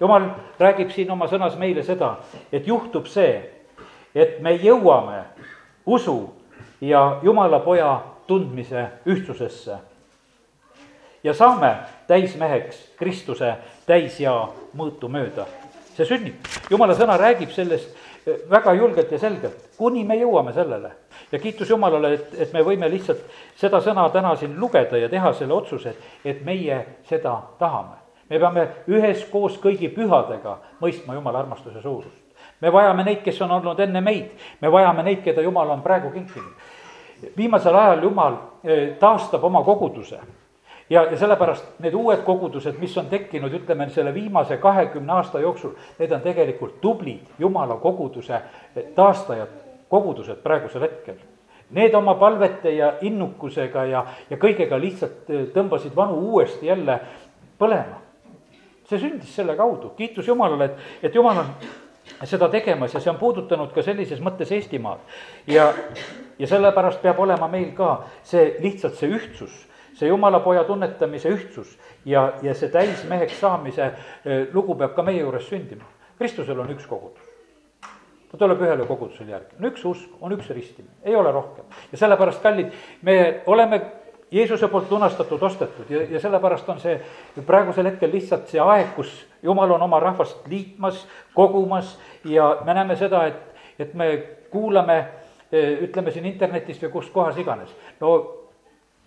jumal 0.00 0.30
räägib 0.58 0.90
siin 0.90 1.10
oma 1.10 1.26
sõnas 1.26 1.56
meile 1.58 1.82
seda, 1.82 2.16
et 2.52 2.66
juhtub 2.66 3.06
see, 3.06 3.50
et 4.14 4.40
me 4.42 4.52
jõuame 4.56 5.24
usu 5.86 6.37
ja 6.80 7.18
Jumala 7.22 7.58
poja 7.58 8.00
tundmise 8.26 8.88
ühtsusesse. 9.06 9.76
ja 11.24 11.34
saame 11.34 11.76
täismeheks 12.06 12.92
Kristuse 12.96 13.54
täisjaa 13.86 14.52
mõõtu 14.76 15.08
mööda. 15.08 15.46
see 15.96 16.06
sünnib, 16.06 16.34
jumala 16.70 16.94
sõna 16.94 17.16
räägib 17.18 17.50
sellest 17.50 17.96
eh, 18.26 18.36
väga 18.50 18.72
julgelt 18.74 19.12
ja 19.12 19.18
selgelt, 19.18 19.70
kuni 19.76 20.04
me 20.04 20.16
jõuame 20.16 20.52
sellele. 20.52 20.90
ja 21.32 21.38
kiitus 21.38 21.70
Jumalale, 21.70 22.12
et, 22.14 22.34
et 22.38 22.52
me 22.52 22.62
võime 22.62 22.90
lihtsalt 22.90 23.24
seda 23.56 23.80
sõna 23.80 24.08
täna 24.10 24.36
siin 24.36 24.60
lugeda 24.60 24.98
ja 24.98 25.08
teha 25.08 25.32
selle 25.32 25.54
otsuse, 25.54 25.96
et 26.24 26.44
meie 26.44 26.86
seda 27.08 27.42
tahame. 27.58 27.96
me 28.30 28.38
peame 28.38 28.68
üheskoos 28.86 29.58
kõigi 29.58 29.88
pühadega 29.88 30.58
mõistma 30.80 31.14
Jumala 31.14 31.38
armastuse 31.38 31.82
suurust 31.82 32.28
me 32.60 32.72
vajame 32.72 33.04
neid, 33.04 33.22
kes 33.22 33.40
on 33.42 33.50
olnud 33.50 33.80
enne 33.80 34.00
meid, 34.00 34.32
me 34.60 34.72
vajame 34.72 35.02
neid, 35.06 35.22
keda 35.24 35.42
Jumal 35.42 35.70
on 35.70 35.82
praegu 35.82 36.10
kinkinud. 36.10 36.52
Viimasel 37.36 37.74
ajal 37.74 38.02
Jumal 38.02 38.36
eh, 38.64 38.96
taastab 38.98 39.44
oma 39.44 39.62
koguduse 39.64 40.18
ja, 40.90 41.02
ja 41.02 41.16
sellepärast 41.18 41.78
need 41.78 41.94
uued 41.94 42.22
kogudused, 42.24 42.78
mis 42.80 42.96
on 42.98 43.08
tekkinud, 43.10 43.52
ütleme 43.52 43.88
selle 43.92 44.14
viimase 44.14 44.56
kahekümne 44.56 45.12
aasta 45.12 45.40
jooksul, 45.40 45.74
need 45.98 46.12
on 46.12 46.20
tegelikult 46.24 46.80
tublid 46.80 47.26
Jumala 47.38 47.76
koguduse 47.82 48.34
eh, 48.34 48.84
taastajad, 48.94 49.48
kogudused 49.88 50.42
praegusel 50.42 50.86
hetkel. 50.86 51.18
Need 51.70 51.94
oma 51.94 52.14
palvete 52.14 52.70
ja 52.72 52.94
innukusega 53.04 53.84
ja, 53.84 54.04
ja 54.30 54.36
kõigega 54.40 54.80
lihtsalt 54.80 55.30
eh, 55.30 55.48
tõmbasid 55.54 55.96
vanu 55.96 56.20
uuesti 56.32 56.66
jälle 56.66 57.00
põlema. 57.58 58.04
see 58.88 58.98
sündis 58.98 59.34
selle 59.36 59.52
kaudu, 59.56 59.90
kiitus 59.96 60.28
Jumalale, 60.28 60.64
et, 60.64 60.76
et 61.02 61.14
Jumal 61.14 61.42
on 61.42 61.50
seda 62.24 62.48
tegemas 62.48 62.94
ja 62.94 63.00
see 63.00 63.10
on 63.10 63.18
puudutanud 63.20 63.72
ka 63.74 63.82
sellises 63.82 64.20
mõttes 64.24 64.52
Eestimaad. 64.52 64.98
ja, 65.46 65.74
ja 66.38 66.46
sellepärast 66.46 67.02
peab 67.02 67.20
olema 67.20 67.48
meil 67.48 67.72
ka 67.76 68.04
see 68.22 68.56
lihtsalt 68.62 68.98
see 68.98 69.10
ühtsus, 69.10 69.54
see 69.98 70.08
jumala 70.08 70.40
poja 70.40 70.64
tunnetamise 70.64 71.32
ühtsus 71.34 71.76
ja, 72.04 72.32
ja 72.42 72.54
see 72.54 72.70
täismeheks 72.72 73.40
saamise 73.40 73.84
eh, 73.84 74.46
lugu 74.52 74.76
peab 74.78 74.94
ka 74.96 75.02
meie 75.02 75.22
juures 75.22 75.48
sündima. 75.48 75.86
Kristusel 76.18 76.58
on 76.58 76.70
üks 76.74 76.86
kogudus. 76.86 77.22
ta 78.30 78.36
tuleb 78.36 78.60
ühele 78.60 78.84
kogudusele 78.86 79.30
järgi, 79.30 79.56
on 79.58 79.70
üks 79.70 79.84
usk, 79.88 80.16
on 80.20 80.34
üks 80.36 80.50
ristimine, 80.50 80.94
ei 81.04 81.16
ole 81.16 81.32
rohkem. 81.32 81.64
ja 81.92 81.98
sellepärast, 81.98 82.42
kallid, 82.42 82.74
me 83.02 83.42
oleme 83.46 83.80
Jeesuse 84.30 84.68
poolt 84.68 84.90
lunastatud, 84.90 85.42
ostetud 85.42 85.90
ja, 85.90 86.02
ja 86.10 86.20
sellepärast 86.20 86.68
on 86.68 86.80
see 86.80 86.98
praegusel 87.46 87.86
hetkel 87.88 88.10
lihtsalt 88.12 88.50
see 88.50 88.60
aeg, 88.60 88.90
kus 88.96 89.12
jumal 89.42 89.70
on 89.72 89.82
oma 89.86 90.00
rahvast 90.04 90.44
liitmas, 90.52 91.06
kogumas 91.34 91.94
ja 92.28 92.58
me 92.64 92.74
näeme 92.76 92.96
seda, 93.00 93.24
et, 93.30 93.62
et 93.78 93.94
me 93.94 94.10
kuulame, 94.50 94.98
ütleme 95.52 96.12
siin 96.12 96.26
internetist 96.28 96.82
või 96.82 96.90
kus 96.92 97.10
kohas 97.10 97.38
iganes. 97.38 97.70
no 98.00 98.34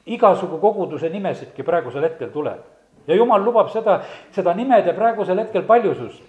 igasugu 0.06 0.58
koguduse 0.58 1.10
nimesidki 1.10 1.64
praegusel 1.64 2.04
hetkel 2.04 2.30
tuleb. 2.30 2.60
ja 3.08 3.16
jumal 3.16 3.44
lubab 3.44 3.70
seda, 3.70 4.02
seda 4.32 4.54
nimede 4.54 4.94
praegusel 4.94 5.40
hetkel 5.40 5.64
paljusust. 5.64 6.24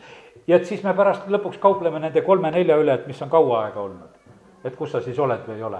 ja 0.46 0.56
et 0.56 0.66
siis 0.66 0.82
me 0.82 0.94
pärast 0.94 1.28
lõpuks 1.28 1.58
kaupleme 1.58 1.98
nende 1.98 2.22
kolme-nelja 2.22 2.76
üle, 2.76 2.94
et 2.94 3.06
mis 3.06 3.22
on 3.22 3.30
kaua 3.30 3.64
aega 3.64 3.80
olnud. 3.80 4.08
et 4.64 4.76
kus 4.76 4.92
sa 4.92 5.00
siis 5.00 5.18
oled 5.18 5.46
või 5.48 5.56
ei 5.56 5.62
ole. 5.62 5.78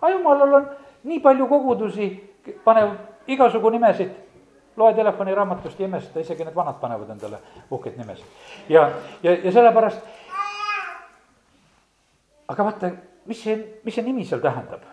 aga 0.00 0.12
jumalal 0.12 0.54
on 0.54 0.68
nii 1.04 1.20
palju 1.20 1.46
kogudusi 1.46 2.32
pane 2.64 2.88
igasugu 3.26 3.70
nimesid, 3.70 4.10
loe 4.76 4.94
telefoniraamatust 4.94 5.80
ja 5.80 5.86
imesta, 5.86 6.20
isegi 6.20 6.44
need 6.44 6.54
vanad 6.54 6.80
panevad 6.80 7.10
endale 7.10 7.38
uhkeid 7.70 7.96
nimesid. 7.98 8.24
ja, 8.68 8.90
ja, 9.22 9.36
ja 9.44 9.52
sellepärast, 9.52 10.00
aga 12.48 12.64
vaata, 12.64 12.90
mis 13.26 13.42
see, 13.44 13.58
mis 13.84 13.94
see 13.94 14.04
nimi 14.06 14.24
seal 14.24 14.40
tähendab, 14.40 14.84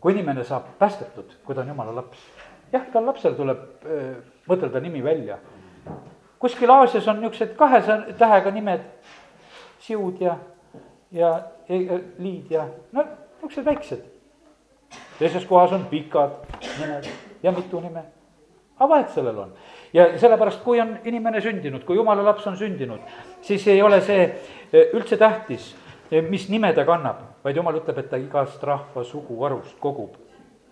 kui 0.00 0.12
inimene 0.12 0.44
saab 0.44 0.74
päästetud, 0.78 1.38
kui 1.44 1.54
ta 1.54 1.62
on 1.64 1.72
jumala 1.72 1.94
laps. 1.94 2.18
jah, 2.72 2.84
igal 2.88 3.06
lapsel 3.06 3.34
tuleb 3.34 3.86
öö, 3.86 4.12
mõtelda 4.48 4.80
nimi 4.80 5.04
välja. 5.04 5.38
kuskil 6.38 6.70
Aasias 6.70 7.08
on 7.08 7.20
niisugused 7.20 7.56
kahe 7.56 7.80
tähega 8.18 8.50
nimed, 8.50 8.84
siud 9.80 10.20
ja, 10.20 10.36
ja, 11.12 11.32
ja 11.68 11.98
liid 12.18 12.50
ja 12.50 12.68
no 12.92 13.02
niisugused 13.02 13.64
väiksed 13.64 14.06
teises 15.18 15.46
kohas 15.46 15.72
on 15.72 15.84
pikad 15.90 16.30
nimed 16.80 17.04
ja 17.42 17.52
mitu 17.52 17.80
nime. 17.80 18.02
aga 18.78 18.88
vahet 18.88 19.10
sellel 19.10 19.38
on. 19.38 19.52
ja 19.92 20.18
sellepärast, 20.18 20.62
kui 20.62 20.80
on 20.80 20.98
inimene 21.04 21.40
sündinud, 21.40 21.84
kui 21.84 21.96
jumala 21.96 22.24
laps 22.24 22.46
on 22.46 22.56
sündinud, 22.56 23.00
siis 23.42 23.66
ei 23.68 23.82
ole 23.82 24.00
see 24.00 24.22
eh, 24.22 24.94
üldse 24.94 25.16
tähtis, 25.16 25.74
mis 26.30 26.48
nime 26.48 26.72
ta 26.74 26.84
kannab, 26.88 27.20
vaid 27.44 27.56
jumal 27.56 27.76
ütleb, 27.80 27.98
et 27.98 28.10
ta 28.10 28.16
igast 28.20 28.62
rahva 28.64 29.04
suguvarust 29.04 29.76
kogub 29.80 30.16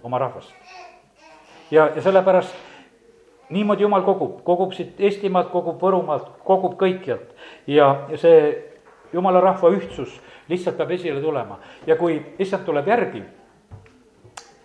oma 0.03 0.19
rahvast. 0.19 0.53
ja, 1.71 1.91
ja 1.95 2.03
sellepärast 2.03 2.55
niimoodi 3.51 3.83
jumal 3.83 4.03
kogub, 4.03 4.43
kogub 4.45 4.73
siit 4.73 5.01
Eestimaalt, 5.01 5.51
kogub 5.51 5.83
Võrumaalt, 5.83 6.31
kogub 6.45 6.75
kõikjalt. 6.81 7.35
Ja, 7.67 8.07
ja 8.11 8.19
see 8.19 8.39
jumala 9.13 9.41
rahva 9.41 9.71
ühtsus 9.71 10.21
lihtsalt 10.49 10.77
peab 10.77 10.91
esile 10.91 11.21
tulema. 11.21 11.61
Ja 11.87 11.97
kui 11.97 12.19
issand 12.39 12.65
tuleb 12.67 12.89
järgi 12.89 13.23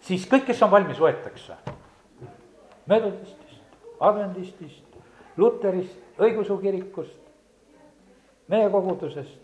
siis 0.05 0.25
kõik, 0.29 0.47
kes 0.49 0.61
on 0.65 0.71
valmis, 0.71 0.99
võetakse. 1.01 1.57
Metodistist, 2.89 3.59
adventistist, 4.01 4.97
luterist, 5.37 5.99
õigeusu 6.19 6.57
kirikust, 6.61 7.19
meie 8.51 8.69
kogudusest, 8.73 9.37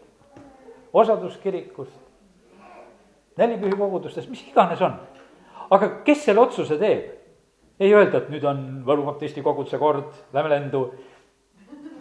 osaduskirikust, 0.98 1.94
nelipühi 3.38 3.78
kogudustest, 3.78 4.30
mis 4.30 4.42
iganes 4.50 4.82
on. 4.82 4.98
aga 5.70 5.90
kes 6.08 6.26
selle 6.26 6.42
otsuse 6.42 6.78
teeb? 6.80 7.14
ei 7.80 7.94
öelda, 7.94 8.24
et 8.24 8.30
nüüd 8.34 8.46
on 8.48 8.62
Võru 8.88 9.06
baptisti 9.06 9.44
koguduse 9.46 9.78
kord, 9.78 10.10
lähme 10.34 10.50
lendu. 10.56 10.84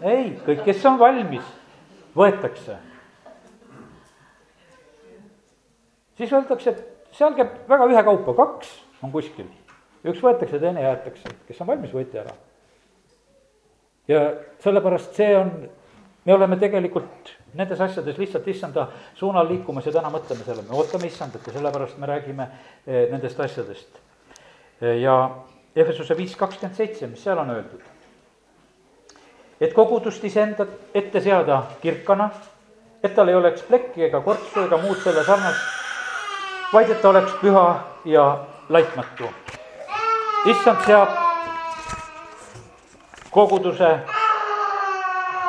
ei, 0.01 0.32
kõik, 0.47 0.64
kes 0.64 0.84
on 0.88 0.99
valmis, 0.99 1.44
võetakse. 2.16 2.78
siis 6.16 6.32
öeldakse, 6.32 6.72
et 6.72 7.12
seal 7.16 7.36
käib 7.36 7.68
väga 7.68 7.88
ühekaupa, 7.92 8.34
kaks 8.36 8.72
on 9.05 9.12
kuskil. 9.12 9.49
üks 10.07 10.22
võetakse, 10.22 10.61
teine 10.62 10.84
jäetakse, 10.84 11.36
kes 11.49 11.61
on 11.61 11.72
valmis, 11.72 11.92
võeti 11.92 12.22
ära. 12.22 12.32
ja 14.09 14.22
sellepärast 14.64 15.20
see 15.20 15.36
on, 15.36 15.53
me 16.27 16.35
oleme 16.35 16.57
tegelikult 16.57 17.33
nendes 17.55 17.81
asjades 17.81 18.18
lihtsalt 18.18 18.49
issanda 18.49 18.89
suunal 19.14 19.49
liikumas 19.49 19.87
ja 19.87 19.93
täna 19.95 20.11
mõtleme 20.11 20.45
selle, 20.45 20.64
me 20.66 20.77
ootame 20.77 21.07
issandat 21.07 21.47
ja 21.47 21.55
sellepärast 21.55 21.99
me 21.99 22.07
räägime 22.11 22.49
eh, 22.87 23.07
nendest 23.12 23.41
asjadest. 23.41 24.01
Eh, 24.81 24.99
ja 25.01 25.18
Efesuse 25.77 26.16
viis 26.16 26.37
kakskümmend 26.37 26.77
seitse, 26.77 27.07
mis 27.07 27.22
seal 27.22 27.39
on 27.39 27.51
öeldud? 27.51 27.93
et 29.61 29.72
kogudust 29.72 30.24
iseenda 30.24 30.66
ette 30.95 31.20
seada 31.24 31.62
kirkana, 31.81 32.29
et 33.03 33.14
tal 33.16 33.29
ei 33.33 33.35
oleks 33.39 33.62
plekki 33.64 34.05
ega 34.05 34.20
kortsu 34.20 34.66
ega 34.66 34.77
muud 34.83 35.01
selle 35.01 35.24
sarnast 35.24 35.77
vaid 36.72 36.91
et 36.91 37.01
ta 37.03 37.09
oleks 37.09 37.33
püha 37.41 37.66
ja 38.05 38.24
laitmatu. 38.68 39.31
issand 40.47 40.83
seab 40.87 41.09
koguduse 43.31 43.99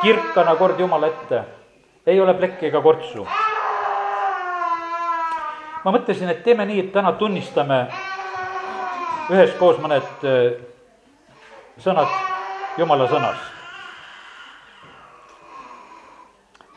kirkana 0.01 0.55
kord 0.55 0.79
Jumala 0.79 1.07
ette, 1.07 1.43
ei 2.05 2.21
ole 2.21 2.33
plekki 2.33 2.67
ega 2.67 2.81
kortsu. 2.81 3.27
ma 5.83 5.91
mõtlesin, 5.91 6.29
et 6.29 6.43
teeme 6.43 6.65
nii, 6.65 6.79
et 6.79 6.91
täna 6.93 7.11
tunnistame 7.19 7.85
üheskoos 9.31 9.77
mõned 9.83 10.25
äh, 10.27 10.57
sõnad 11.83 12.11
Jumala 12.77 13.07
sõnas 13.07 13.57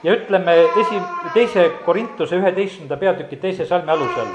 ja 0.03 0.15
ütleme 0.17 0.55
esi, 0.81 1.01
teise 1.35 1.69
Korintuse 1.85 2.37
üheteistkümnenda 2.37 2.97
peatüki 2.97 3.37
teise 3.37 3.67
salmi 3.67 3.91
alusel. 3.91 4.27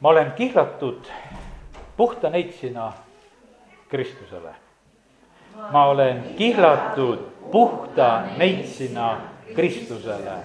ma 0.00 0.08
olen 0.08 0.32
kihlatud 0.36 1.06
puhta 1.96 2.30
neitsina 2.30 2.92
Kristusele. 3.88 4.67
Ma 5.70 5.86
olen 5.86 6.24
kihlatud 6.36 7.18
puhta 7.50 8.22
neitsina 8.36 9.20
Kristusele. 9.54 10.38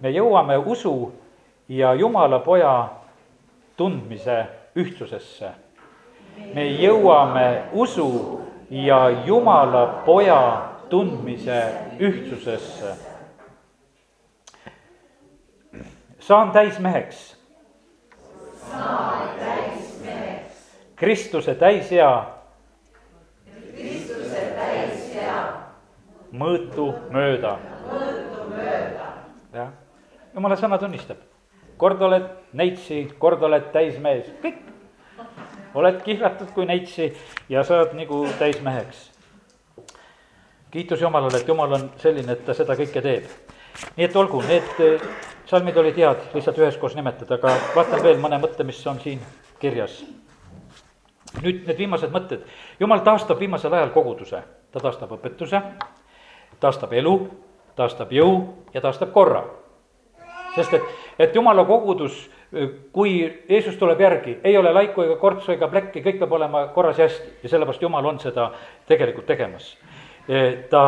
me 0.00 0.10
jõuame 0.10 0.58
usu 0.58 1.12
ja 1.68 1.94
Jumala 1.94 2.38
poja 2.38 2.88
tundmise 3.76 4.46
ühtsusesse 4.76 5.50
me 6.54 6.64
jõuame 6.78 7.48
usu 7.72 8.08
ja 8.70 9.08
Jumala 9.26 9.86
poja 10.06 10.40
tundmise 10.88 11.74
ühtsusesse. 11.98 12.96
saan 16.18 16.50
täismeheks. 16.50 17.36
saan 18.70 19.28
täismeheks. 19.38 20.47
Kristuse 20.98 21.54
täishea. 21.54 22.26
Kristuse 23.74 24.40
täishea. 24.56 25.36
mõõtu 26.32 26.88
mööda. 27.14 27.52
mõõtu 27.84 28.48
mööda. 28.50 29.06
jah, 29.54 29.70
jumala 30.34 30.56
sõna 30.58 30.80
tunnistab, 30.82 31.22
kord 31.78 32.02
oled 32.02 32.26
neitsi, 32.52 33.04
kord 33.18 33.42
oled 33.46 33.70
täismees, 33.72 34.26
kõik 34.42 34.58
oled 35.78 36.02
kihlatud 36.02 36.50
kui 36.50 36.66
neitsi 36.66 37.12
ja 37.48 37.62
saad 37.62 37.94
nagu 37.94 38.26
täismeheks. 38.42 39.10
kiitus 40.70 41.00
Jumalale, 41.00 41.38
et 41.40 41.48
Jumal 41.48 41.78
on 41.78 41.90
selline, 41.96 42.32
et 42.32 42.44
ta 42.44 42.54
seda 42.54 42.74
kõike 42.74 43.02
teeb. 43.02 43.24
nii 43.96 44.10
et 44.10 44.16
olgu, 44.16 44.42
need 44.50 44.80
eh, 44.82 45.10
salmid 45.46 45.76
olid 45.76 45.96
head 45.96 46.30
lihtsalt 46.34 46.58
üheskoos 46.58 46.98
nimetada, 46.98 47.38
aga 47.38 47.54
vaatan 47.74 48.02
veel 48.02 48.18
mõne 48.18 48.42
mõtte, 48.42 48.66
mis 48.66 48.86
on 48.86 48.98
siin 48.98 49.22
kirjas. 49.62 50.02
Nüüd 51.42 51.66
need 51.66 51.78
viimased 51.78 52.12
mõtted, 52.14 52.44
Jumal 52.80 53.04
taastab 53.06 53.40
viimasel 53.40 53.74
ajal 53.74 53.92
koguduse, 53.94 54.42
ta 54.72 54.80
taastab 54.80 55.12
õpetuse, 55.18 55.60
taastab 56.60 56.92
elu, 56.92 57.14
taastab 57.76 58.12
jõu 58.12 58.40
ja 58.74 58.80
taastab 58.80 59.12
korra. 59.12 59.44
sest 60.54 60.74
et, 60.74 60.82
et 61.18 61.34
Jumala 61.34 61.64
kogudus 61.64 62.28
kui 62.92 63.42
Jeesus 63.48 63.76
tuleb 63.76 64.00
järgi, 64.00 64.38
ei 64.44 64.56
ole 64.56 64.72
laiku 64.72 65.02
ega 65.04 65.16
kortsu 65.20 65.52
ega 65.52 65.68
plekki, 65.68 66.00
kõik 66.02 66.18
peab 66.18 66.32
olema 66.32 66.66
korras 66.74 66.98
ja 66.98 67.04
hästi 67.08 67.42
ja 67.42 67.48
sellepärast 67.52 67.82
Jumal 67.82 68.06
on 68.06 68.20
seda 68.20 68.50
tegelikult 68.88 69.26
tegemas. 69.26 69.76
ta 70.70 70.84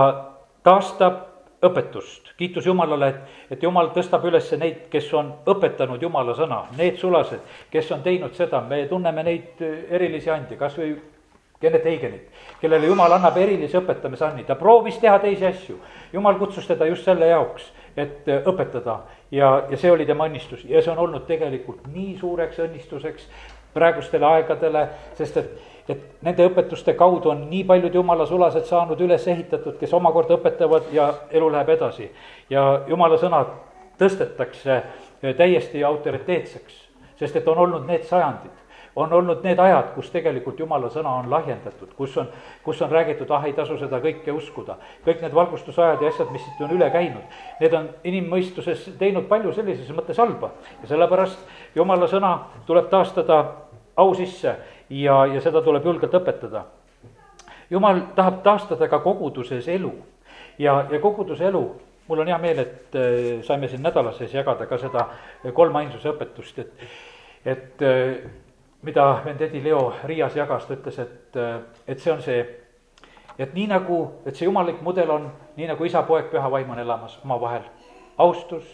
taastab 0.63 1.30
õpetust, 1.67 2.33
kiitus 2.39 2.67
Jumalale, 2.67 3.09
et, 3.09 3.39
et 3.57 3.63
Jumal 3.63 3.91
tõstab 3.95 4.25
üles 4.29 4.49
neid, 4.59 4.87
kes 4.93 5.09
on 5.17 5.33
õpetanud 5.51 6.03
Jumala 6.03 6.35
sõna, 6.39 6.65
need 6.79 6.99
sulased, 7.01 7.43
kes 7.71 7.91
on 7.93 8.05
teinud 8.07 8.35
seda, 8.37 8.63
me 8.65 8.87
tunneme 8.89 9.25
neid 9.27 9.61
erilisi 9.91 10.31
andi, 10.33 10.57
kas 10.61 10.79
või 10.81 10.95
Kennet 11.61 11.85
Heigenit, 11.85 12.29
kellele 12.61 12.89
Jumal 12.89 13.13
annab 13.13 13.37
erilise 13.37 13.77
õpetamise 13.83 14.25
anni, 14.25 14.47
ta 14.49 14.57
proovis 14.57 14.97
teha 14.99 15.19
teisi 15.21 15.45
asju. 15.45 15.77
Jumal 16.13 16.39
kutsus 16.41 16.65
teda 16.67 16.87
just 16.89 17.05
selle 17.05 17.29
jaoks, 17.29 17.67
et 18.01 18.29
õpetada. 18.49 19.03
Ja, 19.31 19.67
ja 19.69 19.77
see 19.77 19.91
oli 19.93 20.07
tema 20.09 20.25
õnnistus. 20.31 20.63
Ja 20.65 20.81
see 20.81 20.93
on 20.95 21.03
olnud 21.05 21.27
tegelikult 21.29 21.85
nii 21.93 22.15
suureks 22.17 22.63
õnnistuseks 22.65 23.29
praegustele 23.75 24.27
aegadele, 24.27 24.87
sest 25.19 25.37
et 25.37 25.53
et 25.89 26.23
nende 26.23 26.47
õpetuste 26.47 26.95
kaudu 26.95 27.31
on 27.31 27.47
nii 27.51 27.65
paljud 27.65 27.95
jumala 27.95 28.27
sulased 28.27 28.65
saanud 28.69 29.01
üles 29.01 29.27
ehitatud, 29.29 29.79
kes 29.81 29.95
omakorda 29.95 30.37
õpetavad 30.39 30.93
ja 30.93 31.13
elu 31.31 31.53
läheb 31.53 31.69
edasi. 31.77 32.11
ja 32.51 32.83
jumala 32.89 33.19
sõna 33.19 33.45
tõstetakse 33.99 34.73
eh, 34.73 35.35
täiesti 35.37 35.85
autoriteetseks, 35.85 36.81
sest 37.17 37.37
et 37.37 37.49
on 37.49 37.59
olnud 37.59 37.87
need 37.87 38.05
sajandid, 38.09 38.57
on 38.97 39.13
olnud 39.13 39.45
need 39.45 39.59
ajad, 39.59 39.93
kus 39.95 40.11
tegelikult 40.11 40.59
jumala 40.59 40.91
sõna 40.91 41.13
on 41.21 41.31
lahjendatud, 41.31 41.93
kus 41.97 42.17
on, 42.19 42.29
kus 42.65 42.81
on 42.83 42.91
räägitud, 42.91 43.31
ah, 43.31 43.45
ei 43.47 43.55
tasu 43.57 43.79
seda 43.79 44.01
kõike 44.03 44.33
uskuda. 44.35 44.77
kõik 45.05 45.23
need 45.23 45.35
valgustusajad 45.35 46.03
ja 46.03 46.09
asjad, 46.09 46.33
mis 46.33 46.45
siit 46.45 46.61
on 46.65 46.75
üle 46.77 46.91
käinud, 46.91 47.39
need 47.61 47.75
on 47.75 47.89
inimmõistuses 48.05 48.91
teinud 48.99 49.29
palju 49.29 49.53
sellises 49.53 49.91
mõttes 49.95 50.19
halba 50.19 50.53
ja 50.83 50.89
sellepärast 50.89 51.39
jumala 51.75 52.09
sõna 52.09 52.37
tuleb 52.67 52.91
taastada 52.91 53.45
au 53.97 54.15
sisse 54.15 54.57
ja, 54.91 55.27
ja 55.27 55.41
seda 55.41 55.63
tuleb 55.63 55.85
julgelt 55.85 56.15
õpetada. 56.15 56.65
jumal 57.71 58.01
tahab 58.15 58.43
taastada 58.43 58.89
ka 58.89 58.99
koguduses 58.99 59.69
elu 59.69 59.93
ja, 60.59 60.87
ja 60.91 61.01
koguduse 61.01 61.47
elu, 61.47 61.63
mul 62.09 62.19
on 62.19 62.29
hea 62.29 62.39
meel, 62.39 62.59
et 62.59 62.97
äh, 62.99 63.43
saime 63.47 63.69
siin 63.69 63.83
nädala 63.83 64.13
sees 64.13 64.35
jagada 64.35 64.67
ka 64.67 64.79
seda 64.79 65.07
kolmainsuse 65.55 66.11
õpetust, 66.11 66.59
et, 66.59 66.87
et 67.45 67.83
äh, 67.87 68.17
mida 68.83 69.07
vend 69.25 69.41
Edi 69.41 69.63
Leo 69.65 69.93
Riias 70.05 70.37
jagas, 70.37 70.67
ta 70.67 70.75
ütles, 70.75 70.99
et, 70.99 71.37
äh, 71.37 71.61
et 71.87 72.03
see 72.03 72.13
on 72.13 72.23
see, 72.23 72.43
et 73.39 73.55
nii 73.55 73.69
nagu, 73.71 74.03
et 74.27 74.35
see 74.35 74.49
jumallik 74.49 74.83
mudel 74.83 75.15
on, 75.15 75.31
nii 75.57 75.71
nagu 75.71 75.87
isa, 75.87 76.03
poeg, 76.09 76.31
püha 76.33 76.51
vaim 76.51 76.71
on 76.75 76.83
elamas 76.83 77.19
omavahel. 77.25 77.69
austus, 78.21 78.67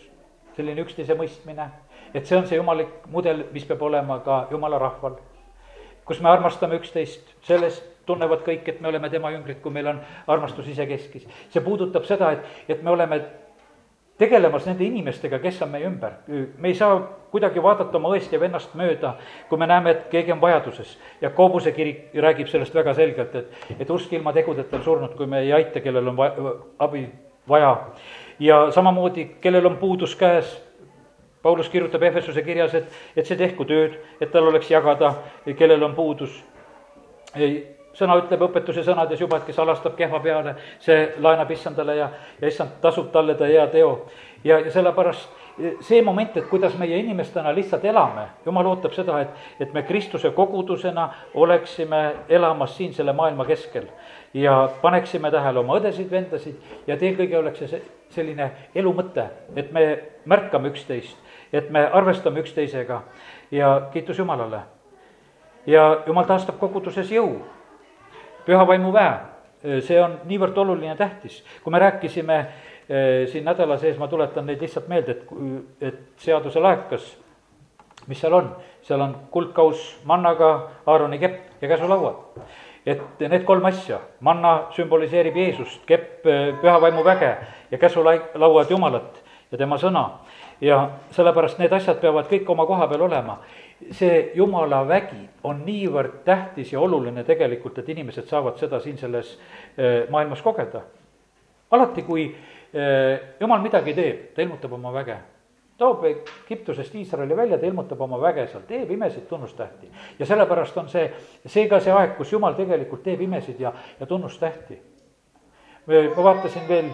selline 0.56 0.82
üksteise 0.82 1.14
mõistmine, 1.14 1.68
et 2.14 2.26
see 2.26 2.34
on 2.38 2.46
see 2.48 2.56
jumallik 2.56 3.04
mudel, 3.12 3.44
mis 3.52 3.66
peab 3.68 3.82
olema 3.82 4.18
ka 4.24 4.46
jumala 4.50 4.78
rahval 4.80 5.20
kus 6.06 6.20
me 6.22 6.30
armastame 6.30 6.78
üksteist, 6.80 7.34
selles 7.46 7.80
tunnevad 8.06 8.44
kõik, 8.46 8.68
et 8.70 8.80
me 8.80 8.88
oleme 8.88 9.10
tema 9.10 9.32
jüngrid, 9.34 9.58
kui 9.62 9.74
meil 9.74 9.90
on 9.90 10.00
armastus 10.26 10.68
isekeskis. 10.70 11.26
see 11.50 11.60
puudutab 11.60 12.06
seda, 12.06 12.30
et, 12.32 12.62
et 12.68 12.82
me 12.82 12.90
oleme 12.90 13.20
tegelemas 14.18 14.66
nende 14.66 14.84
inimestega, 14.86 15.38
kes 15.42 15.60
on 15.62 15.70
meie 15.70 15.86
ümber. 15.86 16.12
me 16.58 16.68
ei 16.68 16.74
saa 16.74 16.96
kuidagi 17.30 17.62
vaadata 17.62 17.98
oma 17.98 18.14
õest 18.14 18.32
ja 18.32 18.40
vennast 18.40 18.74
mööda, 18.74 19.16
kui 19.48 19.58
me 19.58 19.66
näeme, 19.66 19.90
et 19.90 20.08
keegi 20.10 20.32
on 20.32 20.40
vajaduses. 20.40 20.98
ja 21.20 21.30
Koobuse 21.30 21.72
kirik 21.72 22.14
räägib 22.14 22.48
sellest 22.48 22.74
väga 22.74 22.94
selgelt, 22.94 23.34
et, 23.34 23.66
et 23.78 23.90
usk 23.90 24.12
ilma 24.12 24.32
tegudeta 24.32 24.76
on 24.76 24.84
surnud, 24.84 25.16
kui 25.16 25.26
me 25.26 25.42
ei 25.44 25.52
aita, 25.52 25.80
kellel 25.80 26.08
on 26.08 26.16
va-, 26.16 26.54
abi 26.78 27.08
vaja. 27.48 27.76
ja 28.38 28.70
samamoodi, 28.70 29.24
kellel 29.40 29.66
on 29.66 29.76
puudus 29.76 30.16
käes 30.16 30.65
Paulus 31.46 31.68
kirjutab 31.70 32.02
Efesuse 32.02 32.42
kirjas, 32.42 32.74
et, 32.74 32.94
et 33.14 33.26
see 33.26 33.38
tehku 33.38 33.62
tööd, 33.70 33.92
et 34.18 34.32
tal 34.34 34.48
oleks 34.50 34.66
jagada, 34.70 35.12
kellel 35.54 35.84
on 35.86 35.92
puudus. 35.94 36.40
sõna 37.96 38.16
ütleb 38.18 38.42
õpetuse 38.48 38.82
sõnades 38.82 39.20
juba, 39.20 39.38
et 39.38 39.46
kes 39.46 39.58
alastab 39.62 39.94
kehva 39.96 40.18
peale, 40.24 40.56
see 40.82 41.04
laenab 41.22 41.50
issandale 41.54 41.94
ja, 41.96 42.08
ja 42.40 42.50
issand 42.50 42.80
tasub 42.82 43.12
talle 43.12 43.36
ta 43.38 43.46
hea 43.46 43.66
teo. 43.70 43.92
ja, 44.44 44.58
ja 44.58 44.72
sellepärast 44.74 45.30
see 45.80 46.02
moment, 46.02 46.36
et 46.36 46.48
kuidas 46.50 46.74
meie 46.78 46.98
inimestena 46.98 47.52
lihtsalt 47.54 47.84
elame, 47.86 48.26
jumal 48.46 48.66
ootab 48.72 48.96
seda, 48.96 49.20
et, 49.22 49.44
et 49.60 49.72
me 49.72 49.84
Kristuse 49.86 50.30
kogudusena 50.34 51.06
oleksime 51.34 52.02
elamas 52.28 52.74
siin 52.76 52.94
selle 52.94 53.12
maailma 53.12 53.44
keskel. 53.44 53.86
ja 54.34 54.68
paneksime 54.82 55.30
tähele 55.30 55.62
oma 55.62 55.78
õdesid-vendasid 55.78 56.74
ja 56.86 56.94
et 56.98 57.02
eelkõige 57.02 57.38
oleks 57.38 57.62
see 57.62 57.80
selline 58.12 58.50
elu 58.74 58.92
mõte, 58.92 59.30
et 59.56 59.70
me 59.72 59.86
märkame 60.26 60.74
üksteist 60.74 61.16
et 61.56 61.70
me 61.70 61.86
arvestame 61.92 62.40
üksteisega 62.44 63.00
ja 63.50 63.88
kiitus 63.92 64.18
Jumalale. 64.18 64.60
ja 65.66 66.02
Jumal 66.06 66.24
taastab 66.24 66.58
koguduses 66.58 67.10
jõu, 67.10 67.40
püha 68.46 68.66
vaimu 68.66 68.92
väe, 68.94 69.80
see 69.82 69.98
on 70.00 70.20
niivõrd 70.28 70.58
oluline 70.62 70.92
ja 70.92 70.96
tähtis, 70.96 71.40
kui 71.64 71.72
me 71.74 71.80
rääkisime 71.82 72.38
eh, 72.38 73.26
siin 73.32 73.44
nädala 73.44 73.78
sees, 73.78 73.98
ma 73.98 74.08
tuletan 74.08 74.46
neid 74.46 74.62
lihtsalt 74.62 74.88
meelde, 74.88 75.16
et, 75.16 75.24
et 75.80 76.22
seaduse 76.22 76.62
laekas, 76.62 77.08
mis 78.06 78.20
seal 78.20 78.36
on, 78.36 78.52
seal 78.86 79.02
on 79.02 79.16
kuldkaus 79.34 79.96
mannaga, 80.04 80.52
Aaroni 80.86 81.18
kepp 81.18 81.62
ja 81.62 81.68
käsulauad. 81.68 82.40
Et 82.86 83.00
need 83.18 83.42
kolm 83.42 83.64
asja, 83.66 83.98
manna 84.22 84.68
sümboliseerib 84.76 85.34
Jeesust, 85.34 85.82
kepp 85.88 86.26
eh, 86.30 86.52
püha 86.62 86.78
vaimu 86.80 87.02
väge 87.04 87.32
ja 87.70 87.78
käsulauad 87.82 88.70
Jumalat 88.70 89.24
ja 89.50 89.58
tema 89.58 89.78
sõna 89.82 90.04
ja 90.60 90.90
sellepärast 91.10 91.58
need 91.58 91.72
asjad 91.72 92.00
peavad 92.00 92.28
kõik 92.30 92.50
oma 92.50 92.66
koha 92.66 92.88
peal 92.88 93.06
olema. 93.08 93.38
see 93.90 94.32
jumala 94.34 94.88
vägi 94.88 95.28
on 95.44 95.62
niivõrd 95.66 96.22
tähtis 96.24 96.72
ja 96.72 96.80
oluline 96.80 97.24
tegelikult, 97.24 97.78
et 97.78 97.88
inimesed 97.88 98.24
saavad 98.26 98.56
seda 98.58 98.80
siin 98.80 98.96
selles 98.98 99.38
eh, 99.76 100.08
maailmas 100.10 100.42
kogeda. 100.42 100.80
alati, 101.70 102.02
kui 102.02 102.34
eh, 102.72 103.20
jumal 103.40 103.60
midagi 103.60 103.94
teeb, 103.94 104.34
ta 104.34 104.42
ilmutab 104.42 104.72
oma 104.72 104.92
väge 104.92 105.16
toob 105.78 106.04
Egiptusest 106.04 106.94
Iisraeli 106.94 107.36
välja, 107.36 107.58
ta 107.58 107.66
ilmutab 107.66 108.00
oma 108.00 108.20
väge 108.20 108.46
seal, 108.46 108.62
teeb 108.68 108.90
imesid, 108.90 109.26
tunnustähti. 109.28 109.90
ja 110.18 110.26
sellepärast 110.26 110.76
on 110.76 110.88
see, 110.88 111.10
see 111.46 111.68
ka 111.68 111.80
see 111.80 111.92
aeg, 111.92 112.16
kus 112.16 112.32
jumal 112.32 112.54
tegelikult 112.56 113.02
teeb 113.04 113.20
imesid 113.20 113.60
ja, 113.60 113.72
ja 114.00 114.06
tunnustähti. 114.06 114.80
ma 115.86 116.24
vaatasin 116.24 116.68
veel 116.68 116.90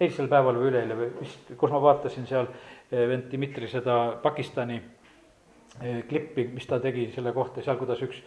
eilsel 0.00 0.28
päeval 0.28 0.58
või 0.58 0.70
üleeile 0.70 0.96
või 0.96 1.12
vist, 1.20 1.52
kus 1.56 1.70
ma 1.72 1.80
vaatasin 1.82 2.26
seal 2.26 2.50
vend 2.90 3.30
Dmitri 3.30 3.68
seda 3.68 4.16
Pakistani 4.22 4.76
eh, 5.82 6.02
klippi, 6.08 6.46
mis 6.54 6.66
ta 6.66 6.78
tegi 6.80 7.10
selle 7.14 7.32
kohta, 7.34 7.62
seal, 7.62 7.78
kuidas 7.80 8.02
üks, 8.06 8.20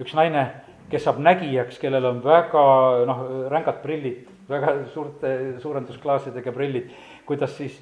üks 0.00 0.14
naine, 0.16 0.46
kes 0.90 1.04
saab 1.04 1.20
nägijaks, 1.24 1.78
kellel 1.82 2.08
on 2.12 2.22
väga 2.24 2.64
noh, 3.08 3.22
rängad 3.52 3.82
prillid, 3.84 4.24
väga 4.48 4.78
suurte 4.94 5.34
suurendusklaasidega 5.62 6.54
prillid, 6.54 6.90
kuidas 7.28 7.56
siis 7.58 7.78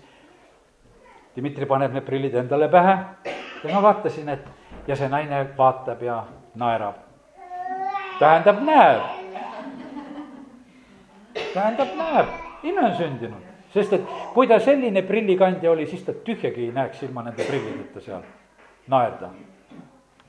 Dmitri 1.35 1.67
paneb 1.67 1.95
need 1.95 2.07
prillid 2.07 2.35
endale 2.39 2.69
pähe 2.71 2.99
ja 3.27 3.71
ma 3.73 3.81
vaatasin, 3.83 4.29
et 4.31 4.87
ja 4.87 4.97
see 4.97 5.09
naine 5.11 5.41
vaatab 5.59 6.03
ja 6.03 6.21
naerab. 6.55 7.01
tähendab, 8.19 8.61
näeb. 8.63 9.03
tähendab, 11.55 11.99
näeb, 11.99 12.39
ime 12.63 12.87
on 12.87 12.97
sündinud 12.97 13.54
sest 13.75 13.93
et 13.93 14.07
kui 14.35 14.49
ta 14.49 14.61
selline 14.63 15.03
prillikandja 15.03 15.71
oli, 15.71 15.87
siis 15.91 16.05
ta 16.07 16.15
tühjagi 16.15 16.69
ei 16.69 16.73
näeks 16.75 17.03
ilma 17.03 17.25
nende 17.27 17.45
prillideta 17.45 18.01
seal 18.01 18.23
naerda. 18.89 19.31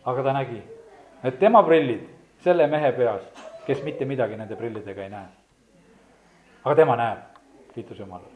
aga 0.05 0.23
ta 0.23 0.33
nägi, 0.33 0.61
et 1.23 1.39
tema 1.39 1.63
prillid 1.63 2.05
selle 2.43 2.67
mehe 2.67 2.91
peas, 2.91 3.21
kes 3.65 3.83
mitte 3.83 4.05
midagi 4.05 4.37
nende 4.37 4.55
prillidega 4.55 5.03
ei 5.03 5.09
näe. 5.09 5.27
aga 6.63 6.75
tema 6.75 6.95
näeb, 6.95 7.19
kiitus 7.73 7.99
Jumalale. 7.99 8.33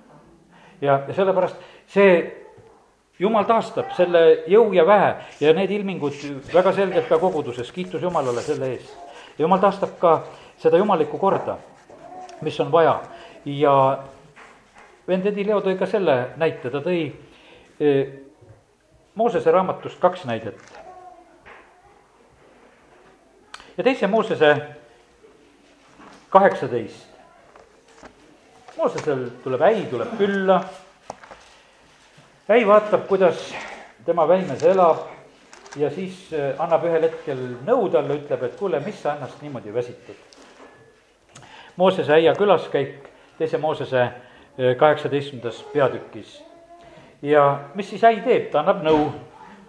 ja, 0.81 1.01
ja 1.07 1.13
sellepärast 1.13 1.57
see 1.87 2.13
jumal 3.19 3.45
taastab 3.45 3.91
selle 3.97 4.43
jõu 4.47 4.73
ja 4.73 4.85
väe 4.87 5.15
ja 5.41 5.53
need 5.53 5.71
ilmingud 5.71 6.13
väga 6.53 6.73
selgelt 6.73 7.09
ka 7.09 7.17
koguduses, 7.17 7.71
kiitus 7.71 8.01
Jumalale 8.01 8.41
selle 8.41 8.73
eest. 8.75 8.93
jumal 9.39 9.59
taastab 9.59 9.97
ka 9.99 10.23
seda 10.57 10.77
jumalikku 10.77 11.17
korda, 11.17 11.57
mis 12.41 12.59
on 12.59 12.71
vaja 12.71 12.99
ja 13.45 13.75
vend 15.09 15.25
Edi 15.25 15.45
Leo 15.47 15.59
tõi 15.65 15.77
ka 15.77 15.87
selle 15.89 16.15
näite, 16.37 16.69
ta 16.69 16.81
tõi 16.85 17.07
e, 17.81 17.93
Moosese 19.17 19.51
raamatust 19.51 19.99
kaks 19.99 20.25
näidet. 20.29 20.59
ja 23.77 23.83
teise 23.83 24.07
Moosese 24.07 24.51
kaheksateist. 26.29 27.07
Moosesel 28.77 29.25
tuleb 29.43 29.61
äi, 29.61 29.85
tuleb 29.89 30.13
külla. 30.17 30.61
äi 32.49 32.67
vaatab, 32.67 33.07
kuidas 33.07 33.53
tema 34.05 34.27
väimes 34.27 34.63
elab 34.63 35.07
ja 35.75 35.89
siis 35.91 36.33
e, 36.33 36.53
annab 36.57 36.85
ühel 36.85 37.09
hetkel 37.09 37.43
nõu 37.65 37.89
talle, 37.89 38.21
ütleb, 38.21 38.43
et 38.43 38.57
kuule, 38.61 38.79
mis 38.85 39.01
sa 39.01 39.15
ennast 39.15 39.41
niimoodi 39.41 39.73
väsitad. 39.73 40.15
Moosese 41.75 42.13
äia 42.13 42.35
külaskäik, 42.35 43.09
teise 43.37 43.57
Moosese 43.57 44.09
kaheksateistkümnendas 44.77 45.63
peatükis. 45.73 46.45
ja 47.21 47.59
mis 47.75 47.89
siis 47.89 48.03
äi 48.03 48.21
teeb, 48.23 48.49
ta 48.51 48.59
annab 48.59 48.83
nõu, 48.83 49.09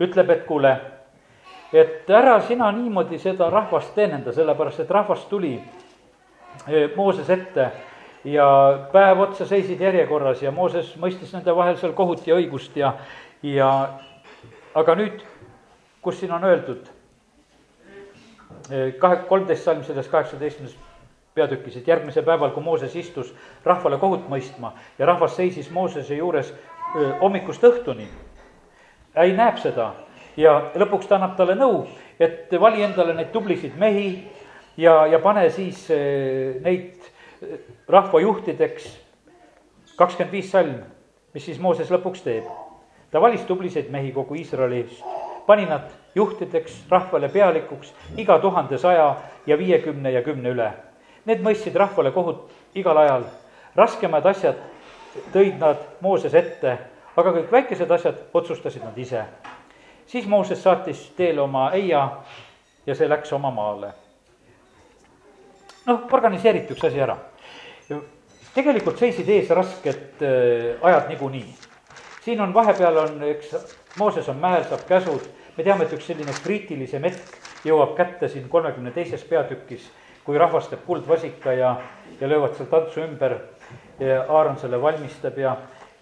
ütleb, 0.00 0.30
et 0.30 0.44
kuule, 0.46 0.76
et 1.72 2.10
ära 2.10 2.40
sina 2.40 2.70
niimoodi 2.72 3.18
seda 3.18 3.50
rahvast 3.50 3.94
teenenda, 3.94 4.32
sellepärast 4.32 4.80
et 4.80 4.90
rahvas 4.90 5.24
tuli 5.30 5.56
e, 6.68 6.88
Mooses 6.96 7.30
ette 7.30 7.70
ja 8.24 8.46
päev 8.92 9.20
otsa 9.20 9.46
seisid 9.46 9.80
järjekorras 9.80 10.42
ja 10.42 10.50
Mooses 10.50 10.94
mõistis 11.00 11.32
nende 11.34 11.54
vahel 11.56 11.76
seal 11.76 11.92
kohut 11.92 12.26
ja 12.26 12.38
õigust 12.38 12.76
ja, 12.76 12.94
ja 13.42 13.70
aga 14.74 14.94
nüüd, 14.94 15.22
kus 16.02 16.20
siin 16.20 16.32
on 16.32 16.44
öeldud, 16.44 16.86
kahe, 18.98 19.22
kolmteist 19.28 19.64
salm 19.64 19.82
selles 19.84 20.08
kaheksateistkümnes 20.08 20.76
peatükis, 21.34 21.76
et 21.76 21.88
järgmisel 21.88 22.24
päeval, 22.26 22.50
kui 22.54 22.62
Mooses 22.62 22.96
istus 22.96 23.32
rahvale 23.64 23.98
kohut 23.98 24.28
mõistma 24.28 24.72
ja 24.98 25.06
rahvas 25.06 25.36
seisis 25.36 25.70
Moosese 25.70 26.18
juures 26.18 26.52
hommikust 27.20 27.64
õhtuni, 27.64 28.06
ei 29.16 29.32
näeb 29.36 29.58
seda 29.62 29.92
ja 30.36 30.56
lõpuks 30.74 31.08
ta 31.08 31.18
annab 31.18 31.36
talle 31.38 31.54
nõu, 31.58 31.84
et 32.20 32.50
vali 32.60 32.82
endale 32.82 33.14
neid 33.14 33.30
tublisid 33.34 33.76
mehi 33.78 34.10
ja, 34.76 35.06
ja 35.06 35.18
pane 35.22 35.46
siis 35.54 35.86
neid 36.64 37.10
rahvajuhtideks, 37.90 38.90
kakskümmend 39.98 40.34
viis 40.34 40.50
salm, 40.50 40.80
mis 41.34 41.46
siis 41.46 41.60
Mooses 41.62 41.90
lõpuks 41.90 42.24
teeb. 42.26 42.44
ta 43.10 43.20
valis 43.20 43.42
tubliseid 43.42 43.90
mehi 43.90 44.12
kogu 44.12 44.34
Iisraelist, 44.38 45.02
pani 45.46 45.66
nad 45.66 45.90
juhtideks, 46.14 46.84
rahvale 46.90 47.28
pealikuks, 47.28 47.94
iga 48.16 48.38
tuhande, 48.38 48.78
saja 48.78 49.16
ja 49.46 49.58
viiekümne 49.58 50.10
ja 50.10 50.22
kümne 50.22 50.48
üle. 50.54 50.70
Need 51.24 51.42
mõistsid 51.44 51.76
rahvale 51.76 52.10
kohut 52.10 52.50
igal 52.74 52.96
ajal, 52.96 53.24
raskemad 53.76 54.26
asjad 54.26 54.60
tõid 55.32 55.58
nad 55.58 55.82
Mooses 56.00 56.34
ette, 56.34 56.76
aga 57.16 57.32
kõik 57.34 57.50
väikesed 57.52 57.90
asjad 57.90 58.22
otsustasid 58.34 58.84
nad 58.84 58.98
ise. 58.98 59.24
siis 60.06 60.26
Mooses 60.26 60.62
saatis 60.62 61.10
teele 61.16 61.40
oma 61.40 61.70
eia 61.72 62.10
ja 62.86 62.94
see 62.94 63.08
läks 63.08 63.32
oma 63.32 63.50
maale. 63.50 63.92
noh, 65.86 66.08
organiseeriti 66.12 66.74
üks 66.74 66.84
asi 66.84 67.00
ära 67.00 67.18
tegelikult 68.54 68.98
seisid 68.98 69.28
ees 69.30 69.50
rasked 69.54 70.22
äh, 70.22 70.78
ajad 70.82 71.08
niikuinii. 71.08 71.54
siin 72.24 72.40
on 72.40 72.54
vahepeal 72.54 72.96
on, 72.96 73.22
eks, 73.22 73.54
Mooses 73.98 74.28
on 74.28 74.36
mäel, 74.36 74.64
saab 74.64 74.84
käsud, 74.88 75.24
me 75.56 75.64
teame, 75.64 75.84
et 75.84 75.94
üks 75.96 76.06
selline 76.06 76.34
kriitilisem 76.44 77.02
hetk 77.08 77.66
jõuab 77.66 77.96
kätte 77.98 78.28
siin 78.28 78.48
kolmekümne 78.48 78.92
teises 78.94 79.24
peatükis, 79.24 79.88
kui 80.30 80.38
rahvas 80.38 80.68
teeb 80.70 80.84
kuldvasika 80.86 81.52
ja, 81.58 81.74
ja 82.20 82.28
löövad 82.30 82.54
seal 82.54 82.70
tantsu 82.70 83.02
ümber 83.02 83.34
ja 83.98 84.22
Aaron 84.28 84.58
selle 84.62 84.78
valmistab 84.82 85.38
ja, 85.42 85.56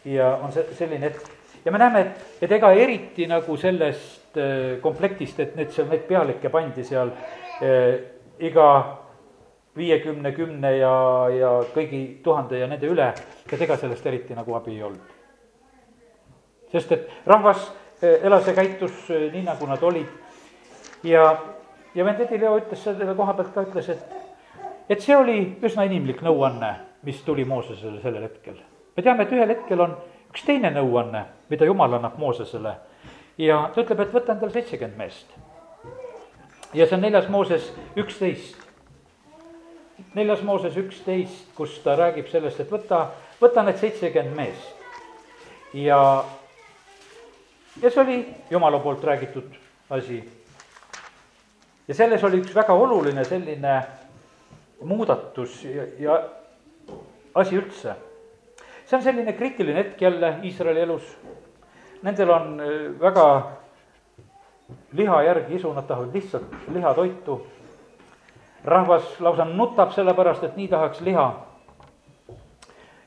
ja 0.05 0.35
on 0.43 0.53
see 0.53 0.67
selline 0.77 1.07
hetk. 1.07 1.25
ja 1.65 1.73
me 1.73 1.81
näeme, 1.81 2.01
et, 2.01 2.27
et 2.45 2.53
ega 2.53 2.71
eriti 2.77 3.25
nagu 3.27 3.57
sellest 3.57 4.37
äh, 4.37 4.77
komplektist, 4.85 5.41
et 5.41 5.57
need 5.57 5.73
seal, 5.73 5.89
neid 5.89 6.05
pealikke 6.11 6.53
pandi 6.53 6.85
seal 6.85 7.15
äh, 7.65 7.97
iga 8.45 8.69
viiekümne, 9.79 10.33
kümne 10.37 10.75
ja, 10.77 10.95
ja 11.33 11.51
kõigi 11.73 12.03
tuhande 12.25 12.61
ja 12.61 12.69
nende 12.69 12.89
üle, 12.91 13.09
et 13.49 13.65
ega 13.65 13.77
sellest 13.81 14.07
eriti 14.11 14.37
nagu 14.37 14.57
abi 14.59 14.77
ei 14.77 14.83
olnud. 14.83 15.15
sest 16.73 16.93
et 16.93 17.09
rahvas 17.27 17.71
eh, 18.03 18.19
elas 18.29 18.47
ja 18.47 18.53
käitus 18.53 19.09
eh, 19.11 19.31
nii, 19.33 19.47
nagu 19.47 19.67
nad 19.67 19.83
olid 19.83 21.07
ja, 21.09 21.31
ja 21.95 22.05
vend 22.05 22.21
Edi 22.21 22.41
Leo 22.41 22.59
ütles 22.61 22.83
selle 22.85 23.15
koha 23.17 23.35
pealt 23.39 23.55
ka, 23.55 23.65
ütles, 23.65 23.89
et, 23.95 24.18
et 24.89 25.03
see 25.05 25.17
oli 25.17 25.39
üsna 25.63 25.85
inimlik 25.89 26.23
nõuanne, 26.25 26.75
mis 27.03 27.21
tuli 27.23 27.45
Moosesele 27.45 28.01
sellel 28.03 28.23
hetkel. 28.23 28.55
me 28.97 29.03
teame, 29.03 29.23
et 29.23 29.33
ühel 29.33 29.49
hetkel 29.49 29.81
on 29.81 29.97
üks 30.31 30.45
teine 30.45 30.71
nõuanne, 30.71 31.25
mida 31.51 31.65
jumal 31.65 31.99
annab 31.99 32.19
Moosesele 32.19 32.75
ja 33.39 33.69
ta 33.75 33.83
ütleb, 33.83 34.01
et 34.01 34.15
võta 34.15 34.35
endale 34.35 34.53
seitsekümmend 34.53 34.97
meest. 34.99 35.37
ja 36.75 36.87
see 36.87 36.97
on 36.97 37.05
neljas 37.07 37.29
Mooses 37.29 37.73
üksteist 37.97 38.69
neljas 40.15 40.43
Mooses 40.43 40.77
üksteist, 40.77 41.47
kus 41.55 41.79
ta 41.85 41.97
räägib 41.99 42.29
sellest, 42.31 42.61
et 42.63 42.71
võta, 42.71 43.09
võta 43.41 43.65
need 43.67 43.79
seitsekümmend 43.81 44.37
meest. 44.37 44.75
ja, 45.75 46.01
ja 47.83 47.91
see 47.91 48.03
oli 48.03 48.19
Jumala 48.51 48.81
poolt 48.83 49.05
räägitud 49.05 49.55
asi. 49.91 50.23
ja 51.89 51.95
selles 51.95 52.25
oli 52.25 52.43
üks 52.43 52.55
väga 52.55 52.75
oluline 52.75 53.25
selline 53.25 53.81
muudatus 54.85 55.65
ja, 55.65 55.87
ja 55.99 56.19
asi 57.35 57.57
üldse. 57.57 57.95
see 58.87 58.97
on 58.97 59.03
selline 59.03 59.33
kriitiline 59.33 59.79
hetk 59.79 60.01
jälle 60.03 60.39
Iisraeli 60.43 60.81
elus. 60.81 61.17
Nendel 62.03 62.31
on 62.31 62.61
äh, 62.61 63.01
väga 63.01 63.53
liha 64.93 65.23
järgi 65.23 65.55
isu, 65.55 65.73
nad 65.73 65.87
tahavad 65.87 66.15
lihtsalt 66.15 66.55
lihatoitu 66.73 67.47
rahvas 68.65 69.21
lausa 69.21 69.45
nutab 69.45 69.93
sellepärast, 69.93 70.45
et 70.45 70.57
nii 70.57 70.69
tahaks 70.69 71.01
liha. 71.01 71.29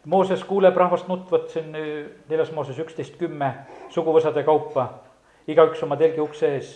Mooses 0.06 0.44
kuuleb 0.44 0.78
rahvast 0.78 1.08
nutvat, 1.08 1.54
on 1.62 1.76
äh, 1.76 1.90
neljas 2.30 2.52
Mooses 2.52 2.80
üksteist 2.82 3.18
kümme 3.20 3.52
suguvõsade 3.94 4.44
kaupa, 4.44 4.88
igaüks 5.48 5.84
oma 5.86 5.98
telgi 6.00 6.22
ukse 6.24 6.56
ees. 6.56 6.72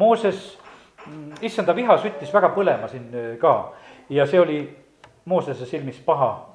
Mooses, 0.00 0.58
mm, 1.06 1.42
issanda 1.44 1.76
viha 1.76 1.98
süttis 2.00 2.32
väga 2.32 2.52
põlema 2.56 2.88
siin 2.88 3.10
äh, 3.12 3.34
ka 3.40 3.74
ja 4.10 4.26
see 4.26 4.40
oli 4.40 4.60
Moosese 5.24 5.66
silmis 5.66 6.00
paha. 6.00 6.48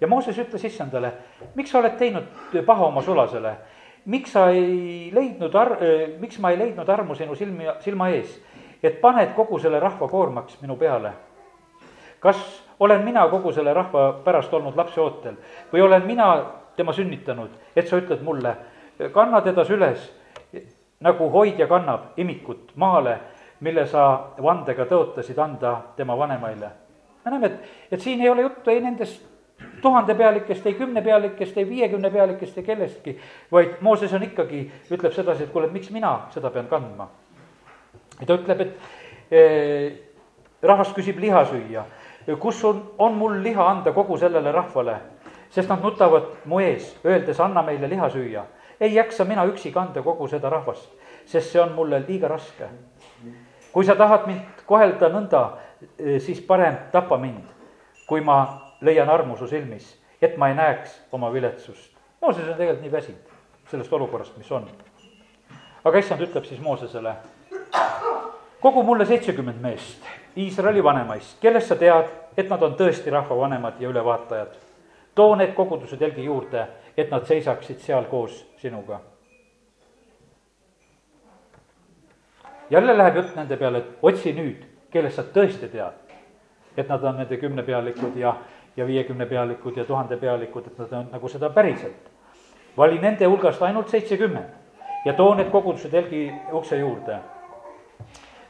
ja 0.00 0.06
Mooses 0.06 0.38
ütles 0.38 0.64
issandale, 0.64 1.12
miks 1.54 1.70
sa 1.70 1.78
oled 1.78 1.96
teinud 1.98 2.24
paha 2.66 2.86
oma 2.86 3.02
sulasele, 3.02 3.56
miks 4.04 4.32
sa 4.32 4.48
ei 4.50 5.10
leidnud 5.14 5.54
ar-, 5.54 5.78
äh, 5.82 6.18
miks 6.18 6.38
ma 6.38 6.50
ei 6.50 6.58
leidnud 6.58 6.88
armu 6.88 7.14
sinu 7.14 7.34
silmi, 7.34 7.66
silma 7.80 8.08
ees 8.08 8.40
et 8.82 9.00
paned 9.00 9.34
kogu 9.36 9.58
selle 9.58 9.80
rahva 9.80 10.08
koormaks 10.08 10.58
minu 10.62 10.76
peale. 10.76 11.12
kas 12.20 12.64
olen 12.80 13.04
mina 13.04 13.28
kogu 13.28 13.52
selle 13.52 13.74
rahva 13.74 14.12
pärast 14.24 14.52
olnud 14.54 14.76
lapseootel 14.76 15.36
või 15.72 15.80
olen 15.82 16.06
mina 16.06 16.26
tema 16.76 16.92
sünnitanud, 16.92 17.50
et 17.76 17.88
sa 17.88 17.98
ütled 17.98 18.22
mulle, 18.22 18.56
kanna 19.12 19.40
teda 19.40 19.64
süles, 19.64 20.06
nagu 21.00 21.30
hoidja 21.30 21.66
kannab 21.66 22.16
imikut 22.16 22.72
maale, 22.76 23.18
mille 23.60 23.86
sa 23.86 24.32
vandega 24.42 24.86
tõotasid 24.86 25.38
anda 25.38 25.80
tema 25.96 26.16
vanemaile. 26.18 26.70
Me 27.24 27.30
näeme, 27.30 27.46
et, 27.46 27.76
et 27.92 28.00
siin 28.00 28.20
ei 28.20 28.30
ole 28.30 28.42
juttu 28.42 28.70
ei 28.70 28.80
nendest 28.80 29.22
tuhande 29.82 30.14
pealikest, 30.14 30.66
ei 30.66 30.74
kümne 30.74 31.02
pealikest, 31.02 31.56
ei 31.58 31.68
viiekümne 31.68 32.10
pealikest, 32.10 32.58
ei 32.58 32.64
kellestki, 32.64 33.18
vaid 33.52 33.80
Mooses 33.80 34.12
on 34.12 34.22
ikkagi, 34.22 34.64
ütleb 34.90 35.12
sedasi, 35.14 35.46
et 35.46 35.52
kuule, 35.52 35.70
miks 35.70 35.90
mina 35.90 36.16
seda 36.34 36.50
pean 36.50 36.70
kandma 36.70 37.08
ja 38.22 38.26
ta 38.26 38.38
ütleb, 38.38 38.60
et 38.60 39.34
eh, 39.34 39.92
rahvas 40.62 40.92
küsib 40.94 41.20
liha 41.20 41.44
süüa. 41.50 41.84
kus 42.38 42.64
on, 42.64 42.82
on 42.98 43.14
mul 43.18 43.40
liha 43.42 43.64
anda 43.70 43.92
kogu 43.92 44.16
sellele 44.18 44.52
rahvale, 44.52 44.96
sest 45.50 45.68
nad 45.68 45.82
nutavad 45.82 46.28
mu 46.44 46.60
ees, 46.60 46.94
öeldes, 47.04 47.40
anna 47.40 47.62
meile 47.62 47.88
liha 47.88 48.08
süüa. 48.10 48.44
ei 48.80 48.94
jaksa 48.94 49.24
mina 49.24 49.44
üksi 49.46 49.72
kanda 49.72 50.02
kogu 50.02 50.28
seda 50.28 50.50
rahvast, 50.50 50.90
sest 51.26 51.52
see 51.52 51.60
on 51.60 51.72
mulle 51.72 52.04
liiga 52.08 52.28
raske. 52.28 52.68
kui 53.72 53.84
sa 53.84 53.94
tahad 53.96 54.26
mind 54.26 54.64
kohelda 54.66 55.08
nõnda, 55.08 55.50
siis 56.18 56.40
parem 56.40 56.76
tapa 56.92 57.18
mind, 57.18 57.44
kui 58.06 58.20
ma 58.20 58.38
leian 58.80 59.10
armu 59.10 59.36
su 59.36 59.46
silmis, 59.46 59.98
et 60.22 60.36
ma 60.36 60.48
ei 60.48 60.54
näeks 60.54 61.00
oma 61.12 61.32
viletsust. 61.32 61.92
Mooses 62.20 62.48
on 62.48 62.56
tegelikult 62.56 62.82
nii 62.82 62.92
väsinud 62.92 63.32
sellest 63.70 63.92
olukorrast, 63.92 64.36
mis 64.36 64.52
on. 64.52 64.66
aga 65.84 65.98
issand 65.98 66.20
ütleb 66.20 66.44
siis 66.44 66.60
Moosesele 66.60 67.14
kogu 68.60 68.82
mulle 68.82 69.06
seitsekümmend 69.06 69.60
meest 69.60 70.04
Iisraeli 70.36 70.84
vanemaist, 70.84 71.36
kellest 71.40 71.68
sa 71.68 71.76
tead, 71.76 72.08
et 72.36 72.48
nad 72.48 72.62
on 72.62 72.76
tõesti 72.78 73.10
rahva 73.12 73.36
vanemad 73.36 73.80
ja 73.80 73.88
ülevaatajad. 73.88 74.54
too 75.14 75.34
need 75.36 75.52
koguduse 75.54 75.96
telgi 75.96 76.24
juurde, 76.24 76.66
et 76.96 77.10
nad 77.10 77.26
seisaksid 77.26 77.78
seal 77.78 78.04
koos 78.04 78.46
sinuga. 78.56 79.00
jälle 82.70 82.98
läheb 82.98 83.16
jutt 83.16 83.36
nende 83.36 83.56
peale, 83.56 83.78
et 83.78 83.98
otsi 84.02 84.32
nüüd, 84.32 84.64
kellest 84.92 85.16
sa 85.16 85.22
tõesti 85.22 85.68
tead, 85.72 86.16
et 86.76 86.88
nad 86.88 87.04
on 87.04 87.16
nende 87.16 87.36
kümnepealikud 87.36 88.16
ja, 88.16 88.34
ja 88.76 88.86
viiekümne 88.86 89.26
pealikud 89.26 89.76
ja 89.76 89.84
tuhande 89.84 90.16
pealikud, 90.16 90.66
et 90.66 90.78
nad 90.78 90.92
on 90.92 91.12
nagu 91.12 91.28
seda 91.28 91.50
päriselt. 91.50 92.10
vali 92.76 92.98
nende 92.98 93.26
hulgast 93.26 93.62
ainult 93.62 93.88
seitsekümmend 93.88 95.04
ja 95.04 95.12
too 95.12 95.34
need 95.34 95.50
koguduse 95.50 95.88
telgi 95.88 96.32
ukse 96.52 96.76
juurde 96.76 97.18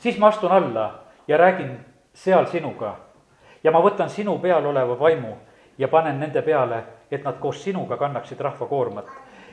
siis 0.02 0.18
ma 0.18 0.28
astun 0.28 0.52
alla 0.52 0.94
ja 1.28 1.36
räägin 1.36 1.78
seal 2.14 2.46
sinuga. 2.46 2.96
ja 3.64 3.70
ma 3.70 3.78
võtan 3.78 4.08
sinu 4.10 4.38
peal 4.38 4.66
oleva 4.66 4.98
vaimu 4.98 5.36
ja 5.78 5.88
panen 5.88 6.18
nende 6.20 6.42
peale, 6.42 6.82
et 7.10 7.24
nad 7.24 7.38
koos 7.38 7.62
sinuga 7.64 7.96
kannaksid 7.96 8.40
rahva 8.40 8.66
koormat 8.66 9.06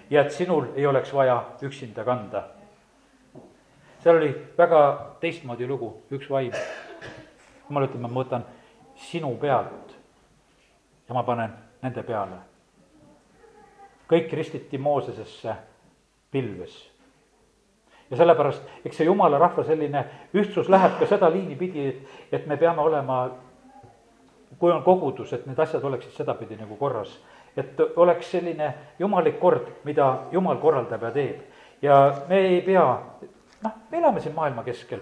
ja 0.10 0.22
et 0.22 0.32
sinul 0.32 0.66
ei 0.76 0.88
oleks 0.88 1.14
vaja 1.14 1.44
üksinda 1.62 2.04
kanda. 2.04 2.44
Seal 4.04 4.18
oli 4.18 4.30
väga 4.58 4.82
teistmoodi 5.20 5.68
lugu, 5.68 5.94
üks 6.12 6.30
vaim. 6.30 6.52
jumal 7.70 7.86
ütleb, 7.86 8.02
ma 8.02 8.14
võtan 8.14 8.46
sinu 8.98 9.34
pealt 9.42 9.96
ja 11.08 11.14
ma 11.14 11.24
panen 11.24 11.54
nende 11.82 12.04
peale. 12.04 12.40
kõik 14.10 14.32
ristiti 14.34 14.78
Moosesesse 14.78 15.56
pilves 16.32 16.90
ja 18.10 18.18
sellepärast, 18.18 18.64
eks 18.86 18.98
see 18.98 19.06
jumala 19.06 19.38
rahva 19.38 19.64
selline 19.64 20.06
ühtsus 20.34 20.70
läheb 20.70 20.98
ka 21.00 21.06
seda 21.06 21.30
liini 21.30 21.56
pidi, 21.56 21.88
et, 21.88 22.18
et 22.32 22.48
me 22.48 22.58
peame 22.58 22.82
olema 22.82 23.20
kui 24.60 24.72
on 24.72 24.84
kogudus, 24.84 25.34
et 25.34 25.46
need 25.46 25.60
asjad 25.60 25.84
oleksid 25.84 26.16
sedapidi 26.18 26.58
nagu 26.58 26.76
korras. 26.76 27.20
et 27.58 27.80
oleks 27.96 28.32
selline 28.32 28.74
jumalik 29.00 29.40
kord, 29.40 29.68
mida 29.84 30.20
jumal 30.32 30.58
korraldab 30.58 31.04
ja 31.04 31.12
teeb. 31.12 31.42
ja 31.82 32.14
me 32.28 32.40
ei 32.40 32.62
pea, 32.62 33.00
noh, 33.64 33.78
me 33.92 33.98
elame 33.98 34.22
siin 34.24 34.36
maailma 34.36 34.64
keskel, 34.64 35.02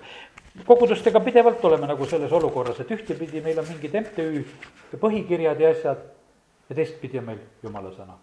kogudustega 0.66 1.20
pidevalt 1.20 1.66
oleme 1.66 1.88
nagu 1.88 2.06
selles 2.06 2.32
olukorras, 2.34 2.80
et 2.82 2.92
ühtepidi 2.92 3.42
meil 3.46 3.60
on 3.62 3.68
mingid 3.70 3.98
MTÜ 4.02 5.00
põhikirjad 5.02 5.60
ja 5.62 5.72
asjad 5.76 6.04
ja 6.70 6.76
teistpidi 6.76 7.20
on 7.20 7.30
meil 7.32 7.42
jumala 7.64 7.92
sõna. 7.94 8.18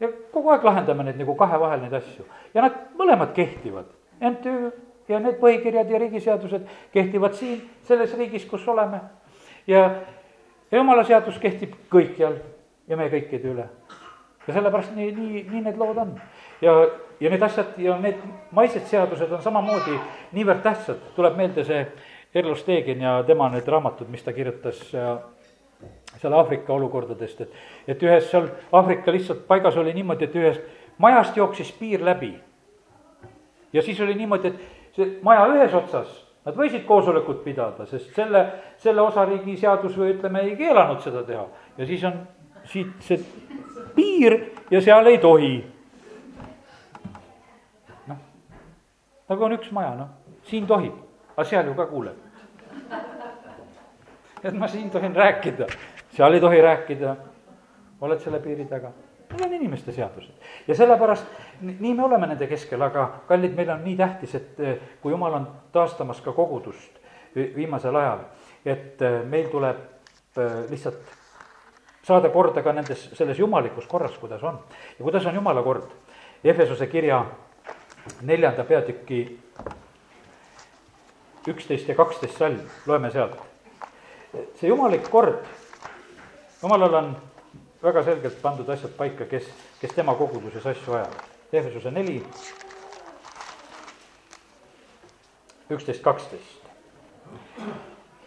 ja 0.00 0.10
kogu 0.32 0.52
aeg 0.52 0.64
lahendame 0.64 1.04
neid 1.04 1.18
nagu 1.20 1.34
kahe 1.34 1.60
vahel 1.60 1.80
neid 1.80 1.94
asju 1.96 2.26
ja 2.54 2.66
nad 2.66 2.82
mõlemad 2.98 3.32
kehtivad, 3.36 3.88
MTÜ 4.20 4.72
ja 5.08 5.20
need 5.22 5.38
põhikirjad 5.40 5.90
ja 5.90 5.98
riigiseadused 6.02 6.68
kehtivad 6.92 7.34
siin, 7.38 7.62
selles 7.86 8.14
riigis, 8.18 8.44
kus 8.44 8.68
oleme. 8.68 9.00
ja, 9.66 9.90
ja 10.70 10.78
jumala 10.78 11.04
seadus 11.04 11.38
kehtib 11.42 11.74
kõikjal 11.90 12.38
ja 12.88 12.96
meie 12.96 13.10
kõikide 13.10 13.52
üle. 13.54 13.68
ja 14.46 14.54
sellepärast 14.54 14.94
nii, 14.94 15.12
nii, 15.12 15.44
nii 15.50 15.64
need 15.66 15.78
lood 15.80 15.98
on. 15.98 16.14
ja, 16.62 16.74
ja 17.20 17.30
need 17.30 17.42
asjad 17.42 17.78
ja 17.78 17.96
need 18.00 18.20
maised 18.52 18.86
seadused 18.90 19.32
on 19.32 19.42
samamoodi 19.42 19.96
niivõrd 20.36 20.62
tähtsad, 20.64 21.00
tuleb 21.16 21.36
meelde 21.36 21.64
see 21.64 21.86
Erlo 22.34 22.54
Stegin 22.54 23.00
ja 23.00 23.22
tema 23.26 23.48
need 23.48 23.68
raamatud, 23.68 24.08
mis 24.12 24.22
ta 24.22 24.32
kirjutas 24.36 24.82
seal 26.16 26.32
Aafrika 26.32 26.72
olukordadest, 26.72 27.40
et, 27.40 27.56
et 27.88 28.02
ühes 28.02 28.30
seal 28.30 28.48
Aafrika 28.72 29.12
lihtsalt 29.12 29.46
paigas 29.48 29.76
oli 29.76 29.94
niimoodi, 29.96 30.28
et 30.28 30.36
ühest 30.36 30.62
majast 30.98 31.36
jooksis 31.36 31.72
piir 31.78 32.04
läbi. 32.04 32.34
ja 33.72 33.82
siis 33.82 34.00
oli 34.00 34.14
niimoodi, 34.14 34.48
et 34.48 34.96
see 34.96 35.18
maja 35.22 35.46
ühes 35.52 35.74
otsas, 35.74 36.22
nad 36.46 36.56
võisid 36.56 36.86
koosolekut 36.88 37.42
pidada, 37.44 37.86
sest 37.86 38.14
selle, 38.16 38.46
selle 38.80 39.02
osariigi 39.02 39.56
seadus 39.60 39.96
või 39.98 40.14
ütleme, 40.14 40.44
ei 40.46 40.56
keelanud 40.56 41.00
seda 41.04 41.22
teha. 41.26 41.46
ja 41.78 41.86
siis 41.86 42.04
on 42.04 42.20
siit 42.64 42.92
see 43.00 43.20
piir 43.94 44.38
ja 44.70 44.80
seal 44.80 45.06
ei 45.06 45.18
tohi. 45.18 45.54
Noh, 48.08 48.20
nagu 49.28 49.44
on 49.44 49.56
üks 49.58 49.72
maja, 49.72 49.94
noh, 49.98 50.40
siin 50.50 50.66
tohib, 50.66 50.94
aga 51.34 51.48
seal 51.48 51.66
ju 51.66 51.74
ka 51.74 51.86
kuuleb. 51.86 52.16
et 54.44 54.54
ma 54.54 54.68
siin 54.68 54.90
tohin 54.90 55.16
rääkida, 55.16 55.66
seal 56.14 56.32
ei 56.32 56.40
tohi 56.40 56.62
rääkida, 56.62 57.16
oled 58.00 58.20
selle 58.20 58.40
piiri 58.40 58.64
taga 58.70 58.92
Need 59.26 59.46
on 59.46 59.52
inimeste 59.52 59.92
seadused 59.92 60.34
ja 60.68 60.74
sellepärast 60.74 61.26
nii 61.66 61.94
me 61.94 62.04
oleme 62.04 62.28
nende 62.30 62.46
keskel, 62.46 62.82
aga 62.82 63.08
kallid, 63.26 63.56
meil 63.58 63.70
on 63.74 63.82
nii 63.84 63.96
tähtis, 63.98 64.34
et 64.38 64.60
eh, 64.60 64.76
kui 65.02 65.10
jumal 65.10 65.34
on 65.34 65.48
taastamas 65.74 66.20
ka 66.22 66.32
kogudust 66.32 67.00
viimasel 67.34 67.96
ajal, 67.96 68.22
et 68.64 69.02
eh, 69.02 69.16
meil 69.26 69.50
tuleb 69.50 69.80
eh, 70.38 70.60
lihtsalt 70.70 71.10
saada 72.06 72.30
korda 72.30 72.62
ka 72.62 72.72
nendes, 72.72 73.08
selles 73.18 73.38
jumalikus 73.38 73.88
korras, 73.90 74.14
kuidas 74.18 74.44
on. 74.46 74.60
ja 74.98 75.02
kuidas 75.02 75.26
on 75.26 75.34
jumala 75.34 75.62
kord? 75.62 75.90
Efesuse 76.44 76.86
kirja 76.86 77.24
neljanda 78.22 78.64
peatüki 78.64 79.20
üksteist 81.46 81.88
ja 81.88 81.94
kaksteist 81.94 82.38
salm, 82.38 82.60
loeme 82.86 83.10
sealt. 83.10 83.38
see 84.60 84.68
jumalik 84.68 85.08
kord, 85.10 85.44
jumalal 86.62 86.94
on 86.94 87.16
väga 87.82 88.02
selgelt 88.02 88.42
pandud 88.42 88.68
asjad 88.68 88.92
paika, 88.98 89.24
kes, 89.30 89.46
kes 89.80 89.94
tema 89.94 90.14
koguduses 90.14 90.66
asju 90.66 90.92
ajavad. 90.92 91.32
Efesuse 91.52 91.90
neli, 91.90 92.18
üksteist, 95.70 96.02
kaksteist. 96.02 96.66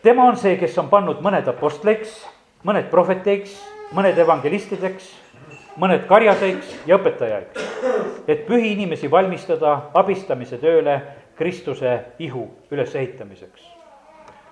tema 0.04 0.24
on 0.24 0.38
see, 0.38 0.56
kes 0.58 0.78
on 0.78 0.90
pannud 0.90 1.20
mõned 1.22 1.48
apostleiks, 1.52 2.22
mõned 2.64 2.90
prohveteiks, 2.92 3.58
mõned 3.96 4.18
evangelistideks, 4.18 5.12
mõned 5.80 6.08
karjaseiks 6.08 6.72
ja 6.88 6.98
õpetajaiks, 7.00 7.68
et 8.30 8.46
pühi 8.46 8.76
inimesi 8.76 9.10
valmistada 9.12 9.90
abistamise 9.98 10.60
tööle 10.62 11.02
Kristuse 11.36 12.00
ihu 12.20 12.46
ülesehitamiseks. 12.72 13.62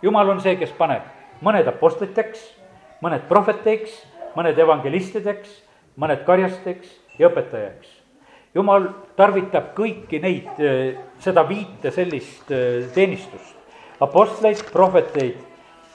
jumal 0.02 0.30
on 0.30 0.42
see, 0.42 0.56
kes 0.58 0.72
paneb 0.78 1.04
mõned 1.42 1.68
apostliteks, 1.70 2.40
mõned 3.02 3.28
prohveteiks 3.30 4.02
mõned 4.38 4.60
evangelistideks, 4.62 5.50
mõned 5.98 6.24
karjasteks 6.28 6.92
ja 7.18 7.32
õpetajaks. 7.32 7.96
jumal 8.56 8.88
tarvitab 9.18 9.74
kõiki 9.78 10.18
neid, 10.22 10.62
seda 11.22 11.44
viite 11.46 11.92
sellist 11.94 12.50
teenistust, 12.94 13.54
apostleid, 14.02 14.64
prohveteid, 14.72 15.38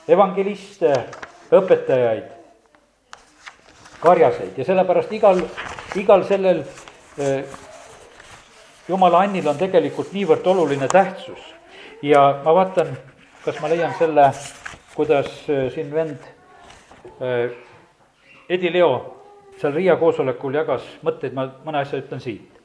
evangeliste, 0.07 0.93
õpetajaid, 1.51 2.29
karjaseid 4.03 4.57
ja 4.57 4.67
sellepärast 4.67 5.11
igal, 5.11 5.43
igal 5.99 6.23
sellel 6.27 6.63
jumala 8.87 9.23
annil 9.23 9.47
on 9.47 9.57
tegelikult 9.57 10.11
niivõrd 10.13 10.47
oluline 10.47 10.87
tähtsus. 10.87 11.39
ja 12.01 12.41
ma 12.43 12.55
vaatan, 12.55 12.97
kas 13.45 13.59
ma 13.61 13.69
leian 13.69 13.93
selle, 13.99 14.31
kuidas 14.95 15.29
siin 15.47 15.91
vend 15.91 16.19
Edi 18.49 18.73
Leo 18.73 18.91
seal 19.57 19.73
Riia 19.73 19.95
koosolekul 19.95 20.53
jagas 20.53 20.83
mõtteid, 21.05 21.33
ma 21.33 21.47
mõne 21.65 21.79
asja 21.79 22.01
ütlen 22.01 22.19
siit. 22.19 22.59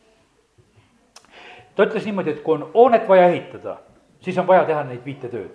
ta 1.76 1.86
ütles 1.86 2.04
niimoodi, 2.04 2.30
et 2.30 2.42
kui 2.42 2.54
on 2.54 2.70
hoonet 2.74 3.08
vaja 3.08 3.28
ehitada, 3.28 3.76
siis 4.20 4.38
on 4.38 4.46
vaja 4.46 4.64
teha 4.64 4.82
neid 4.84 5.04
viite 5.04 5.28
tööd. 5.28 5.54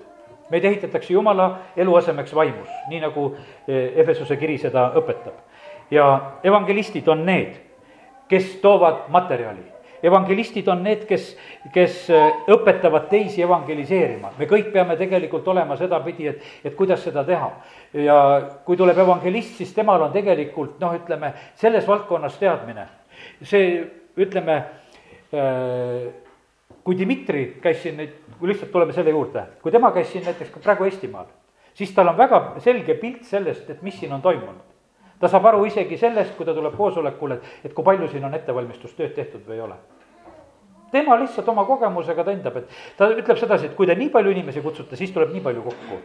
meid 0.50 0.66
ehitatakse 0.66 1.14
jumala 1.14 1.60
eluasemeks 1.76 2.36
vaimus, 2.36 2.70
nii 2.88 3.00
nagu 3.00 3.36
eh, 3.68 4.00
Efesuse 4.00 4.38
kiri 4.38 4.58
seda 4.58 4.92
õpetab. 4.96 5.36
ja 5.92 6.32
evangelistid 6.44 7.08
on 7.08 7.26
need, 7.26 7.60
kes 8.30 8.56
toovad 8.62 9.10
materjali 9.10 9.73
evangelistid 10.04 10.68
on 10.68 10.84
need, 10.84 11.06
kes, 11.08 11.30
kes 11.74 12.10
äh, 12.12 12.42
õpetavad 12.52 13.08
teisi 13.12 13.44
evangeliseerima. 13.46 14.34
me 14.38 14.48
kõik 14.50 14.72
peame 14.74 14.98
tegelikult 15.00 15.48
olema 15.48 15.78
sedapidi, 15.80 16.28
et, 16.28 16.50
et 16.64 16.76
kuidas 16.76 17.04
seda 17.04 17.24
teha. 17.28 17.52
ja 17.94 18.18
kui 18.66 18.78
tuleb 18.78 18.98
evangelist, 19.00 19.56
siis 19.58 19.74
temal 19.74 20.02
on 20.02 20.12
tegelikult 20.12 20.80
noh, 20.84 20.96
ütleme 21.00 21.34
selles 21.56 21.88
valdkonnas 21.88 22.38
teadmine. 22.42 22.88
see, 23.44 23.80
ütleme 24.18 24.58
äh, 25.32 26.12
kui 26.84 27.00
Dmitri 27.00 27.46
käis 27.64 27.82
siin 27.82 27.98
nüüd, 27.98 28.20
kui 28.40 28.52
lihtsalt 28.52 28.72
tuleme 28.72 28.94
selle 28.94 29.16
juurde, 29.16 29.48
kui 29.64 29.72
tema 29.72 29.92
käis 29.96 30.12
siin 30.12 30.28
näiteks 30.28 30.60
praegu 30.60 30.90
Eestimaal, 30.90 31.32
siis 31.74 31.96
tal 31.96 32.12
on 32.12 32.20
väga 32.20 32.44
selge 32.60 33.00
pilt 33.00 33.24
sellest, 33.26 33.70
et 33.70 33.82
mis 33.82 33.96
siin 34.00 34.12
on 34.14 34.22
toimunud 34.22 34.73
ta 35.24 35.30
saab 35.32 35.46
aru 35.48 35.64
isegi 35.64 35.96
sellest, 35.96 36.34
kui 36.36 36.44
ta 36.44 36.52
tuleb 36.52 36.74
koosolekule, 36.76 37.38
et, 37.40 37.68
et 37.70 37.74
kui 37.74 37.86
palju 37.88 38.10
siin 38.12 38.26
on 38.28 38.34
ettevalmistustööd 38.36 39.14
tehtud 39.16 39.46
või 39.48 39.56
ei 39.56 39.62
ole. 39.64 39.78
tema 40.92 41.16
lihtsalt 41.18 41.48
oma 41.50 41.64
kogemusega 41.66 42.24
ta 42.24 42.34
hindab, 42.36 42.58
et 42.60 42.74
ta 42.98 43.08
ütleb 43.10 43.40
sedasi, 43.40 43.70
et 43.70 43.78
kui 43.78 43.88
te 43.88 43.96
nii 43.96 44.12
palju 44.14 44.34
inimesi 44.36 44.62
kutsute, 44.62 45.00
siis 45.00 45.14
tuleb 45.16 45.32
nii 45.34 45.42
palju 45.46 45.64
kokku. 45.64 46.02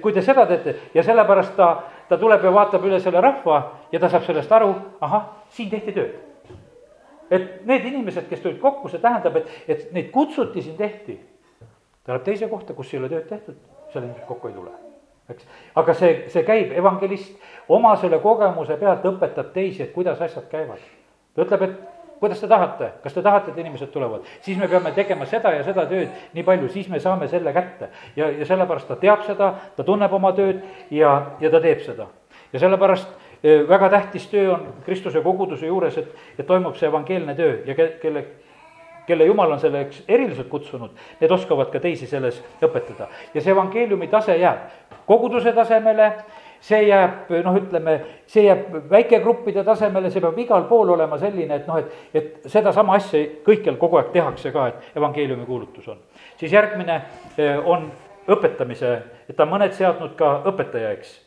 kui 0.00 0.12
te 0.12 0.22
seda 0.22 0.46
teete 0.46 0.74
ja 0.94 1.02
sellepärast 1.02 1.52
ta, 1.56 1.68
ta 2.08 2.16
tuleb 2.16 2.44
ja 2.44 2.54
vaatab 2.54 2.88
üle 2.88 3.00
selle 3.04 3.20
rahva 3.20 3.60
ja 3.92 4.00
ta 4.00 4.08
saab 4.08 4.24
sellest 4.24 4.52
aru, 4.52 4.72
ahah, 5.00 5.28
siin 5.50 5.70
tehti 5.70 5.92
tööd. 5.92 6.16
et 7.30 7.66
need 7.66 7.84
inimesed, 7.84 8.30
kes 8.32 8.40
tulid 8.40 8.58
kokku, 8.64 8.88
see 8.88 9.02
tähendab, 9.04 9.36
et, 9.36 9.52
et 9.68 9.92
neid 9.92 10.10
kutsuti, 10.10 10.62
siin 10.62 10.80
tehti. 10.80 11.20
ta 12.04 12.16
läheb 12.16 12.24
teise 12.24 12.48
kohta, 12.48 12.72
kus 12.72 12.94
ei 12.94 13.04
ole 13.04 13.12
tööd 13.12 13.28
tehtud, 13.28 13.60
seal 13.92 14.08
inimesed 14.08 14.24
kokku 14.26 14.48
ei 14.48 14.54
tule 14.54 14.85
eks. 15.30 15.46
aga 15.74 15.94
see, 15.94 16.14
see 16.32 16.44
käib, 16.46 16.72
evangelist 16.76 17.36
oma 17.68 17.96
selle 18.00 18.18
kogemuse 18.22 18.78
pealt 18.80 19.04
õpetab 19.04 19.52
teisi, 19.54 19.82
et 19.82 19.92
kuidas 19.92 20.20
asjad 20.22 20.48
käivad. 20.50 20.82
ta 21.34 21.44
ütleb, 21.44 21.62
et 21.62 21.96
kuidas 22.20 22.40
te 22.40 22.48
tahate, 22.48 22.90
kas 23.02 23.14
te 23.14 23.22
tahate, 23.22 23.50
et 23.50 23.58
inimesed 23.58 23.90
tulevad, 23.92 24.24
siis 24.40 24.58
me 24.58 24.68
peame 24.68 24.92
tegema 24.96 25.26
seda 25.28 25.52
ja 25.52 25.64
seda 25.66 25.84
tööd 25.90 26.12
nii 26.34 26.44
palju, 26.46 26.70
siis 26.72 26.88
me 26.88 27.00
saame 27.00 27.28
selle 27.28 27.52
kätte. 27.52 27.90
ja, 28.16 28.30
ja 28.30 28.46
sellepärast 28.46 28.88
ta 28.88 28.96
teab 28.96 29.26
seda, 29.26 29.52
ta 29.76 29.84
tunneb 29.84 30.12
oma 30.12 30.32
tööd 30.36 30.62
ja, 30.90 31.12
ja 31.40 31.50
ta 31.50 31.60
teeb 31.60 31.84
seda. 31.84 32.08
ja 32.52 32.62
sellepärast 32.62 33.08
e, 33.42 33.62
väga 33.68 33.90
tähtis 33.90 34.26
töö 34.32 34.52
on 34.54 34.66
Kristuse 34.84 35.20
koguduse 35.20 35.66
juures, 35.66 35.98
et, 35.98 36.26
et 36.38 36.46
toimub 36.46 36.76
see 36.76 36.88
evangeelne 36.88 37.34
töö 37.34 37.62
ja 37.66 37.74
ke-, 37.74 37.94
kelle 38.02 38.26
kelle 39.06 39.24
jumal 39.24 39.52
on 39.54 39.60
selleks 39.60 40.02
eriliselt 40.08 40.48
kutsunud, 40.50 40.90
need 41.20 41.30
oskavad 41.30 41.70
ka 41.70 41.80
teisi 41.80 42.08
selles 42.10 42.40
õpetada. 42.58 43.06
ja 43.34 43.40
see 43.40 43.52
evangeeliumi 43.52 44.08
tase 44.10 44.36
jääb 44.40 44.85
koguduse 45.06 45.52
tasemele, 45.52 46.10
see 46.60 46.82
jääb 46.88 47.30
noh, 47.44 47.58
ütleme, 47.60 47.96
see 48.30 48.46
jääb 48.46 48.90
väikegruppide 48.90 49.64
tasemele, 49.64 50.10
see 50.10 50.24
peab 50.24 50.38
igal 50.40 50.66
pool 50.70 50.94
olema 50.96 51.18
selline, 51.20 51.60
et 51.60 51.68
noh, 51.68 51.78
et, 51.78 51.92
et 52.14 52.50
sedasama 52.50 52.96
asja 52.98 53.22
kõikjal 53.46 53.78
kogu 53.80 54.00
aeg 54.00 54.10
tehakse 54.14 54.52
ka, 54.54 54.66
et 54.72 54.98
evangeeliumi 54.98 55.46
kuulutus 55.46 55.88
on. 55.88 56.00
siis 56.36 56.52
järgmine 56.52 57.00
eh, 57.38 57.56
on 57.64 57.90
õpetamise, 58.28 58.92
et 59.28 59.36
ta 59.36 59.46
on 59.46 59.54
mõned 59.54 59.74
seadnud 59.76 60.16
ka 60.18 60.40
õpetajaiks. 60.50 61.18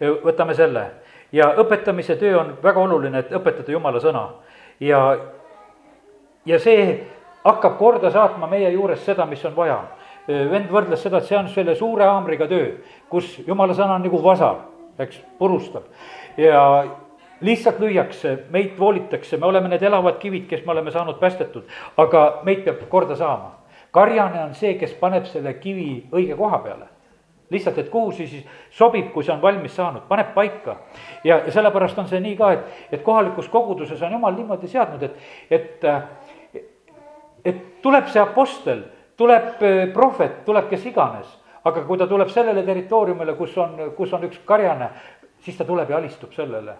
Eh, 0.00 0.10
võtame 0.24 0.54
selle 0.54 0.88
ja 1.32 1.52
õpetamise 1.58 2.16
töö 2.16 2.38
on 2.40 2.56
väga 2.62 2.80
oluline, 2.80 3.18
et 3.18 3.34
õpetada 3.34 3.72
jumala 3.72 4.00
sõna 4.00 4.28
ja 4.80 5.02
ja 6.46 6.58
see 6.62 7.06
hakkab 7.44 7.78
korda 7.78 8.10
saatma 8.10 8.46
meie 8.50 8.70
juures 8.70 9.04
seda, 9.04 9.26
mis 9.26 9.44
on 9.44 9.56
vaja. 9.56 9.78
Vend 10.26 10.70
võrdles 10.70 11.02
seda, 11.02 11.18
et 11.18 11.28
see 11.28 11.38
on 11.38 11.48
selle 11.52 11.74
suure 11.78 12.06
haamriga 12.06 12.48
töö, 12.50 12.70
kus 13.10 13.38
jumala 13.46 13.74
sõna 13.74 13.98
on 13.98 14.06
nagu 14.06 14.22
vasar, 14.22 14.64
eks, 14.98 15.20
purustab. 15.38 15.86
ja 16.36 16.62
lihtsalt 17.40 17.78
lüüakse, 17.80 18.38
meid 18.50 18.78
voolitakse, 18.78 19.36
me 19.36 19.46
oleme 19.46 19.68
need 19.68 19.82
elavad 19.82 20.18
kivid, 20.18 20.48
kes 20.48 20.64
me 20.66 20.72
oleme 20.72 20.90
saanud 20.90 21.20
päästetud, 21.20 21.64
aga 21.96 22.26
meid 22.44 22.64
peab 22.64 22.82
korda 22.88 23.16
saama. 23.16 23.54
karjane 23.90 24.42
on 24.44 24.54
see, 24.54 24.74
kes 24.74 24.92
paneb 25.00 25.24
selle 25.26 25.54
kivi 25.54 26.06
õige 26.12 26.36
koha 26.36 26.58
peale 26.58 26.92
lihtsalt, 27.50 27.78
et 27.78 27.88
kuhu 27.90 28.10
see 28.12 28.26
siis 28.26 28.46
sobib, 28.74 29.12
kui 29.14 29.24
see 29.24 29.34
on 29.34 29.42
valmis 29.42 29.76
saanud, 29.76 30.02
paneb 30.08 30.32
paika. 30.34 30.76
ja, 31.24 31.38
ja 31.46 31.52
sellepärast 31.52 31.98
on 31.98 32.08
see 32.10 32.20
nii 32.20 32.36
ka, 32.36 32.52
et, 32.52 32.82
et 32.92 33.02
kohalikus 33.06 33.48
koguduses 33.48 34.02
on 34.02 34.16
jumal 34.18 34.34
niimoodi 34.34 34.68
seadnud, 34.68 35.02
et, 35.02 35.16
et, 35.50 36.64
et 37.44 37.62
tuleb 37.82 38.10
see 38.10 38.22
apostel, 38.22 38.82
tuleb 39.16 39.62
eh, 39.62 39.92
prohvet, 39.92 40.44
tuleb 40.44 40.70
kes 40.70 40.86
iganes. 40.86 41.26
aga 41.66 41.82
kui 41.82 41.98
ta 41.98 42.06
tuleb 42.06 42.28
sellele 42.30 42.62
territooriumile, 42.62 43.34
kus 43.34 43.56
on, 43.58 43.72
kus 43.96 44.12
on 44.14 44.22
üks 44.28 44.38
karjane, 44.46 44.86
siis 45.42 45.56
ta 45.58 45.64
tuleb 45.64 45.90
ja 45.90 45.96
alistub 45.96 46.32
sellele. 46.32 46.76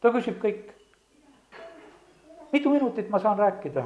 ta 0.00 0.10
küsib 0.10 0.40
kõik. 0.42 0.72
mitu 2.52 2.70
minutit 2.70 3.10
ma 3.10 3.18
saan 3.18 3.38
rääkida? 3.38 3.84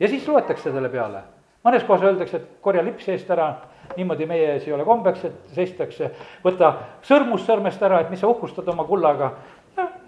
ja 0.00 0.08
siis 0.08 0.28
loetakse 0.28 0.72
selle 0.72 0.88
peale 0.88 1.22
mõnes 1.68 1.84
kohas 1.86 2.04
öeldakse, 2.06 2.40
et 2.40 2.48
korja 2.64 2.82
lips 2.84 3.08
eest 3.12 3.30
ära, 3.30 3.48
niimoodi 3.96 4.26
meie 4.28 4.52
ees 4.54 4.66
ei 4.68 4.74
ole 4.76 4.86
kombeks, 4.88 5.24
et 5.28 5.54
seistakse, 5.56 6.10
võta 6.44 6.72
sõrmus 7.06 7.44
sõrmest 7.46 7.82
ära, 7.82 8.02
et 8.02 8.12
mis 8.12 8.20
sa 8.22 8.30
uhkustad 8.30 8.68
oma 8.68 8.86
kullaga. 8.88 9.32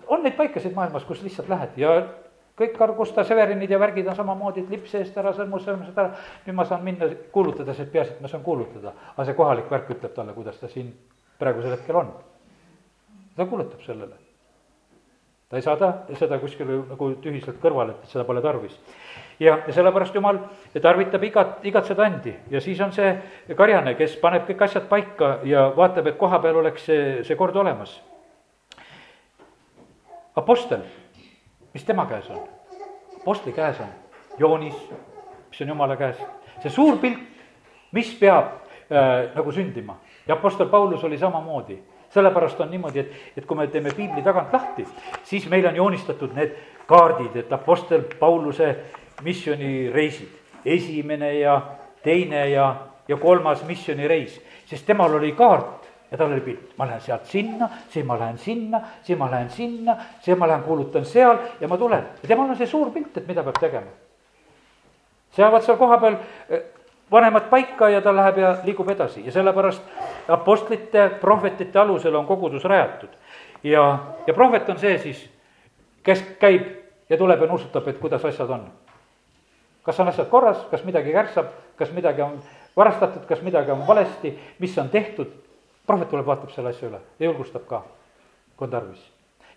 on 0.08 0.22
neid 0.22 0.34
paikasid 0.36 0.74
maailmas, 0.74 1.04
kus 1.04 1.22
lihtsalt 1.22 1.48
lähed 1.48 1.76
ja 1.78 2.02
kõik 2.60 2.76
Cargusta 2.78 3.24
Severinid 3.24 3.70
ja 3.70 3.80
värgid 3.80 4.08
on 4.08 4.16
samamoodi, 4.16 4.64
et 4.64 4.72
lips 4.72 4.94
eest 4.98 5.16
ära, 5.18 5.32
sõrmus 5.36 5.64
sõrmest 5.66 5.98
ära. 5.98 6.14
nüüd 6.46 6.56
ma 6.56 6.66
saan 6.68 6.84
minna 6.84 7.08
kuulutades, 7.32 7.80
et 7.80 7.92
peaasi, 7.92 8.16
et 8.16 8.20
ma 8.20 8.28
saan 8.28 8.44
kuulutada, 8.44 8.92
aga 9.14 9.28
see 9.28 9.38
kohalik 9.38 9.70
värk 9.70 9.94
ütleb 9.96 10.14
talle, 10.14 10.34
kuidas 10.36 10.58
ta 10.60 10.68
siin 10.68 10.92
praegusel 11.38 11.76
hetkel 11.76 11.96
on. 11.96 12.12
ta 13.36 13.46
kuulutab 13.46 13.80
sellele. 13.86 14.14
ta 15.48 15.56
ei 15.56 15.62
saada 15.62 15.92
seda 16.14 16.38
kuskile 16.38 16.84
nagu 16.92 17.14
tühiselt 17.22 17.58
kõrvale, 17.62 17.96
et 17.96 18.12
seda 18.12 18.24
pole 18.24 18.42
tarvis 18.44 18.78
ja, 19.40 19.58
ja 19.66 19.72
sellepärast 19.72 20.14
jumal 20.14 20.38
tarvitab 20.82 21.24
igat, 21.24 21.58
igat 21.66 21.88
seda 21.88 22.04
andi 22.06 22.34
ja 22.50 22.60
siis 22.60 22.80
on 22.80 22.92
see 22.92 23.10
karjane, 23.56 23.96
kes 23.98 24.16
paneb 24.20 24.46
kõik 24.48 24.64
asjad 24.68 24.86
paika 24.88 25.38
ja 25.48 25.70
vaatab, 25.76 26.12
et 26.12 26.18
koha 26.20 26.38
peal 26.44 26.60
oleks 26.60 26.86
see, 26.86 27.02
see 27.24 27.36
kord 27.36 27.56
olemas. 27.56 27.96
Apostel, 30.36 30.84
mis 31.74 31.84
tema 31.84 32.06
käes 32.06 32.30
on? 32.30 32.40
Apostli 33.20 33.52
käes 33.52 33.80
on? 33.80 33.92
Joonis, 34.38 34.76
mis 35.50 35.60
on 35.60 35.68
jumala 35.68 35.96
käes, 35.96 36.16
see 36.62 36.70
suur 36.70 36.98
pilt, 36.98 37.20
mis 37.92 38.12
peab 38.20 38.52
äh, 38.90 39.30
nagu 39.34 39.52
sündima. 39.52 39.98
Ja 40.26 40.34
Apostel 40.34 40.68
Paulus 40.68 41.04
oli 41.04 41.18
samamoodi. 41.18 41.78
Sellepärast 42.10 42.60
on 42.60 42.70
niimoodi, 42.70 42.98
et, 42.98 43.12
et 43.36 43.46
kui 43.46 43.56
me 43.56 43.68
teeme 43.70 43.92
piibli 43.94 44.22
tagant 44.22 44.52
lahti, 44.52 44.82
siis 45.24 45.46
meil 45.50 45.66
on 45.68 45.76
joonistatud 45.76 46.32
need 46.34 46.56
kaardid, 46.90 47.36
et 47.38 47.52
Apostel 47.52 48.02
Pauluse 48.18 48.72
missioonireisid, 49.22 50.32
esimene 50.64 51.34
ja 51.38 51.54
teine 52.02 52.48
ja, 52.50 52.66
ja 53.08 53.16
kolmas 53.16 53.62
missioonireis, 53.66 54.40
sest 54.66 54.86
temal 54.86 55.14
oli 55.20 55.32
kaart 55.38 55.79
ja 56.10 56.18
tal 56.18 56.32
oli 56.32 56.40
pilt, 56.40 56.72
ma 56.76 56.86
lähen 56.86 57.00
sealt 57.00 57.26
sinna, 57.26 57.68
siis 57.88 58.06
ma 58.06 58.18
lähen 58.18 58.38
sinna, 58.38 58.80
siis 59.02 59.18
ma 59.18 59.30
lähen 59.30 59.50
sinna, 59.50 59.96
siis 60.20 60.38
ma 60.38 60.48
lähen 60.48 60.62
kuulutan 60.62 61.04
seal 61.04 61.38
ja 61.60 61.68
ma 61.68 61.78
tulen. 61.78 62.06
ja 62.22 62.28
temal 62.28 62.50
on 62.50 62.56
see 62.56 62.66
suur 62.66 62.90
pilt, 62.90 63.16
et 63.16 63.28
mida 63.28 63.42
peab 63.46 63.60
tegema. 63.60 63.92
seavad 65.36 65.62
seal 65.62 65.78
kohapeal 65.78 66.16
eh, 66.48 66.62
vanemad 67.10 67.48
paika 67.50 67.88
ja 67.88 68.02
ta 68.02 68.16
läheb 68.16 68.38
ja 68.38 68.56
liigub 68.64 68.88
edasi 68.90 69.22
ja 69.24 69.32
sellepärast 69.32 69.82
apostlite, 70.28 71.08
prohvetite 71.20 71.78
alusel 71.78 72.14
on 72.14 72.26
kogudus 72.26 72.64
rajatud. 72.64 73.10
ja, 73.62 73.98
ja 74.26 74.34
prohvet 74.34 74.68
on 74.68 74.78
see 74.78 74.98
siis, 74.98 75.24
kes 76.02 76.24
käib 76.40 76.66
ja 77.08 77.16
tuleb 77.16 77.40
ja 77.40 77.46
nuusutab, 77.46 77.88
et 77.88 77.98
kuidas 77.98 78.24
asjad 78.24 78.50
on 78.50 78.70
kas 79.82 80.00
on 80.00 80.08
asjad 80.08 80.28
korras, 80.28 80.64
kas 80.70 80.84
midagi 80.84 81.12
kärssab, 81.12 81.46
kas 81.76 81.92
midagi 81.92 82.22
on 82.22 82.40
varastatud, 82.76 83.24
kas 83.28 83.42
midagi 83.42 83.70
on 83.70 83.86
valesti, 83.86 84.34
mis 84.58 84.78
on 84.78 84.88
tehtud. 84.88 85.32
Prohvet 85.90 86.10
tuleb, 86.12 86.26
vaatab 86.26 86.54
selle 86.54 86.70
asja 86.70 86.88
üle 86.88 87.02
ja 87.18 87.26
julgustab 87.26 87.66
ka, 87.66 87.82
kui 88.56 88.68
on 88.68 88.72
tarvis. 88.76 89.02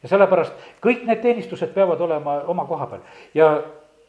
ja 0.04 0.10
sellepärast 0.12 0.68
kõik 0.84 1.06
need 1.08 1.22
teenistused 1.22 1.74
peavad 1.76 2.02
olema 2.02 2.42
oma 2.52 2.66
koha 2.66 2.90
peal 2.92 3.08
ja 3.38 3.54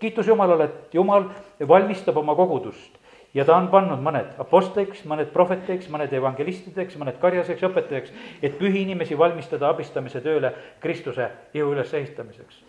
kiitus 0.01 0.29
Jumalale, 0.29 0.65
et 0.65 0.95
Jumal 0.95 1.29
valmistab 1.69 2.17
oma 2.17 2.35
kogudust 2.35 2.99
ja 3.35 3.45
ta 3.45 3.57
on 3.59 3.69
pannud 3.69 4.03
mõned 4.03 4.37
apostliks, 4.41 5.03
mõned 5.11 5.31
prohvetiks, 5.35 5.89
mõned 5.93 6.13
evangelistideks, 6.15 6.97
mõned 7.01 7.19
karjaseks 7.23 7.67
õpetajaks, 7.69 8.13
et 8.43 8.59
pühi 8.59 8.85
inimesi 8.85 9.19
valmistada 9.19 9.69
abistamise 9.69 10.23
tööle 10.25 10.55
Kristuse 10.81 11.31
ihu 11.55 11.73
ülesehitamiseks. 11.75 12.63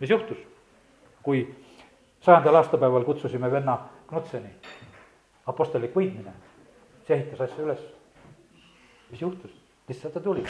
mis 0.00 0.10
juhtus, 0.10 0.38
kui 1.22 1.46
sajandal 2.20 2.56
aastapäeval 2.62 3.04
kutsusime 3.04 3.50
venna 3.50 3.78
Knutseni, 4.08 4.50
apostellik 5.46 5.94
võitmine, 5.94 6.32
see 7.06 7.16
ehitas 7.16 7.40
asja 7.40 7.64
üles. 7.64 7.84
Mis 9.12 9.20
juhtus, 9.20 9.52
lihtsalt 9.88 10.14
ta 10.14 10.20
tuli. 10.20 10.44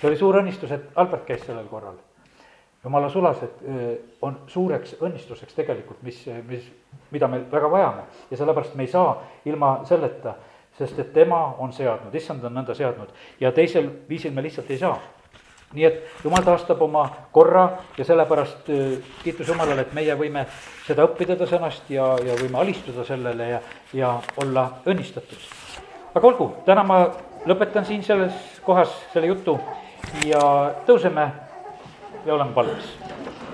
see 0.00 0.08
oli 0.08 0.18
suur 0.20 0.36
õnnistus, 0.36 0.72
et 0.72 0.92
Albert 0.94 1.24
käis 1.26 1.44
sellel 1.46 1.66
korral. 1.70 1.96
jumala 2.84 3.08
sulased 3.10 3.62
on 4.22 4.38
suureks 4.46 4.96
õnnistuseks 5.00 5.54
tegelikult, 5.54 6.02
mis, 6.02 6.20
mis, 6.46 6.68
mida 7.10 7.28
me 7.28 7.40
väga 7.50 7.70
vajame 7.70 8.04
ja 8.30 8.36
sellepärast 8.36 8.74
me 8.74 8.86
ei 8.86 8.92
saa 8.92 9.22
ilma 9.44 9.80
selleta, 9.84 10.36
sest 10.78 10.98
et 10.98 11.12
tema 11.12 11.56
on 11.58 11.72
seadnud, 11.72 12.14
issand 12.14 12.44
on 12.44 12.54
nõnda 12.54 12.74
seadnud 12.74 13.12
ja 13.40 13.52
teisel 13.52 13.90
viisil 14.08 14.32
me 14.32 14.44
lihtsalt 14.44 14.70
ei 14.70 14.78
saa 14.78 15.00
nii 15.74 15.84
et 15.84 16.24
jumal 16.24 16.44
taastab 16.46 16.82
oma 16.82 17.04
korra 17.32 17.66
ja 17.98 18.04
sellepärast 18.04 18.68
kiitus 19.24 19.48
Jumalale, 19.48 19.82
et 19.82 19.94
meie 19.96 20.14
võime 20.18 20.46
seda 20.86 21.04
õppida 21.08 21.36
ta 21.38 21.48
sõnast 21.50 21.90
ja, 21.90 22.12
ja 22.22 22.36
võime 22.38 22.60
alistuda 22.62 23.04
sellele 23.04 23.48
ja, 23.50 23.60
ja 23.92 24.12
olla 24.42 24.68
õnnistatud. 24.86 25.48
aga 26.14 26.28
olgu, 26.28 26.52
täna 26.68 26.84
ma 26.86 27.00
lõpetan 27.46 27.84
siin 27.86 28.02
selles 28.02 28.34
kohas 28.66 28.92
selle 29.12 29.30
jutu 29.30 29.58
ja 30.26 30.40
tõuseme 30.86 31.28
ja 32.26 32.34
oleme 32.34 32.52
palves 32.54 32.90